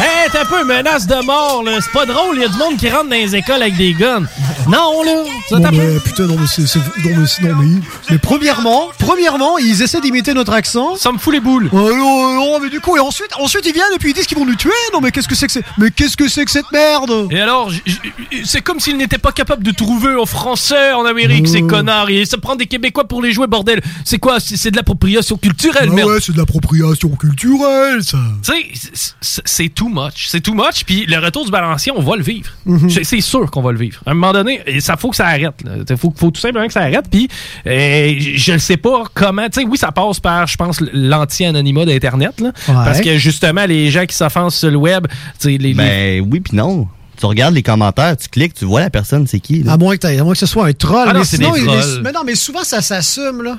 [0.00, 1.72] Hey, t'es un peu menace de mort, là.
[1.80, 3.94] C'est pas drôle, il y a du monde qui rentre dans les écoles avec des
[3.94, 4.22] guns.
[4.68, 5.24] Non, là.
[5.50, 6.68] Ça Non, mais putain, non, mais c'est.
[6.68, 6.84] c'est- Non,
[7.42, 7.80] mais, non, mais.
[8.10, 10.94] Mais premièrement, premièrement, ils essaient d'imiter notre accent.
[10.94, 11.68] Ça me fout les boules.
[11.72, 14.26] Oh, non, non, mais du coup, et ensuite, ensuite ils viennent et puis ils disent
[14.26, 14.70] qu'ils vont nous tuer.
[14.92, 15.64] Non, mais qu'est-ce que c'est que c'est.
[15.78, 17.28] Mais qu'est-ce que c'est que cette merde?
[17.30, 17.98] Et alors, j- j-
[18.44, 22.10] c'est comme s'ils n'étaient pas capables de trouver en français en Amérique, ces connards.
[22.10, 23.80] Et ça prend des Québécois pour les jouer, bordel.
[24.04, 24.38] C'est quoi?
[24.40, 26.08] C'est c'est de l'appropriation culturelle, Ah merde.
[26.10, 28.18] ouais, c'est de l'appropriation culturelle, ça.
[28.44, 30.26] Tu sais, c'est- c'est- c'est too much.
[30.28, 32.50] C'est too much, puis le retour du balancier, on va le vivre.
[32.66, 32.90] Mhm.
[32.90, 34.00] C'est- C'est sûr qu'on va le vivre.
[34.04, 35.54] À un moment donné, et ça faut que ça arrête.
[35.88, 37.06] Il faut, faut tout simplement que ça arrête.
[37.10, 37.28] Puis,
[37.66, 39.46] euh, je ne sais pas comment.
[39.48, 42.40] Tu sais, oui, ça passe par, je pense, l'anti-anonymat d'Internet.
[42.40, 42.52] là.
[42.66, 46.20] Parce que justement, les gens qui s'offensent sur le web, tu sais, les, les- Ben
[46.30, 46.86] oui, puis non.
[47.20, 49.64] Tu regardes les commentaires, tu cliques, tu vois la personne, c'est qui.
[49.64, 49.72] Là.
[49.72, 51.06] À moins que, à moins que ce soit un troll.
[51.08, 51.96] Ah non, mais c'est sinon, des il- trolls.
[51.96, 53.58] les- mais non, mais souvent, ça s'assume, là.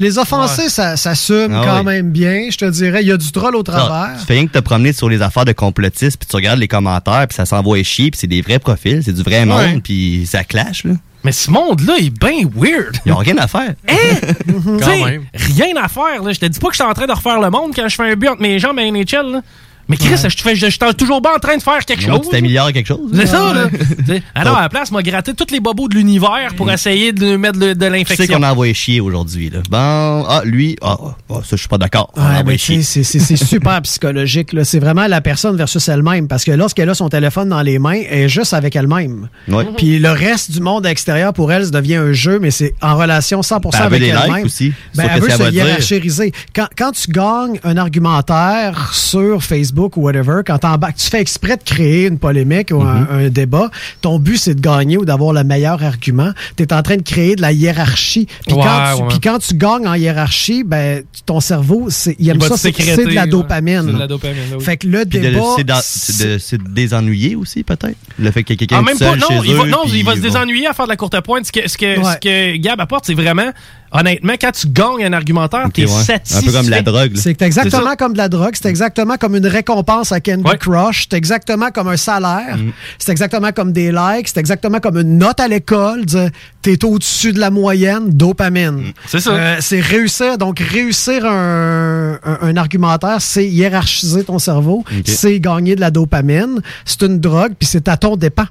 [0.00, 0.68] Les offensés, Ouais.
[0.70, 1.84] ça s'assume Ah quand oui.
[1.84, 3.02] même bien, je te dirais.
[3.02, 4.18] Il y a du troll au travers.
[4.18, 6.66] Tu fais rien que te promener sur les affaires de complotistes, puis tu regardes les
[6.66, 9.44] commentaires, puis ça s'envoie chier, puis c'est des vrais profils, c'est du vrai Ouais.
[9.44, 10.94] monde, puis ça clash, là.
[11.24, 12.96] Mais ce monde-là est bien weird.
[13.06, 13.74] Ils ont rien à faire.
[13.86, 16.22] Tu sais, rien à faire.
[16.22, 16.32] Là.
[16.32, 17.96] Je te dis pas que je suis en train de refaire le monde quand je
[17.96, 19.32] fais un but entre mes jambes à NHL.
[19.32, 19.40] Là.
[19.88, 22.20] Mais Chris, je, fais- je, je suis toujours pas en train de faire quelque chose.
[22.22, 23.10] tu t'améliores quelque chose.
[23.14, 23.66] C'est ça, là.
[24.34, 27.38] Alors, à la place, m'a gratté tous les bobos de l'univers pour essayer de lui
[27.38, 28.36] mettre de, de Tu sais l'infection.
[28.38, 29.60] qu'on a envoyé chier aujourd'hui, là.
[29.70, 32.10] Bon, ah, lui, ah, ah, ça, je suis pas d'accord.
[32.16, 32.82] On a Ouais, c'est
[33.36, 34.52] super psychologique.
[34.52, 34.64] là.
[34.64, 36.28] C'est vraiment la personne versus elle-même.
[36.28, 39.28] Parce que lorsqu'elle a son téléphone dans les mains, elle est juste avec elle-même.
[39.48, 39.66] Ouais.
[39.76, 42.96] Puis le reste du monde extérieur, pour elle, ça devient un jeu, mais c'est en
[42.96, 44.44] relation 100% Ben, elle veut avec des likes elle-même.
[44.46, 44.72] aussi.
[44.94, 46.30] Ben, elle veut qu'elle se.
[46.54, 51.56] Quand, quand tu gagnes un argumentaire sur Facebook ou whatever, quand t'embarques- tu fais exprès
[51.56, 53.26] de créer une polémique ou un, Mm-hmm.
[53.26, 53.70] un débat,
[54.00, 56.30] ton but c'est de gagner ou d'avoir le meilleur argument.
[56.56, 58.26] Tu es en train de créer de la hiérarchie.
[58.46, 59.08] Puis Ouais, quand, tu- ouais.
[59.08, 61.88] puis quand tu gagnes en hiérarchie, ben, ton cerveau,
[62.18, 63.82] il aime Il ça, c'est de la dopamine.
[63.86, 64.64] C'est de la dopamine, là, oui.
[64.64, 65.80] Fait que le Puis débat.
[65.82, 67.96] c'est de, désennuyer aussi, peut-être?
[68.18, 69.68] Le fait qu'il y ait quelqu'un Ah, même seul pas, non, chez il va, eux,
[69.68, 71.46] non, puis il va se désennuyer à faire de la courte pointe.
[71.46, 72.12] Ce que, ce que, Ouais.
[72.14, 73.50] ce que Gab apporte, c'est vraiment,
[73.94, 76.02] honnêtement, quand tu gagnes un argumentaire, t'es ouais.
[76.02, 76.38] satisfait.
[76.38, 77.12] Un peu comme la drogue.
[77.14, 81.16] C'est exactement comme de la drogue, c'est exactement comme une récompense à Candy Crush, c'est
[81.16, 82.72] exactement comme un salaire, Mm.
[82.98, 86.04] c'est exactement comme des likes, c'est exactement comme une note à l'école,
[86.60, 88.92] t'es au-dessus de la moyenne, dopamine.
[89.06, 89.30] C'est ça.
[89.32, 95.76] Euh, c'est réussir, donc réussir un, un- un argumentaire, c'est hiérarchiser ton cerveau, c'est gagner
[95.76, 98.46] de la dopamine, c'est une drogue, puis c'est à ton dépens.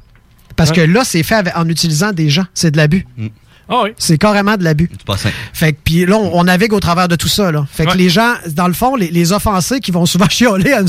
[0.56, 0.76] Parce Ouais.
[0.76, 3.08] que là, c'est fait avec- en utilisant des gens, c'est de l'abus.
[3.70, 3.92] Ah oui.
[3.98, 4.90] C'est carrément de l'abus.
[4.92, 5.36] C'est pas simple.
[5.54, 7.66] Fait que, puis là, on, on navigue au travers de tout ça, là.
[7.72, 7.98] Fait que Ouais.
[7.98, 10.88] les gens, dans le fond, les, les offensés qui vont souvent chialer à une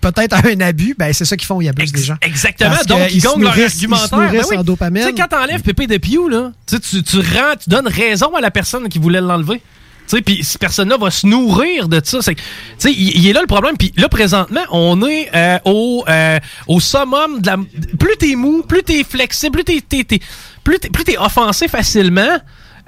[0.00, 2.16] peut-être à un abus, ben c'est ça qu'ils font, ils abusent des gens.
[2.20, 2.70] Exactement.
[2.70, 4.18] Parce Donc, ils se gagnent leur ils se argumentaire.
[4.18, 4.56] nourrissent Ben oui.
[4.58, 5.02] en dopamine.
[5.02, 8.34] Tu sais, quand t'enlèves Pépé de Pew, là, tu, tu, tu rends, tu donnes raison
[8.36, 9.62] à la personne qui voulait l'enlever.
[10.06, 12.18] Tu sais, puis cette personne-là va se nourrir de ça.
[12.20, 12.44] C'est que, Tu
[12.76, 13.78] sais, il, il est là le problème.
[13.78, 17.56] Puis là, présentement, on est euh, au, euh, au summum de la.
[17.98, 20.20] Plus t'es mou, plus t'es flexible, plus t'es-
[20.64, 22.38] plus t'es, plus t'es offensé facilement,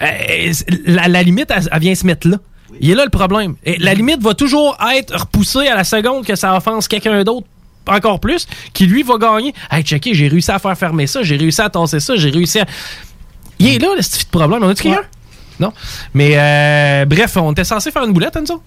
[0.02, 0.52] euh,
[0.86, 2.38] la, la limite, elle, elle vient se mettre là.
[2.80, 3.54] Il est là le problème.
[3.64, 7.46] Et la limite va toujours être repoussée à la seconde que ça offense quelqu'un d'autre
[7.86, 9.54] encore plus, qui lui va gagner.
[9.70, 12.58] Hey, checké, j'ai réussi à faire fermer ça, j'ai réussi à tasser ça, j'ai réussi
[12.58, 12.66] à.
[13.60, 14.62] Il est là, le petit problème.
[14.64, 15.02] On a-tu quelqu'un?
[15.60, 15.72] Non.
[16.12, 18.60] Mais euh, bref, on était censé faire une boulette, Enzo?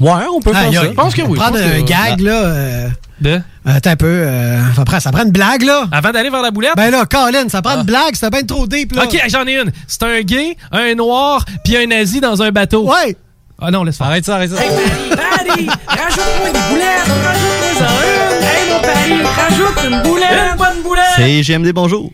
[0.00, 0.90] Ouais, on peut Ah, faire a- ça.
[0.90, 1.38] Je pense que oui.
[1.38, 2.44] Prendre je pense un que- gag, là.
[2.44, 2.88] euh,
[3.20, 3.40] De?
[3.64, 4.06] Attends un peu.
[4.06, 5.84] Euh, ça, prend, ça prend une blague, là.
[5.90, 6.74] Avant d'aller vers la boulette?
[6.76, 9.04] Ben là, Colin, ça prend une blague, c'était bien trop deep, là.
[9.04, 9.72] Ok, j'en ai une.
[9.86, 12.86] C'est un gay, un noir, puis un nazi dans un bateau.
[12.90, 13.16] Ouais.
[13.58, 14.08] Ah non, laisse faire.
[14.08, 14.56] Arrête ça, arrête ça.
[14.56, 18.44] Paris, rajoute-moi des boulettes, rajoute-moi une.
[18.44, 20.52] Hey, mon Paris, rajoute une boulette.
[20.52, 21.04] Une bonne boulette.
[21.16, 22.12] C'est GMD, bonjour.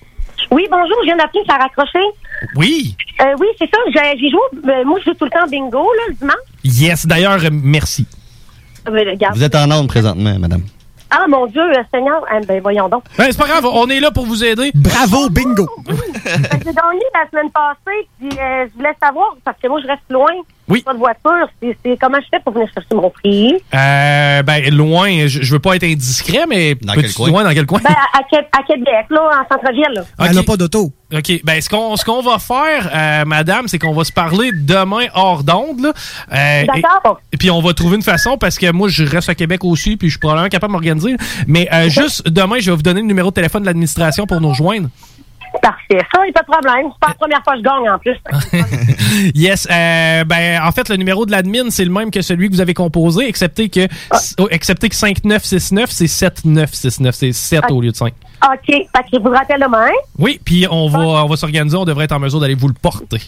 [0.53, 1.99] Oui, bonjour, je viens d'appeler, ça a raccroché.
[2.57, 2.95] Oui.
[3.21, 6.03] Euh, oui, c'est ça, j'ai joué, euh, moi je joue tout le temps bingo, là,
[6.09, 6.37] le dimanche.
[6.63, 8.07] Yes, d'ailleurs, euh, merci.
[8.89, 9.35] Euh, regarde.
[9.35, 10.63] Vous êtes en onde présentement, madame.
[11.15, 11.63] Ah, mon Dieu,
[11.93, 12.25] Seigneur.
[12.31, 13.05] Ah, ben, voyons donc.
[13.19, 14.73] Ben, c'est pas grave, on est là pour vous aider.
[14.75, 15.69] Bravo, bingo!
[15.87, 20.09] J'ai gagné la semaine passée, puis euh, je voulais savoir, parce que moi, je reste
[20.09, 20.33] loin.
[20.73, 20.83] Oui.
[20.83, 21.49] Pas de voiture.
[21.61, 23.55] C'est comment je fais pour venir chercher mon prix?
[23.75, 26.75] Euh, ben, loin, je, je veux pas être indiscret, mais.
[26.81, 27.29] Dans quel coin?
[27.29, 27.81] Loin, dans quel coin?
[27.85, 30.03] Ben, à, à Qué- à Québec, là, en centre-ville, là.
[30.27, 30.91] Elle n'a pas d'auto.
[31.15, 31.41] OK.
[31.45, 35.07] Ben, ce qu'on ce qu'on va faire, euh, madame, c'est qu'on va se parler demain
[35.15, 35.81] hors d'onde.
[35.81, 35.93] là.
[36.33, 37.21] Euh, D'accord.
[37.33, 39.65] Et, et puis, on va trouver une façon, parce que moi, je reste à Québec
[39.65, 41.17] aussi, puis je suis probablement capable de m'organiser.
[41.47, 44.41] Mais euh, juste demain, je vais vous donner le numéro de téléphone de l'administration pour
[44.41, 44.89] nous rejoindre.
[45.61, 45.99] Parfait.
[46.15, 46.91] Ça, il n'y a pas de problème.
[46.93, 48.17] C'est pas la première fois que je gagne, en plus.
[49.35, 49.69] Yes.
[49.71, 52.61] euh, ben, en fait, le numéro de l'admin, c'est le même que celui que vous
[52.61, 53.87] avez composé, excepté que,
[54.39, 57.15] oh, excepté que 5969, c'est 7969.
[57.15, 58.13] C'est 7 au lieu de 5.
[58.45, 58.67] OK.
[58.67, 59.91] Fait que je vous rappelle demain.
[60.19, 61.77] Oui, puis on va, on va s'organiser.
[61.77, 63.21] On devrait être en mesure d'aller vous le porter.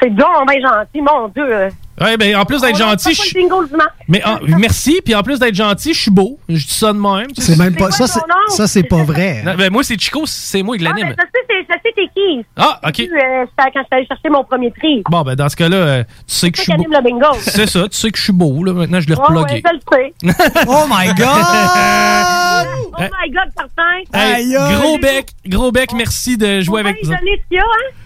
[0.00, 1.68] C'est donc bien gentil, mon Dieu.
[2.00, 3.86] Ouais, ben, en plus d'être gentil, je le bingo le dimanche.
[4.08, 6.38] Mais ah, merci, puis en plus d'être gentil, je suis beau.
[6.48, 7.28] Je dis ça de même.
[7.36, 7.90] C'est même pas.
[7.90, 9.42] Ça, c'est- ça, c'est pas vrai.
[9.44, 11.08] Non, ben, moi, c'est Chico, c'est moi qui Ah, l'anime.
[11.08, 12.44] ben, je sais, c'est- t'es qui.
[12.56, 13.00] Ah, OK.
[13.00, 15.02] Euh, quand je suis allé chercher mon premier prix.
[15.10, 16.84] Bon, ben, dans ce cas-là, euh, tu sais que je suis qui beau.
[16.84, 17.36] anime le bingo.
[17.40, 18.72] C'est ça, tu sais que je suis beau, là.
[18.72, 19.62] Maintenant, je l'ai Ouais, ouais, replugué.
[19.66, 20.64] je le sais.
[20.68, 22.66] oh my God!
[22.98, 24.00] oh my God, certain.
[24.14, 27.12] Hey, gros bec, gros bec, merci de jouer avec nous.
[27.12, 27.18] Hein?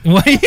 [0.07, 0.39] Oui.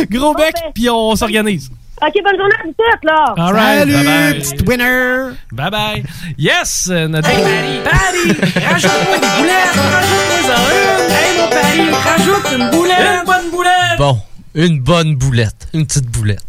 [0.10, 1.67] gros bec, puis on s'organise.
[2.00, 3.34] OK, bonne journée à vous tous, là.
[3.36, 4.34] All right, Salut, bye-bye.
[4.38, 5.34] petite winner!
[5.52, 6.04] Bye bye.
[6.38, 7.28] Yes, euh, notre.
[7.28, 11.12] Hey, Paris, Paris, rajoute-moi des boulettes, rajoute-moi-en une.
[11.12, 12.98] Hey, mon Paris, rajoute une boulette.
[13.20, 13.98] Une bonne boulette.
[13.98, 14.20] Bon,
[14.54, 15.68] une bonne boulette.
[15.74, 16.44] Une petite boulette.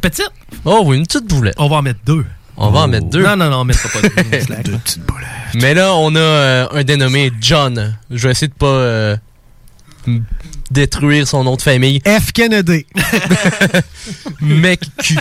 [0.00, 0.30] Petite?
[0.64, 1.54] Oh oui, une petite boulette.
[1.58, 2.24] On va en mettre deux.
[2.56, 3.22] On va en mettre deux.
[3.22, 4.40] Non, non, non, on mettra pas deux.
[4.40, 4.78] Slack, là.
[5.56, 7.94] Mais là, on a euh, un dénommé John.
[8.10, 9.16] Je vais essayer de pas euh,
[10.70, 12.00] détruire son nom de famille.
[12.06, 12.32] F.
[12.32, 12.86] Kennedy.
[14.40, 15.16] McQ.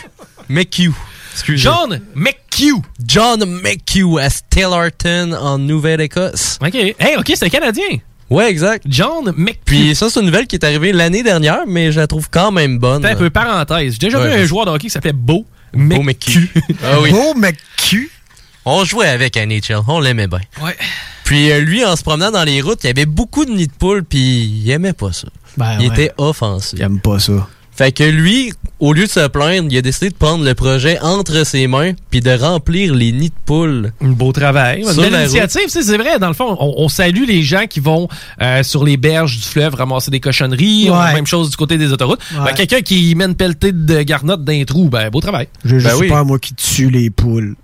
[0.50, 0.92] McQ.
[1.34, 1.64] Excusez.
[1.64, 2.82] John McHugh.
[3.06, 6.60] John McHugh à Stellarton en Nouvelle-Écosse.
[6.62, 6.76] OK.
[6.76, 7.98] Hey, OK, c'est canadien.
[8.30, 8.86] Ouais, exact.
[8.88, 9.60] John McHugh.
[9.66, 12.52] Puis ça, c'est une nouvelle qui est arrivée l'année dernière, mais je la trouve quand
[12.52, 13.06] même bonne.
[13.06, 13.94] Un peu, parenthèse.
[13.94, 14.36] J'ai déjà Ouais.
[14.36, 15.46] vu un joueur de hockey qui s'appelait Beau.
[15.74, 16.48] Beau McHugh.
[16.84, 17.12] Ah oui.
[17.12, 18.10] Beau McHugh.
[18.64, 20.40] On jouait avec à NHL, on l'aimait bien.
[20.64, 20.76] Ouais.
[21.26, 23.68] Puis euh, lui, en se promenant dans les routes, il y avait beaucoup de nids
[23.68, 24.20] de poules, puis
[24.64, 25.28] il aimait pas ça.
[25.58, 25.94] Ben il ouais.
[25.94, 26.78] était offensif.
[26.80, 27.48] Il aime pas ça.
[27.78, 30.98] Fait que lui, au lieu de se plaindre, il a décidé de prendre le projet
[31.02, 33.92] entre ses mains, puis de remplir les nids de poules.
[34.00, 34.80] Un beau travail.
[34.84, 36.18] Une Sur belle initiative, tu sais, c'est vrai.
[36.18, 38.08] Dans le fond, on, on salue les gens qui vont
[38.42, 40.90] euh, sur les berges du fleuve ramasser des cochonneries.
[40.90, 40.96] Ouais.
[40.96, 42.22] la même chose du côté des autoroutes.
[42.34, 42.46] Ouais.
[42.46, 45.50] Ben, Quelqu'un qui met une pelletée de garnottes d'un trou, ben beau travail.
[45.66, 46.08] J'ai juste Ben oui.
[46.08, 47.56] peur, moi, qui tue les poules.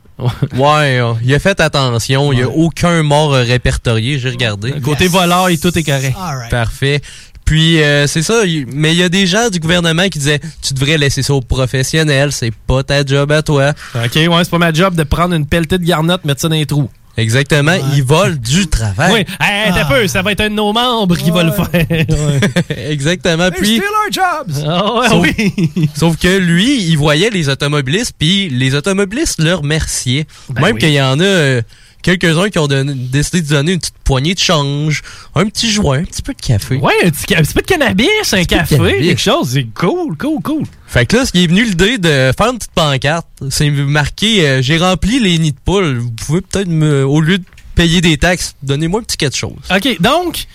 [0.54, 4.74] Ouais, euh, il a fait attention, il n'y a aucun mort euh, répertorié, j'ai regardé.
[4.82, 6.16] Côté voleur, et tout est correct.
[6.50, 7.02] Parfait.
[7.46, 10.74] Puis euh, c'est ça, mais il y a des gens du gouvernement qui disaient tu
[10.74, 13.74] devrais laisser ça aux professionnels, c'est pas ta job à toi.
[13.96, 16.56] OK, ouais, c'est pas ma job de prendre une pelletée de garnottes, mettre ça dans
[16.56, 16.90] les trous.
[17.18, 19.12] Exactement, ils volent du travail.
[19.14, 21.68] Oui, hey, t'as peu, ça va être un de nos membres qui va le faire.
[21.92, 22.40] Ouais.
[22.92, 23.50] Exactement.
[23.52, 24.64] Puis our jobs!
[24.68, 25.90] Ah ouais, Sauf- oui.
[25.96, 30.26] Sauf que lui, il voyait les automobilistes, puis les automobilistes le remerciaient.
[30.50, 30.80] Ben Même oui.
[30.80, 31.62] qu'il y en a euh,
[32.02, 35.02] quelques-uns qui ont donné- décidé de donner une petite poignée de change,
[35.36, 36.76] un petit joint, un petit peu de café.
[36.78, 39.08] Ouais, un petit, un peu de cannabis, un de café, cannabis.
[39.08, 39.50] quelque chose.
[39.54, 40.64] C'est cool, cool, cool.
[40.88, 44.48] Fait que là, ce qui est venu l'idée de faire une petite pancarte, c'est marqué
[44.48, 45.98] euh, J'ai rempli les nids de poules.
[46.00, 47.46] Vous pouvez peut-être me, au lieu de
[47.76, 49.54] payer des taxes, donnez-moi un petit quelque chose.
[49.74, 50.46] OK, donc,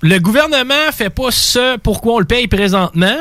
[0.00, 3.16] le gouvernement fait pas ce pourquoi on le paye présentement.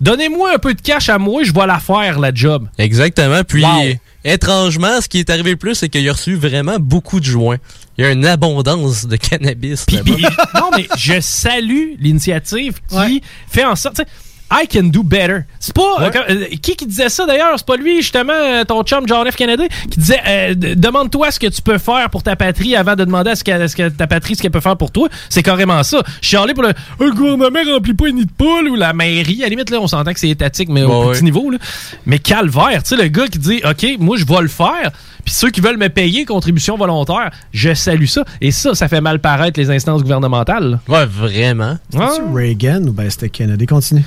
[0.00, 2.66] Donnez-moi un peu de cash à moi, je vais la faire, la job.
[2.78, 3.42] Exactement.
[3.44, 3.92] Puis, Wow.
[4.24, 7.58] Étrangement, ce qui est arrivé le plus, c'est qu'il a reçu vraiment beaucoup de joints.
[7.98, 9.84] Il y a une abondance de cannabis.
[9.90, 10.12] là-bas.
[10.14, 10.24] Puis,
[10.54, 13.96] non, mais je salue l'initiative qui fait en sorte.
[13.96, 14.08] tu sais,
[14.52, 15.42] I can do better.
[15.60, 15.96] C'est pas.
[16.00, 17.52] euh, euh, qui qui disait ça d'ailleurs?
[17.56, 19.36] C'est pas lui, justement, euh, ton chum John F.
[19.36, 23.04] Kennedy, qui disait euh, Demande-toi ce que tu peux faire pour ta patrie avant de
[23.04, 25.08] demander à ce que, ce que ta patrie ce qu'elle peut faire pour toi.
[25.28, 26.02] C'est carrément ça.
[26.20, 26.72] Je suis allé pour le.
[26.98, 29.38] Le gouvernement remplit pas une nid de poule ou la mairie.
[29.40, 31.50] À la limite, là, on s'entend que c'est étatique, mais au Ouais, petit niveau.
[31.50, 31.58] Là.
[32.06, 34.90] Mais calvaire, tu sais, le gars qui dit OK, moi, je vais le faire.
[35.30, 38.24] Puis ceux qui veulent me payer contribution volontaire, je salue ça.
[38.40, 40.80] Et ça, ça fait mal paraître les instances gouvernementales.
[40.88, 41.78] Ouais, vraiment.
[41.88, 42.00] C'est
[42.34, 43.64] Reagan ou ben c'était Kennedy?
[43.64, 44.02] Continue.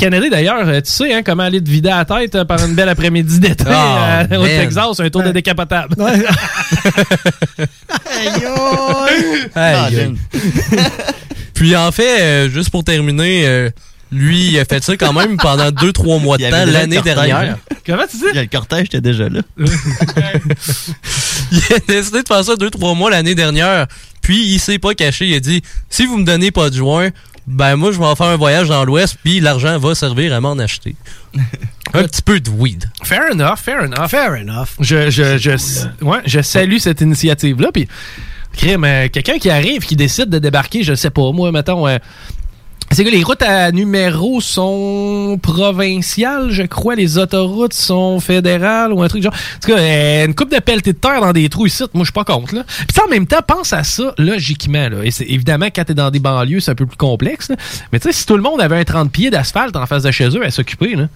[0.00, 2.74] Kennedy, d'ailleurs, euh, tu sais hein, comment aller te vider la tête euh, par une
[2.74, 4.46] belle après-midi d'été Ah, euh, au.
[4.46, 5.94] Texas, un tour de décapotable.
[9.54, 10.14] Aïe, aïe.
[11.56, 13.70] Puis en fait, euh, juste pour terminer, euh,
[14.12, 17.58] lui, il a fait ça quand même pendant 2-3 mois de temps l'année dernière.
[17.84, 18.38] Comment tu dis?
[18.38, 19.40] Le cortège était déjà là.
[21.52, 23.86] il a décidé de faire ça 2-3 mois l'année dernière.
[24.22, 25.26] Puis il s'est pas caché.
[25.26, 27.10] Il a dit si vous me donnez pas de joint,
[27.46, 30.40] Ben, moi, je vais en faire un voyage dans l'Ouest, puis l'argent va servir à
[30.40, 30.96] m'en acheter.
[31.94, 32.90] un petit peu de weed.
[33.04, 34.08] Fair enough, fair enough.
[34.08, 34.68] Fair enough.
[34.80, 35.50] Je, je, je,
[36.04, 37.70] ouais, je salue cette initiative-là.
[37.72, 37.86] Puis,
[38.56, 41.86] crime, euh, quelqu'un qui arrive, qui décide de débarquer, je sais pas, moi, mettons.
[41.86, 41.98] euh,
[42.92, 46.94] c'est que les routes à numéro sont provinciales, je crois.
[46.94, 49.32] Les autoroutes sont fédérales ou un truc genre.
[49.34, 52.04] En tout cas, euh, une coupe de pelleté de terre dans des trous ici, moi,
[52.04, 52.54] je suis pas contre.
[52.54, 52.64] Là.
[52.64, 54.88] Puis ça, en même temps, pense à ça logiquement.
[54.88, 55.04] Là.
[55.04, 57.48] Et c'est évidemment, quand t'es dans des banlieues, c'est un peu plus complexe.
[57.50, 57.56] là.
[57.92, 60.10] Mais tu sais, si tout le monde avait un 30 pieds d'asphalte en face de
[60.10, 61.08] chez eux à s'occuper, là,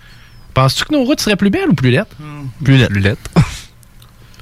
[0.55, 2.17] penses-tu que nos routes seraient plus belles ou plus lettres?
[2.65, 3.21] Plus lettre.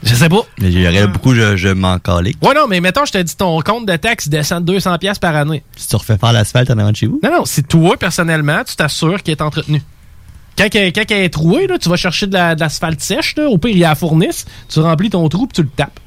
[0.03, 0.43] Je sais pas.
[0.61, 2.35] Mais il y aurait beaucoup, je, je m'en calais.
[2.43, 5.21] Ouais, non, mais mettons, je te dis, ton compte de taxes descend de 200$ piastres
[5.21, 5.63] par année.
[5.77, 7.21] Si tu refais faire l'asphalte en avant de chez vous?
[7.23, 9.83] Non, non, c'est toi, personnellement, tu t'assures qu'il est entretenu.
[10.57, 13.35] Quand, il- quand il est troué, là, tu vas chercher de la- de l'asphalte sèche,
[13.37, 15.69] là, au pire, il y a la fournice, tu remplis ton trou puis tu le
[15.69, 16.01] tapes.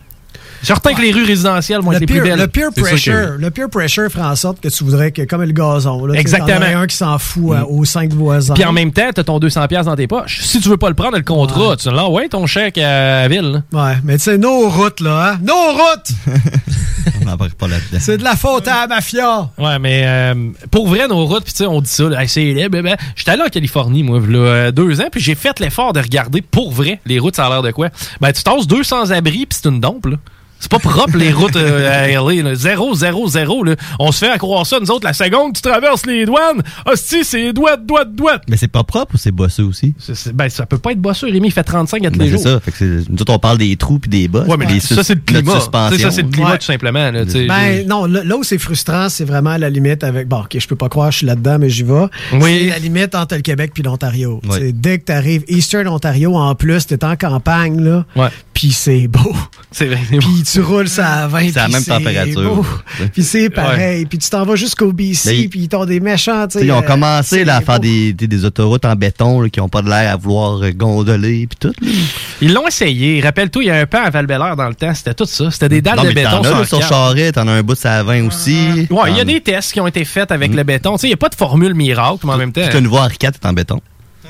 [0.63, 2.37] Certain que les rues résidentielles vont Le être les plus belles.
[2.39, 5.41] le peer pressure, que- le peer pressure ferait en sorte que tu voudrais que, comme
[5.43, 6.59] le gazon, là, Exactement.
[6.59, 8.53] En un qui s'en fout euh, aux cinq voisins.
[8.53, 10.41] Puis en même temps, t'as ton 200$ piastres dans tes poches.
[10.41, 13.63] Si tu veux pas le prendre, le contrat, tu l'envoies ton chèque à la ville.
[13.71, 13.85] là.
[13.85, 15.39] Ouais, mais tu sais, nos routes, là, hein?
[15.43, 16.11] Nos routes!
[17.21, 17.97] On n'embarque pas là-dedans.
[17.99, 19.49] C'est de la faute à la mafia!
[19.57, 22.27] Ouais, mais euh, pour vrai, nos routes, puis tu sais, on dit ça, là, Hey,
[22.29, 22.97] c'est laid, blablabla.
[23.15, 24.19] J'étais allé en Californie, moi,
[24.67, 27.49] a deux ans, puis j'ai fait l'effort de regarder pour vrai les routes, ça a
[27.49, 27.89] l'air de quoi.
[28.19, 30.17] Ben, tu tasses 200 abris, puis c'est une dompe, là.
[30.61, 32.43] C'est pas propre, les routes euh, à LA.
[32.43, 32.55] là.
[32.55, 33.63] Zéro, zéro, zéro.
[33.63, 33.75] Là.
[33.99, 36.61] On se fait à croire ça, nous autres, la seconde, tu traverses les douanes.
[36.85, 38.41] Hostie, c'est douette, douette, douette.
[38.47, 39.93] Mais c'est pas propre ou c'est bosseux aussi?
[40.33, 41.27] Ben, ça peut pas être bosseux.
[41.31, 42.53] Rémi, il fait 35 à tous Ben, les c'est jours.
[42.53, 42.59] ça.
[42.59, 44.47] Fait que c'est- nous autres, on parle des trous puis des bosses.
[44.47, 45.53] Ouais, mais des ça, c'est le climat.
[45.91, 46.57] Tu Ça, c'est le climat, Ouais.
[46.59, 47.09] tout simplement.
[47.11, 47.47] Là, tu.
[47.47, 50.27] Ben non, là, là où c'est frustrant, c'est vraiment à la limite avec.
[50.27, 52.05] Bon, ok, je peux pas croire, je suis là-dedans, mais j'y vais.
[52.33, 52.59] Oui.
[52.65, 54.39] C'est la limite entre le Québec puis l'Ontario.
[54.47, 54.71] Ouais.
[54.73, 58.05] Dès que t'arrives Eastern Ontario, en plus, t'es en campagne, là.
[58.15, 58.27] Ouais.
[58.53, 59.33] Puis c'est beau.
[59.71, 59.99] C'est vrai.
[60.09, 61.39] Puis tu roules ça à 20.
[61.51, 62.83] C'est la même température.
[63.13, 64.05] Puis c'est pareil.
[64.05, 66.65] Puis tu t'en vas jusqu'au BC, puis ils ont des méchants, tu Tu sais, sais.
[66.65, 69.49] ils ont euh, commencé là, à c'est faire des, des, des autoroutes en béton là,
[69.49, 71.73] qui ont pas de l'air à vouloir euh, gondoler puis tout.
[72.41, 73.21] Ils l'ont essayé.
[73.21, 74.93] Rappelle-toi, il y a un pan à val dans le temps.
[74.93, 75.49] C'était tout ça.
[75.49, 76.81] C'était des dalles Non, de béton t'en as sur.
[76.87, 78.87] Charret, t'en as un bout de à 20 aussi.
[78.89, 80.33] Ouais, il y a T'en- des tests qui ont été faits Mm.
[80.33, 80.95] avec le béton.
[81.01, 82.61] Il n'y a pas de formule miracle, mais en même temps.
[82.73, 83.79] Le nouveau Henri IV est en béton.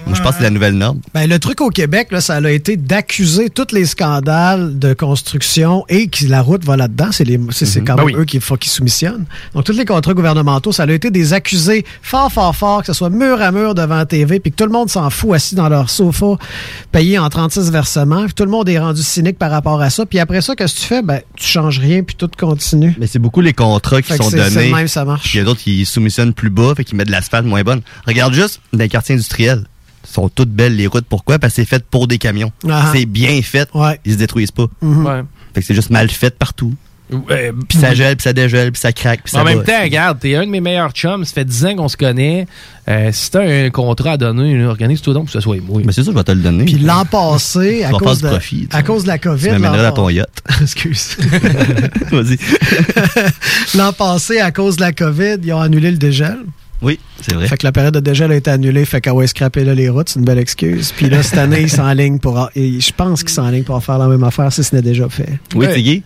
[0.07, 0.99] Moi, je pense que c'est la nouvelle norme.
[1.13, 5.85] Ben, le truc au Québec, là, ça a été d'accuser tous les scandales de construction
[5.89, 7.09] et que la route va là-dedans.
[7.11, 8.21] C'est c'est quand Ben même oui.
[8.21, 9.25] eux qui, faut qu'ils soumissionnent.
[9.53, 12.93] Donc, tous les contrats gouvernementaux, ça a été des accusés fort, fort, fort, que ce
[12.93, 15.55] soit mur à mur devant la TV, puis que tout le monde s'en fout assis
[15.55, 16.35] dans leur sofa,
[16.91, 18.25] payé en 36 versements.
[18.25, 20.05] Puis tout le monde est rendu cynique par rapport à ça.
[20.05, 21.01] Puis après ça, qu'est-ce que tu fais?
[21.01, 22.95] Ben, tu changes rien, puis tout continue.
[22.99, 24.71] Mais c'est beaucoup les contrats qui Fait sont donnés.
[24.73, 25.33] même, ça marche.
[25.33, 27.81] Il y a d'autres qui soumissionnent plus bas, fait qu'ils mettent de l'asphalte moins bonne.
[28.05, 29.63] Regarde juste dans les quartiers industriels.
[30.03, 31.05] Sont toutes belles les routes.
[31.07, 31.39] Pourquoi?
[31.39, 32.51] Parce que c'est fait pour des camions.
[32.69, 32.91] Ah.
[32.93, 33.69] C'est bien fait.
[34.05, 34.67] Ils se détruisent pas.
[34.81, 35.05] Mhm.
[35.05, 35.21] Ouais.
[35.53, 36.73] Fait que c'est juste mal fait partout.
[37.11, 39.63] Ouais, Puis ça gèle, puis ça dégèle, puis ça craque, puis ça En même va.
[39.65, 42.47] temps, regarde, t'es un de mes meilleurs chums, ça fait 10 ans qu'on se connaît.
[42.87, 45.81] Euh, si t'as un contrat à donner, organise-toi donc pour que ce soit moi.
[45.83, 46.63] Mais c'est ça, je vais te le donner.
[46.63, 49.43] Puis l'an passé, à cause, de, profit, à cause de la COVID.
[49.43, 50.29] Tu m'amènerais dans ton yacht.
[50.61, 51.17] Excuse.
[52.11, 52.37] Vas-y.
[53.75, 56.37] L'an passé, à cause de la COVID, ils ont annulé le dégel.
[56.81, 57.47] Oui, c'est vrai.
[57.47, 59.87] Fait que la période de dégel a été annulée, fait qu'à ouais, scraper là les
[59.89, 60.91] routes, c'est une belle excuse.
[60.95, 62.49] Puis là, cette année, ils s'enlignent pour.
[62.55, 65.39] et Je pense qu'ils s'enlignent pour faire la même affaire si ce n'est déjà fait.
[65.53, 66.03] Oui, Tiggy?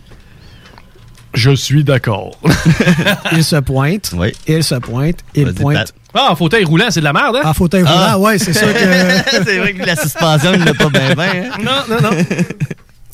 [1.34, 2.40] Je suis d'accord.
[3.34, 4.12] il se pointe.
[4.16, 4.32] Oui.
[4.48, 5.18] Il se pointe.
[5.34, 5.94] Il pointe.
[6.14, 7.42] Ah, en fauteuil roulant, c'est de la merde, hein?
[7.44, 8.18] Ah, fauteuil roulant, Ah.
[8.20, 8.80] ouais, c'est sûr que.
[9.46, 11.52] c'est vrai que la suspension, il l'a pas bien bien.
[11.52, 11.58] hein?
[11.64, 12.18] Non, non, non.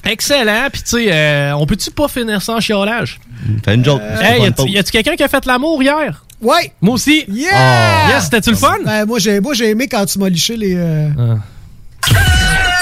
[0.07, 0.67] Excellent.
[0.71, 3.19] Puis, tu sais, euh, on peut-tu pas finir sans chiolage?
[3.65, 4.01] Fais une joke.
[4.21, 6.23] Hey, y a-tu- y a-tu quelqu'un qui a fait l'amour hier?
[6.41, 6.71] Ouais!
[6.81, 7.23] Moi aussi.
[7.29, 8.09] Yeah!
[8.09, 8.75] Yes, c'était-tu le fun?
[8.83, 10.73] Ben, moi, j'ai, moi, j'ai aimé quand tu m'as liché les.
[10.75, 11.09] euh,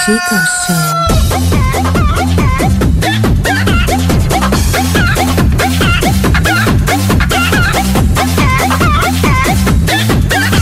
[0.06, 0.36] Chico
[0.68, 1.80] Show.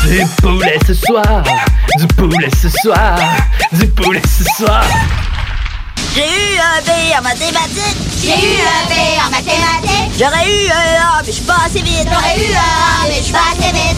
[0.09, 1.43] Du poulet ce soir,
[1.99, 3.19] du poulet ce soir,
[3.73, 4.83] du poulet ce soir.
[6.15, 7.97] J'ai eu un B en mathématiques.
[8.21, 8.93] J'ai eu un B
[9.25, 10.11] en mathématiques.
[10.17, 12.07] J'aurais eu un A, mais je suis pas assez vite.
[12.11, 13.97] J'aurais eu un A, mais je suis pas assez vite.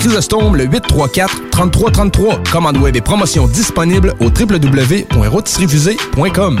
[0.00, 6.60] Saint-Jean-Chrysostome, le 834 3333 Commande web et promotion disponible au www.rôtisseriefusée.com.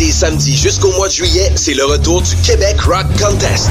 [0.00, 3.70] et samedis jusqu'au mois de juillet, c'est le retour du Québec Rock Contest.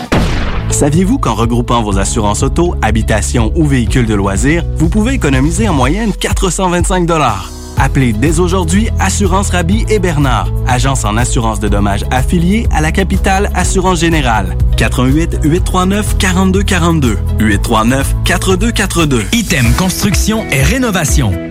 [0.81, 5.75] Saviez-vous qu'en regroupant vos assurances auto, habitation ou véhicules de loisirs, vous pouvez économiser en
[5.75, 7.07] moyenne 425
[7.77, 12.91] Appelez dès aujourd'hui Assurance Rabi et Bernard, agence en assurance de dommages affiliée à la
[12.91, 14.57] capitale Assurance Générale.
[14.77, 19.25] 88 839 42 42 839 4242.
[19.33, 21.50] Item Construction et Rénovation.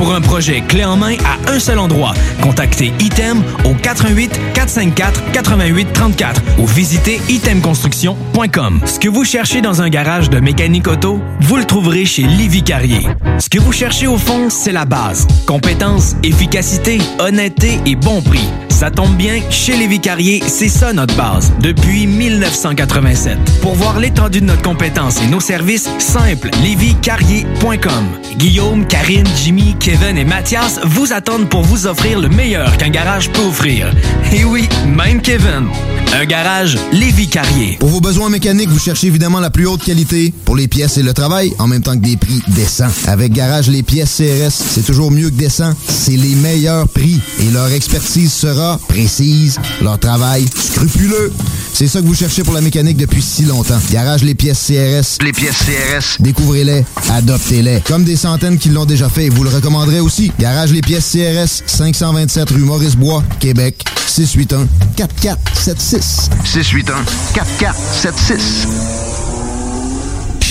[0.00, 5.32] Pour un projet clé en main à un seul endroit, contactez Item au 88 454
[5.32, 8.80] 88 34 ou visitez itemconstruction.com.
[8.86, 12.62] Ce que vous cherchez dans un garage de mécanique auto, vous le trouverez chez Livy
[12.62, 13.06] Carrier.
[13.38, 15.26] Ce que vous cherchez au fond, c'est la base.
[15.46, 18.48] Compétence, efficacité, honnêteté et bon prix.
[18.70, 23.36] Ça tombe bien, chez Lévi Carrier, c'est ça notre base, depuis 1987.
[23.60, 28.06] Pour voir l'étendue de notre compétence et nos services, simple, lévicarrier.com.
[28.38, 33.28] Guillaume, Karine, Jimmy, Kevin et Mathias vous attendent pour vous offrir le meilleur qu'un garage
[33.32, 33.92] peut offrir.
[34.32, 35.66] Et oui, même Kevin.
[36.12, 37.76] Un garage Lévi Carrier.
[37.78, 41.02] Pour vos besoins mécaniques, vous cherchez évidemment la plus haute qualité pour les pièces et
[41.02, 42.90] le travail, en même temps que des prix décents.
[43.06, 45.74] Avec Garage Les Pièces CRS, c'est toujours mieux que décent.
[45.88, 51.32] C'est les meilleurs prix et leur expertise sera précise, leur travail scrupuleux.
[51.72, 53.78] C'est ça que vous cherchez pour la mécanique depuis si longtemps.
[53.90, 55.24] Garage Les Pièces CRS.
[55.24, 56.20] Les pièces CRS.
[56.20, 57.80] Découvrez-les, adoptez-les.
[57.86, 59.50] Comme des centaines qui l'ont déjà fait, vous le
[59.80, 60.32] recommanderez aussi.
[60.38, 64.66] Garage Les Pièces CRS, 527 rue Maurice-Bois, Québec, 681
[64.96, 66.30] 4476.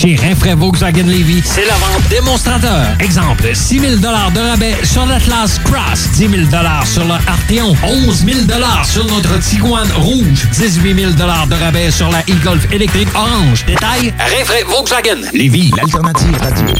[0.00, 2.96] Chez Rinfraie Volkswagen Levy, c'est la vente démonstrateur.
[3.00, 6.42] Exemple, 6 000 de rabais sur l'Atlas Cross, 10 000
[6.86, 8.38] sur le Arteon, 11 000
[8.82, 13.66] sur notre Tiguan Rouge, 18 000 de rabais sur la e-Golf électrique orange.
[13.66, 16.74] Détail, Rinfraie Volkswagen Levy, l'alternative radio.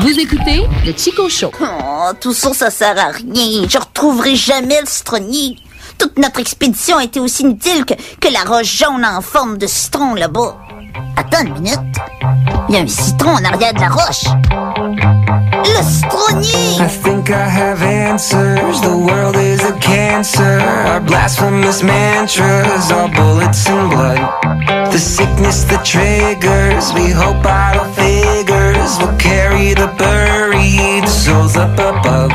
[0.00, 1.52] Vous écoutez le Chico Show.
[1.60, 3.68] Oh, tout ça, ça sert à rien.
[3.68, 5.56] Je retrouverai jamais le citronnier.
[5.98, 9.68] Toute notre expédition a été aussi inutile que, que la roche jaune en forme de
[9.68, 10.63] citron là-bas.
[11.16, 11.80] Attends une minute.
[12.68, 14.24] Il y a un citron en arrière de la roche.
[15.64, 16.80] Le citronnier!
[16.80, 18.80] I think I have answers.
[18.80, 20.60] The world is a cancer.
[20.60, 24.90] Our blasphemous mantras are bullets and blood.
[24.92, 26.92] The sickness that triggers.
[26.94, 32.32] We hope idle figures will carry the buried souls up above.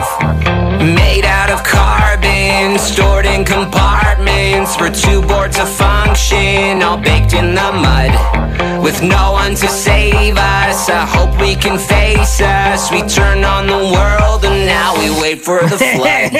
[0.82, 4.09] Made out of carbon, stored in compartments.
[4.58, 8.82] We're too bored to function, all baked in the mud.
[8.84, 12.90] With no one to save us, I hope we can face us.
[12.92, 16.32] We turn on the world and now we wait for the flood.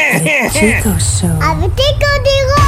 [0.52, 1.38] Chico Show.
[1.40, 2.59] Avec Chico Diro.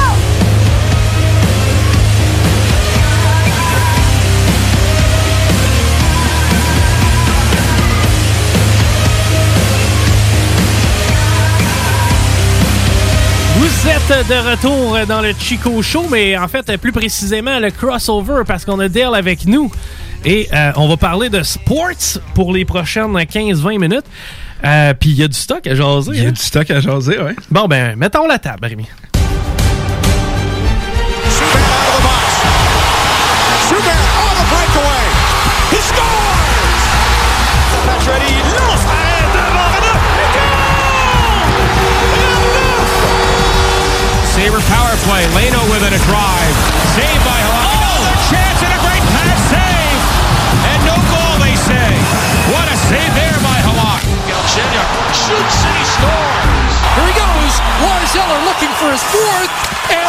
[13.62, 18.42] Vous êtes de retour dans le Chico Show, mais en fait, plus précisément, le crossover,
[18.44, 19.70] parce qu'on a Dale avec nous.
[20.24, 24.04] Et euh, on va parler de sports pour les prochaines 15-20 minutes.
[24.64, 26.10] Euh, Puis il y a du stock à jaser.
[26.12, 27.34] Il y a du stock à jaser, oui.
[27.52, 28.86] Bon, ben, mettons la table, Rémi.
[33.68, 35.06] Schubert on the breakaway.
[35.70, 36.32] He scores!
[38.58, 39.01] Lance
[44.72, 45.24] power play.
[45.36, 46.54] Leno with it a drive.
[46.96, 47.68] Saved by Halak.
[47.68, 47.92] Oh!
[47.92, 50.00] Another chance and a great pass save.
[50.72, 51.90] And no goal, they say.
[52.52, 54.02] What a save there by Halak.
[54.28, 56.74] Galchenyuk shoots and he scores.
[56.96, 57.54] Here he goes.
[57.84, 59.52] Lars Eller looking for his fourth.
[59.92, 60.08] And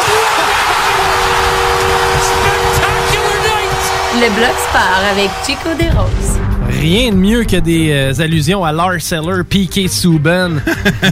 [2.29, 3.83] spectacular night.
[4.21, 6.39] Le bloc sport avec Chico Desroses.
[6.69, 10.61] Rien de mieux que des euh, allusions à Lars Eller, Piquet Souben,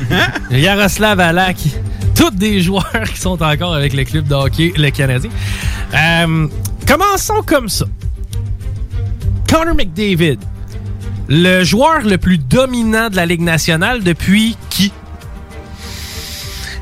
[0.52, 1.58] Yaroslav Alak.
[2.22, 5.32] Toutes des joueurs qui sont encore avec le club de hockey, le Canadien.
[5.96, 6.48] Euh,
[6.88, 7.86] commençons comme ça.
[9.50, 10.38] Connor McDavid,
[11.28, 14.94] le joueur le plus dominant de la Ligue nationale depuis qui?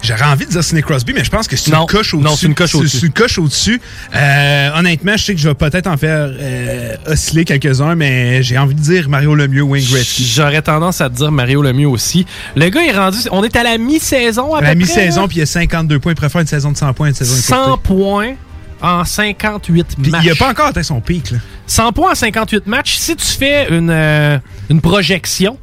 [0.02, 2.30] J'aurais envie de dire Sidney Crosby, mais je pense que c'est une coche au-dessus.
[2.30, 3.00] Non, c'est une coche au-dessus.
[3.00, 3.82] C'est une coche au-dessus.
[4.16, 8.58] Euh, honnêtement, je sais que je vais peut-être en faire euh, osciller quelques-uns, mais j'ai
[8.58, 10.26] envie de dire Mario Lemieux, Wayne Gretzky.
[10.26, 12.26] J'aurais tendance à te dire Mario Lemieux aussi.
[12.56, 13.18] Le gars est rendu.
[13.32, 16.14] On est à la mi-saison à À la mi-saison, puis il y a 52 points.
[16.14, 18.36] Il préfère une saison de 100 points une saison 100 points
[18.82, 20.24] en 58 Puis matchs.
[20.24, 21.32] il a pas encore atteint son pic.
[21.32, 21.40] Là.
[21.68, 22.96] 100 points en 58 matchs.
[22.98, 24.38] Si tu fais une, euh,
[24.70, 25.58] une projection,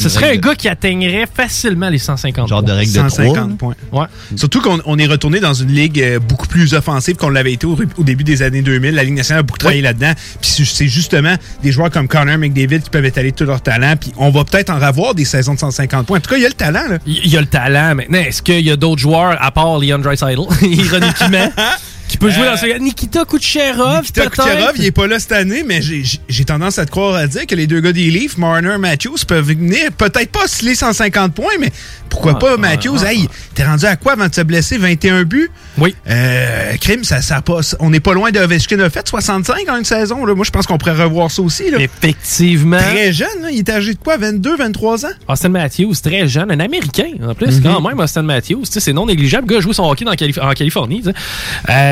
[0.00, 2.76] ce serait un gars qui atteindrait facilement les 150 Genre de points.
[2.76, 3.74] règle de 150 points.
[3.92, 4.06] Ouais.
[4.36, 7.66] Surtout qu'on on est retourné dans une ligue euh, beaucoup plus offensive qu'on l'avait été
[7.66, 8.94] au, au début des années 2000.
[8.94, 10.12] La Ligue nationale a beaucoup travaillé là-dedans.
[10.40, 13.94] Puis c'est- justement des joueurs comme Connor McDavid qui peuvent étaler tout leur talent.
[14.00, 16.18] Puis on va peut-être en revoir des saisons de 150 points.
[16.18, 16.88] En tout cas, il y a le talent.
[16.88, 16.98] Là.
[17.06, 18.18] Il y a le talent maintenant.
[18.18, 21.52] Est-ce qu'il y a d'autres joueurs à part Leon Draisaitl, ironiquement,
[22.10, 24.26] qui peut jouer dans ce Nikita Kucherov, Euh, Nikita?
[24.28, 27.46] Kucherov, il est pas là cette année, mais j'ai- tendance à te croire à dire
[27.46, 31.52] que les deux gars des Leafs, Marner, Matthews, peuvent venir peut-être pas sceller 150 points,
[31.60, 31.70] mais
[32.08, 33.04] pourquoi pas Matthews?
[33.04, 34.76] hey, t'es rendu à quoi avant de se blesser?
[34.78, 35.50] 21 buts?
[35.78, 35.94] Oui.
[36.08, 37.76] Euh, crime, ça, ça passe.
[37.78, 40.26] On n'est pas loin de Ovechkin a fait 65 en une saison.
[40.26, 40.34] Là.
[40.34, 41.70] Moi, je pense qu'on pourrait revoir ça aussi.
[41.70, 41.78] Là.
[41.78, 42.78] Effectivement.
[42.78, 43.50] Très jeune, là.
[43.52, 44.16] il est âgé de quoi?
[44.16, 45.10] 22, 23 ans?
[45.28, 47.62] Austin Matthews, très jeune, un Américain en plus, Mhm.
[47.62, 48.64] quand même, Austin Matthews.
[48.64, 49.46] C'est non négligeable.
[49.48, 51.02] Le gars joue son hockey dans Calif- en Californie.
[51.04, 51.12] sais.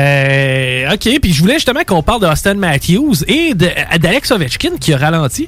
[0.09, 3.69] Euh, OK, puis je voulais justement qu'on parle d'Austin Matthews et de-
[3.99, 5.47] d'Alex Ovechkin qui a ralenti.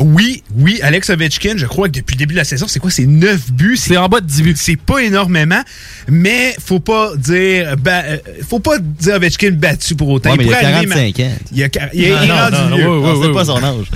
[0.00, 2.90] Oui, oui, Alex Ovechkin, je crois que depuis le début de la saison, c'est quoi?
[2.90, 3.76] C'est 9 buts.
[3.76, 4.54] C'est en bas de 10 buts.
[4.56, 5.60] C'est pas énormément,
[6.08, 8.18] mais faut pas dire ba- euh,
[8.48, 10.30] faut pas dire Ovechkin battu pour autant.
[10.30, 11.32] Ouais, mais il a arriver, 45 ans.
[11.52, 12.88] Il a, quar- il est, Non, il est non, rendu non, vieux.
[12.88, 13.86] oui, oui, Non, c'est oui, pas son âge.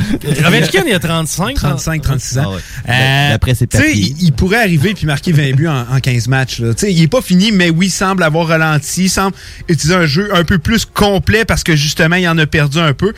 [0.46, 1.54] Ovechkin, il a 35.
[1.56, 2.42] 35, 36 ans.
[2.46, 2.60] Ah ouais.
[2.88, 6.60] Euh, il, il pourrait arriver puis marquer 20 buts en, en 15 matchs.
[6.60, 6.74] Là.
[6.74, 9.34] Tu sais, Il est pas fini, mais oui, il semble avoir ralenti, il semble
[9.68, 12.92] utiliser un jeu un peu plus complet parce que justement, il en a perdu un
[12.92, 13.12] peu.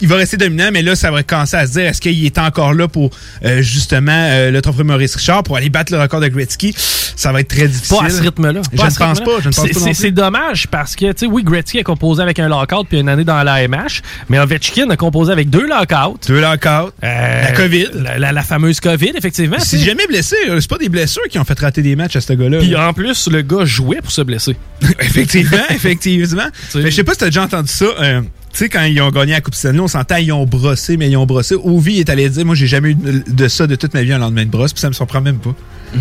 [0.00, 2.38] Il va rester dominant, mais là, ça va commencer à se dire est-ce qu'il est
[2.38, 3.10] encore là pour
[3.44, 7.32] euh, justement euh, le trophée Maurice Richard, pour aller battre le record de Gretzky Ça
[7.32, 7.96] va être très difficile.
[7.98, 8.60] Pas à ce rythme-là.
[8.72, 9.40] Je ne pense pas.
[9.40, 9.94] Je ne pense C'est- pas c'est-.
[9.94, 13.08] C'est dommage parce que, tu sais, oui, Gretzky a composé avec un lockout puis une
[13.08, 16.18] année dans la MH, mais Ovechkin a composé avec deux lockouts.
[16.28, 16.92] Deux lockouts.
[17.02, 17.86] la COVID.
[17.94, 19.56] La, la- la fameuse COVID, effectivement.
[19.58, 19.78] Il sais.
[19.78, 20.36] jamais blessé.
[20.46, 20.60] là.
[20.60, 22.58] C'est pas des blessures qui ont fait rater des matchs à ce gars-là.
[22.58, 24.56] Puis en plus, le gars jouait pour se blesser.
[25.00, 26.46] effectivement, effectivement.
[26.74, 27.86] Mais je sais pas si t'as déjà entendu ça.
[28.00, 28.22] euh,
[28.58, 31.08] tu sais, quand ils ont gagné la Coupe Stanley, on s'entend, ils ont brossé, mais
[31.08, 31.54] ils ont brossé.
[31.54, 34.18] Ovi est allé dire, moi, j'ai jamais eu de ça de toute ma vie un
[34.18, 35.54] lendemain de brosse, puis ça me surprend même pas.
[35.94, 36.00] tu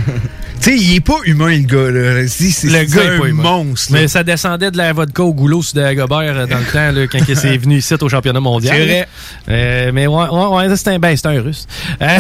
[0.60, 2.28] sais, il est pas humain, le gars, là.
[2.28, 3.94] C'est Le gars est un monstre.
[3.94, 4.00] là.
[4.00, 6.92] Mais ça descendait de la vodka au goulot sur de Dagobert euh, dans le temps,
[6.92, 8.76] là, quand il s'est venu ici au championnat mondial.
[8.76, 9.08] C'est vrai.
[9.50, 11.68] Euh, mais ouais, ouais, ouais, c'est un, ben, c'est un russe.
[12.02, 12.08] Euh,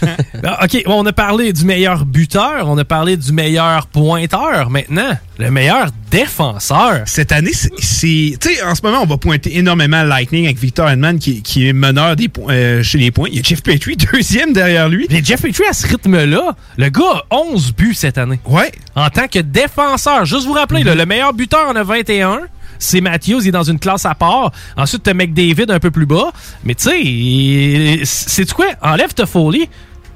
[0.42, 4.70] ah, OK, on a parlé du meilleur buteur, on a parlé du meilleur pointeur.
[4.70, 7.02] Maintenant, le meilleur défenseur.
[7.06, 8.36] Cette année, c'est.
[8.40, 11.66] Tu sais, en ce moment, on va pointer énormément Lightning avec Victor Hedman, qui, qui
[11.66, 13.28] est meneur des points, euh, chez les points.
[13.30, 15.06] Il y a Jeff Petrie, deuxième derrière lui.
[15.10, 18.38] Mais Jeff Petrie, à ce rythme-là, le gars a 11 buts cette année.
[18.44, 18.70] Ouais.
[18.94, 20.26] En tant que défenseur.
[20.26, 22.40] Juste vous rappeler, là, le meilleur buteur en a 21.
[22.78, 24.52] C'est Matthews, il est dans une classe à part.
[24.76, 26.32] Ensuite, t'as McDavid un peu plus bas.
[26.64, 28.66] Mais tu sais, c'est quoi?
[28.82, 29.68] Enlève Toffoli.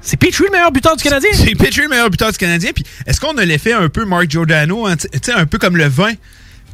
[0.05, 1.31] C'est Petrie le meilleur buteur du Canadien?
[1.33, 2.71] C'est Petrie le meilleur buteur du Canadien.
[2.73, 4.95] Puis est-ce qu'on a l'effet un peu Mark Giordano, hein,
[5.35, 6.13] un peu comme le vin?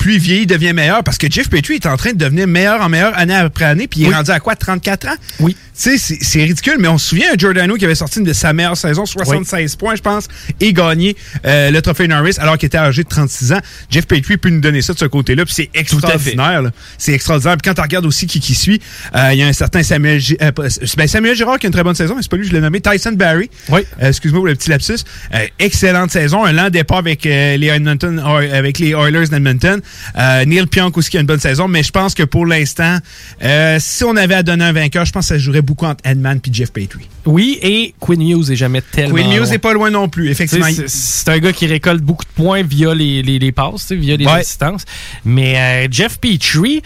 [0.02, 2.48] Plus il vieillit, il devient meilleur parce que Jeff Petrie est en train de devenir
[2.48, 5.15] meilleur en meilleur année après année, puis il est rendu à quoi, 34 ans?
[5.40, 5.56] Oui.
[5.80, 8.53] Tu sais, c'est ridicule, mais on se souvient un Giordano qui avait sorti de sa
[8.53, 10.28] meilleure saison, 76 points, je pense,
[10.60, 11.15] et gagné
[11.45, 13.60] euh, le trophée Norris alors qu'il était âgé de 36 ans.
[13.90, 16.72] Jeff Petrie peut nous donner ça de ce côté-là, puis c'est extraordinaire.
[16.98, 17.57] C'est extraordinaire.
[17.57, 18.82] Puis quand tu regardes aussi qui qui suit,
[19.15, 20.52] euh, il y a un certain Samuel, Gi- euh,
[20.98, 22.61] ben, Samuel Girard qui a une très bonne saison, mais c'est pas lui, je l'ai
[22.61, 23.49] nommé, Tyson Barry.
[23.69, 23.82] Oui.
[24.02, 24.98] Euh, Excuse-moi pour le petit lapsus.
[25.34, 29.82] Euh, excellente saison, un lent départ avec les Edmonton, avec les Oilers d'Edmonton.
[30.18, 32.98] Euh, Neil Pionk aussi qui a une bonne saison, mais je pense que pour l'instant,
[33.44, 36.02] euh, si on avait à donner un vainqueur, je pense que ça jouerait beaucoup entre
[36.10, 37.08] Edman et Jeff Petrie.
[37.26, 39.16] Oui, et Quinn Hughes est jamais tellement.
[39.16, 40.66] Quinn Hughes n'est pas loin non plus, effectivement.
[40.88, 44.26] C'est un gars qui récolte beaucoup de points via les, les, les passes, via les
[44.26, 44.32] Ouais.
[44.40, 44.84] assistances.
[45.26, 46.82] Mais euh, Jeff Petrie,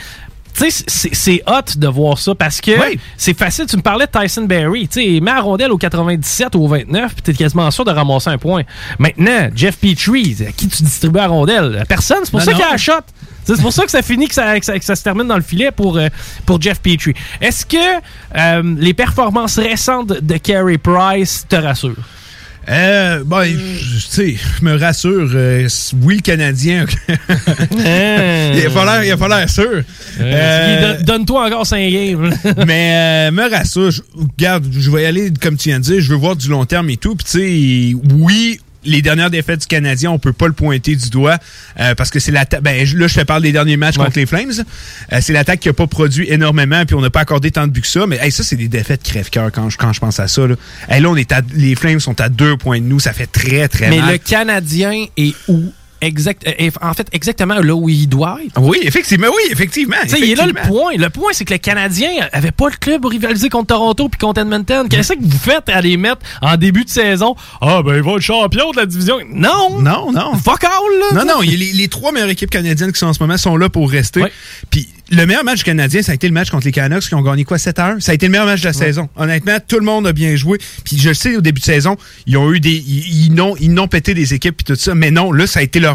[0.58, 2.72] tu sais, c'est- hot de voir ça parce que
[3.18, 3.66] c'est facile.
[3.66, 4.88] Tu me parlais de Tyson Berry.
[4.88, 7.84] Tu sais, il met la rondelle au 97 ou au 29, puis t'es quasiment sûr
[7.86, 8.64] de ramasser un point.
[9.00, 11.78] Maintenant, Jeff Petrie, à qui tu distribues la rondelle?
[11.82, 12.20] À Personne.
[12.24, 12.94] C'est pour Non, ça qu'il a la shot.
[13.46, 15.36] C'est pour ça que ça finit, que ça, que ça, que ça se termine dans
[15.36, 16.08] le filet pour, euh,
[16.48, 17.14] pour Jeff Petrie.
[17.42, 17.78] Est-ce que
[18.36, 21.94] euh, les performances récentes de Carey Price te rassurent?
[22.68, 25.30] Euh, ben, tu sais, je me rassure.
[25.36, 25.68] euh,
[26.02, 26.86] oui, le Canadien.
[27.72, 29.84] il a pas l'air- il a pas l'air sûr.
[30.20, 32.32] Euh, Don- Donne-toi encore 5 games.
[32.66, 33.92] mais euh, me rassure.
[33.92, 36.50] Je, regarde, je vais y aller, comme tu viens de dire, je veux voir du
[36.50, 37.16] long terme et tout.
[37.16, 41.10] Puis tu sais, oui, les dernières défaites du Canadien, on peut pas le pointer du
[41.10, 41.38] doigt
[41.80, 42.62] euh, parce que c'est l'attaque.
[42.62, 44.52] Ben, je- là, je te parle des derniers matchs contre les Flames.
[45.12, 47.72] Euh, c'est l'attaque qui a pas produit énormément, puis on n'a pas accordé tant de
[47.72, 48.06] buts que ça.
[48.08, 50.48] Mais hey, ça, c'est des défaites crève-cœur quand je, quand je pense à ça.
[50.48, 50.56] Là,
[50.90, 53.00] Hey, là on est à, les Flames sont à deux points de nous.
[53.00, 54.12] Ça fait très, très Mais mal.
[54.14, 55.72] le Canadien est où?
[56.06, 58.62] Exact, euh, en fait, exactement là où il doit être.
[58.62, 59.96] Oui, effectivement, oui, effectivement.
[60.08, 60.82] Il est là le effectivement.
[60.82, 60.94] point.
[60.96, 64.20] Le point, c'est que le Canadien avait pas le club pour rivaliser contre Toronto puis
[64.20, 64.88] contre Edmonton.
[64.88, 67.36] Qu'est-ce que vous faites à les mettre en début de saison?
[67.60, 69.18] Ah, ben, ils vont être champions de la division.
[69.34, 69.82] Non!
[69.82, 70.36] Non, non.
[70.36, 71.24] Fuck all, là!
[71.24, 73.22] Non, non, il y a les, les trois meilleures équipes canadiennes qui sont en ce
[73.22, 74.24] moment sont là pour rester.
[74.70, 77.22] Puis le meilleur match canadien, ça a été le match contre les Canucks qui ont
[77.22, 77.96] gagné quoi 7 heures.
[78.00, 79.08] Ça a été le meilleur match de la saison.
[79.16, 80.58] Honnêtement, tout le monde a bien joué.
[80.84, 83.56] Puis je le sais au début de saison, ils ont eu des ils, ils n'ont
[83.58, 85.95] ils n'ont pété des équipes puis tout ça, mais non, là ça a été leur